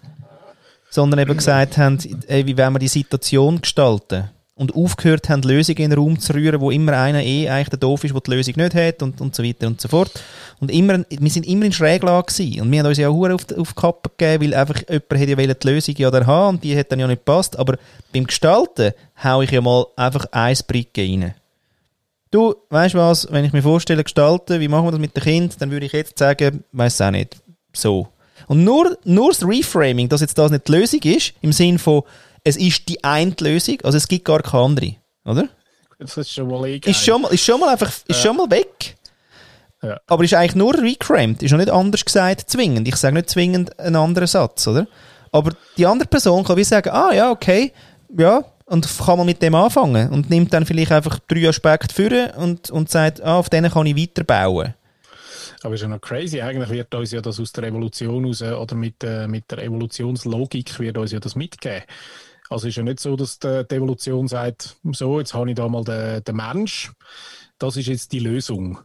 [0.90, 4.28] Sondern eben gesagt haben, ey, wie wollen wir die Situation gestalten?
[4.54, 7.78] Und aufgehört haben, Lösungen in den Raum zu rühren, wo immer einer eh eigentlich der
[7.78, 10.12] doof ist, der die Lösung nicht hat und, und so weiter und so fort.
[10.60, 12.60] Und immer, wir sind immer in Schräglage gewesen.
[12.60, 15.42] Und wir haben uns ja auch auf, auf die Kappe gegeben, weil einfach jemand hätte
[15.42, 17.58] ja die Lösung ja da haben und die hat dann ja nicht gepasst.
[17.58, 17.78] Aber
[18.12, 18.92] beim Gestalten
[19.24, 21.34] haue ich ja mal einfach ein Bricke rein.
[22.30, 25.60] Du, weißt was, wenn ich mir vorstelle, gestalten, wie machen wir das mit dem Kind,
[25.60, 27.36] dann würde ich jetzt sagen, weiß auch nicht,
[27.74, 28.08] so.
[28.48, 32.02] Und nur, nur das Reframing, dass jetzt das nicht die Lösung ist, im Sinn von,
[32.44, 34.94] es ist die eine Lösung, also es gibt gar keine andere,
[35.24, 35.48] oder?
[35.98, 36.90] Das ist schon mal egal.
[36.90, 38.14] Ist schon mal, ist schon mal einfach, ist ja.
[38.14, 38.96] schon mal weg.
[39.82, 40.00] Ja.
[40.06, 42.86] Aber ist eigentlich nur recramed, ist noch nicht anders gesagt zwingend.
[42.86, 44.86] Ich sage nicht zwingend einen anderen Satz, oder?
[45.32, 47.72] Aber die andere Person kann wie sagen, ah ja, okay,
[48.16, 52.32] ja, und kann man mit dem anfangen und nimmt dann vielleicht einfach drei Aspekte für
[52.36, 54.74] und, und sagt, ah, auf denen kann ich weiterbauen.
[55.62, 56.40] Aber ist ja noch crazy.
[56.40, 60.78] Eigentlich wird uns ja das aus der Evolution raus, oder mit, äh, mit der Evolutionslogik
[60.80, 61.82] wird uns ja das mitgeben.
[62.52, 65.68] Also ist ja nicht so, dass die, die Evolution sagt, so, jetzt habe ich da
[65.68, 66.92] mal den, den Mensch,
[67.58, 68.78] das ist jetzt die Lösung.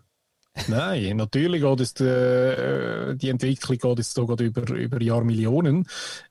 [0.67, 5.85] Nein, natürlich geht es, äh, die Entwicklung geht jetzt sogar über, über Jahrmillionen.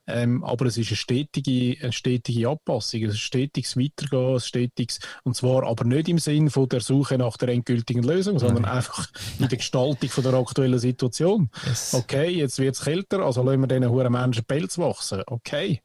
[0.09, 5.35] Ähm, aber es ist eine stetige, eine stetige Anpassung, ein stetiges Weitergehen, ein stetiges, und
[5.35, 8.73] zwar aber nicht im Sinn von der Suche nach der endgültigen Lösung, sondern Nein.
[8.73, 9.09] einfach
[9.39, 11.51] in der Gestaltung von der aktuellen Situation.
[11.67, 11.95] Yes.
[11.95, 15.23] Okay, jetzt wird es kälter, also lassen wir diesen hohen Menschen Pelz wachsen.
[15.27, 15.83] Okay.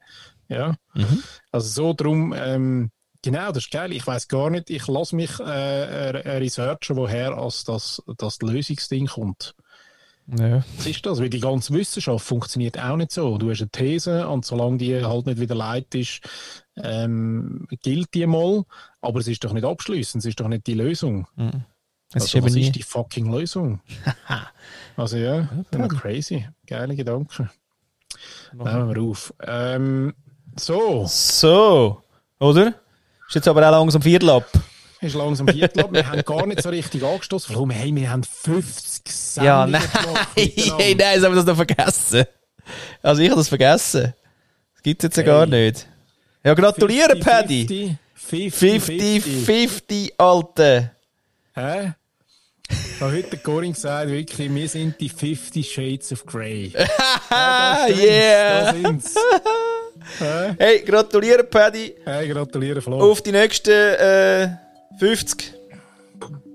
[0.52, 0.76] Ja.
[0.94, 1.22] Mhm.
[1.50, 2.90] Also so drum, ähm,
[3.24, 3.92] Genau, das ist geil.
[3.92, 5.44] Ich weiß gar nicht, ich lasse mich äh,
[6.38, 9.54] researchen, woher als das, das Lösungsding kommt.
[10.26, 10.64] Ja.
[10.76, 11.20] Was ist das?
[11.20, 13.38] Weil die ganze Wissenschaft funktioniert auch nicht so.
[13.38, 16.20] Du hast eine These und solange die halt nicht wieder leid ist,
[16.76, 18.64] ähm, gilt die mal,
[19.00, 21.28] aber es ist doch nicht abschließend, es ist doch nicht die Lösung.
[21.36, 21.64] Mhm.
[22.14, 22.62] Es also, ist was nie...
[22.62, 23.80] ist die fucking Lösung?
[24.96, 26.46] also ja, ja crazy.
[26.66, 27.50] Geile Gedanken.
[28.52, 29.32] Nehmen wir auf.
[29.42, 30.14] Ähm,
[30.58, 31.06] so.
[31.06, 32.02] So,
[32.38, 32.74] oder?
[33.28, 34.44] Ist jetzt aber auch langsam Viertel ab.
[35.00, 35.92] Ist langsam Viertel ab.
[35.92, 37.54] Wir haben gar nicht so richtig angestoßen.
[37.54, 37.70] Warum?
[37.70, 39.82] Hey, wir haben 50 Sendungen Ja, nein,
[40.36, 42.24] hey, nein, jetzt haben wir das noch vergessen.
[43.02, 44.14] Also ich habe das vergessen.
[44.74, 45.86] Das gibt es jetzt ja gar nicht.
[46.44, 47.96] Ja, gratuliere, Paddy.
[48.14, 50.90] 50, 50, Alte.
[51.54, 51.94] Hä?
[52.68, 56.72] Ich habe heute Corin gesagt, wirklich, wir sind die 50 Shades of Grey.
[57.30, 58.72] ja, yeah!
[58.72, 59.14] Da sind's.
[60.58, 61.94] Hey, gratuliere, Paddy.
[62.04, 63.10] Hey, gratuliere, Flo.
[63.10, 64.48] Auf die nächsten äh,
[64.98, 65.54] 50.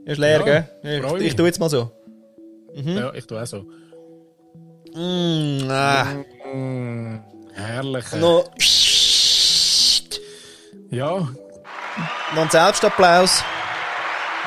[0.06, 1.19] Ist leer, ja, gell?
[1.19, 1.91] Ich, ich, tue jetzt mal so.
[2.74, 2.98] Mhm.
[2.98, 3.65] Ja, ich tue auch so.
[4.95, 6.06] Mm, ah.
[6.53, 7.19] mm,
[7.53, 8.06] herrlich.
[8.14, 8.49] Noch.
[10.90, 11.28] Ja.
[12.36, 13.44] Noch ein Selbstapplaus.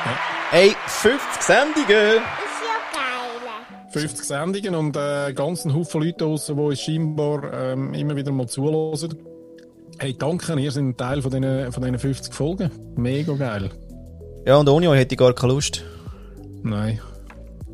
[0.05, 0.19] Ja.
[0.49, 2.21] Hey, 50 Sendungen.
[3.91, 8.47] 50 Sendungen und äh, ganzen Haufen Leute draussen, die uns scheinbar ähm, immer wieder mal
[8.47, 9.17] zulassen.
[9.99, 12.71] Hey, danke, ihr seid ein Teil von diesen, von diesen 50 Folgen.
[12.95, 13.69] Mega geil.
[14.45, 15.83] Ja, und ohne euch hätte ich gar keine Lust.
[16.63, 16.99] Nein.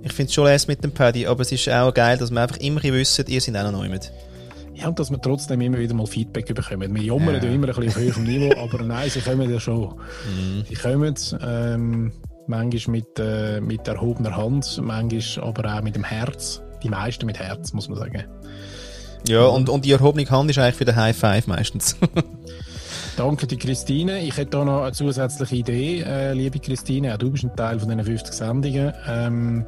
[0.01, 2.41] Ich finde es schon leise mit dem Paddy, aber es ist auch geil, dass wir
[2.41, 4.11] einfach immer wissen, ihr seid auch noch mit.
[4.73, 6.93] Ja, und dass wir trotzdem immer wieder mal Feedback bekommen.
[6.93, 7.49] Wir jammern ja.
[7.49, 9.95] immer ein bisschen auf höherem Niveau, aber nein, sie kommen ja schon.
[10.27, 10.63] Mhm.
[10.67, 11.15] Sie kommen.
[11.41, 12.11] Ähm,
[12.47, 16.61] manchmal mit, äh, mit erhobener Hand, manchmal aber auch mit dem Herz.
[16.83, 18.25] Die meisten mit Herz, muss man sagen.
[19.27, 21.97] Ja, und, und die erhobene Hand ist eigentlich für den High Five meistens.
[23.17, 24.21] Danke, die Christine.
[24.21, 27.13] Ich hätte da noch eine zusätzliche Idee, äh, liebe Christine.
[27.13, 28.93] Auch du bist ein Teil von diesen 50 Sendungen.
[29.07, 29.65] Ähm,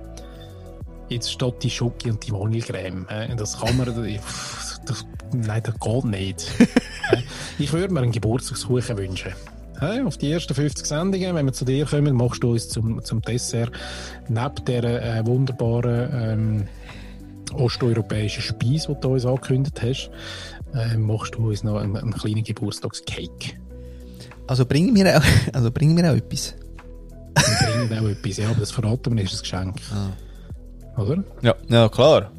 [1.10, 3.08] jetzt steht die Schoki und die Vanillecreme.
[3.10, 6.52] Äh, das kann man, das, das, nein, das geht nicht.
[7.12, 7.24] Äh,
[7.58, 9.34] ich würde mir einen Geburtstagskuchen wünschen.
[9.80, 13.02] Hey, auf die ersten 50 Sendungen, wenn wir zu dir kommen, machst du uns zum,
[13.02, 13.72] zum Dessert
[14.28, 16.68] neben dieser äh, wunderbaren ähm,
[17.54, 20.12] osteuropäischen Speise, die du uns angekündigt hast,
[20.76, 23.54] äh, machst du uns noch einen, einen kleinen Geburtstagscake.
[24.48, 25.24] Also bring mir auch,
[25.54, 26.56] also bring mir auch etwas.
[27.36, 29.76] Wir bringen auch etwas, ja, aber das verraten wir, ist ein Geschenk.
[29.94, 31.02] Ah.
[31.02, 31.24] Oder?
[31.42, 32.32] Ja, ja, klar.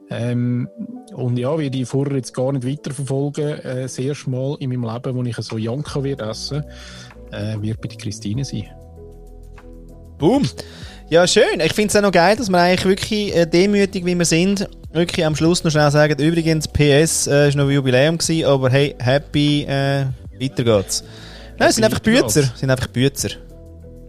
[0.08, 0.68] Ähm,
[1.14, 4.92] und ja, wie ich vorher jetzt gar nicht weiterverfolgen, äh, das erste Mal in meinem
[4.92, 6.64] Leben, wo ich so Janka wird essen,
[7.32, 8.66] äh, wird bei der Christine sein.
[10.18, 10.42] Boom!
[11.10, 11.58] Ja, schön.
[11.58, 14.68] Ich finde es auch noch geil, dass wir eigentlich wirklich äh, demütig, wie wir sind,
[14.92, 18.70] wirklich am Schluss noch schnell sagen, übrigens, PS äh, ist noch ein Jubiläum gewesen, aber
[18.70, 20.04] hey, happy, äh,
[20.40, 21.02] weiter geht's.
[21.58, 22.44] Nein, es sind einfach Bützer.
[22.54, 23.30] sind einfach Bützer.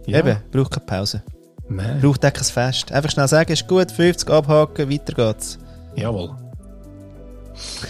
[0.06, 0.20] Ja.
[0.20, 1.22] Eben, braucht keine Pause.
[1.68, 2.00] Nein.
[2.00, 2.92] Braucht auch kein Fest.
[2.92, 5.58] Einfach schnell sagen, ist gut, 50 abhaken, weiter geht's.
[5.96, 6.30] Jawohl.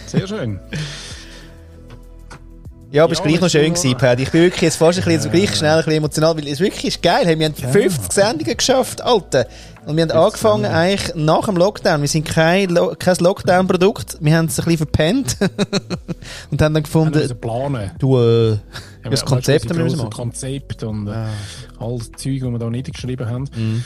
[0.07, 0.59] Sehr schön.
[2.93, 4.25] Ja, aber es war gleich noch schön gewesen, Paddy.
[4.25, 6.61] Ich bin wirklich jetzt fast ein bisschen, so gleich schnell ein bisschen emotional, weil es
[6.61, 7.25] wirklich ist geil.
[7.25, 9.47] Hey, wir haben 50 Sendungen geschafft, Alter.
[9.87, 12.03] Und wir haben angefangen eigentlich nach dem Lockdown.
[12.03, 14.19] Wir sind kein, Lo kein Lockdown-Produkt.
[14.21, 15.39] Wir haben es ein bisschen verpennt.
[16.51, 17.15] und haben dann gefunden...
[17.15, 17.93] Wir planen.
[17.99, 18.59] Du, äh, ja,
[19.05, 20.11] das Konzept haben wir machen.
[20.11, 21.29] Konzept und äh, ah.
[21.81, 23.49] all das Zeug, das wir da niedergeschrieben haben.
[23.57, 23.85] Mhm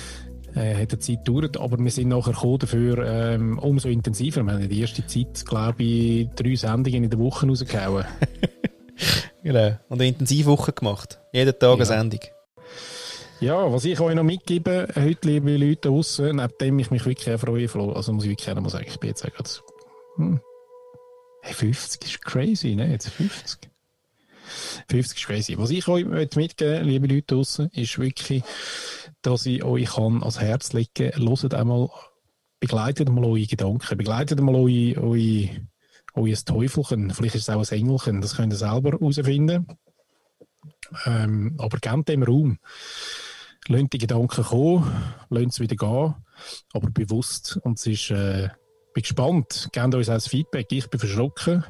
[0.57, 4.43] äh, hat eine Zeit gedauert, aber wir sind nachher gekommen dafür ähm, umso intensiver.
[4.43, 8.07] Wir haben in der ersten Zeit, glaube ich, drei Sendungen in der Woche rausgehauen.
[9.43, 9.79] genau.
[9.89, 11.21] Und eine Intensivwoche gemacht.
[11.33, 11.75] Jeden Tag ja.
[11.75, 12.21] eine Sendung.
[13.39, 17.39] Ja, was ich euch noch mitgebe, heute, liebe Leute draußen, neben dem ich mich wirklich
[17.39, 19.51] freue, Flo, also muss ich wirklich einmal sagen, ich bin jetzt gerade,
[20.17, 20.41] hm.
[21.43, 22.91] hey, 50 ist crazy, ne?
[22.91, 23.69] Jetzt 50.
[24.89, 25.59] 50 ist crazy.
[25.59, 28.43] Was ich euch mitgeben liebe Leute draußen, ist wirklich,
[29.21, 31.91] dass ich euch kann ans Herz legen kann, hört einmal,
[32.59, 35.51] begleitet mal eure Gedanken, begleitet mal eure, eure,
[36.17, 39.67] euer Teufelchen, vielleicht ist es auch ein Engelchen, das könnt ihr selber herausfinden.
[41.05, 42.59] Ähm, aber gebt dem Raum.
[43.69, 44.91] Lasst die Gedanken kommen,
[45.29, 46.15] lasst es wieder gehen,
[46.73, 47.59] aber bewusst.
[47.63, 48.49] Und es ist, äh,
[48.95, 50.71] bin gespannt, gebt uns auch Feedback.
[50.71, 51.65] Ich bin verschrocken,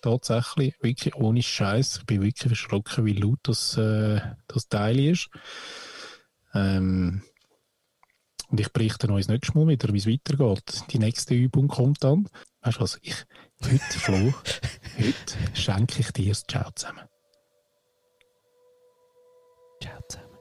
[0.00, 1.98] tatsächlich, wirklich ohne Scheiß.
[1.98, 5.28] Ich bin wirklich verschrocken, wie laut das, äh, das Teil ist.
[6.54, 7.22] Ähm,
[8.48, 10.84] und ich berichte euch das nächste Mal wieder, wie es weitergeht.
[10.90, 12.28] Die nächste Übung kommt dann.
[12.60, 12.98] Weißt du was?
[13.02, 13.14] Ich,
[13.64, 14.34] heute, Flo,
[14.98, 17.08] heute schenke ich dir das Ciao zusammen.
[19.82, 20.31] Ciao zusammen.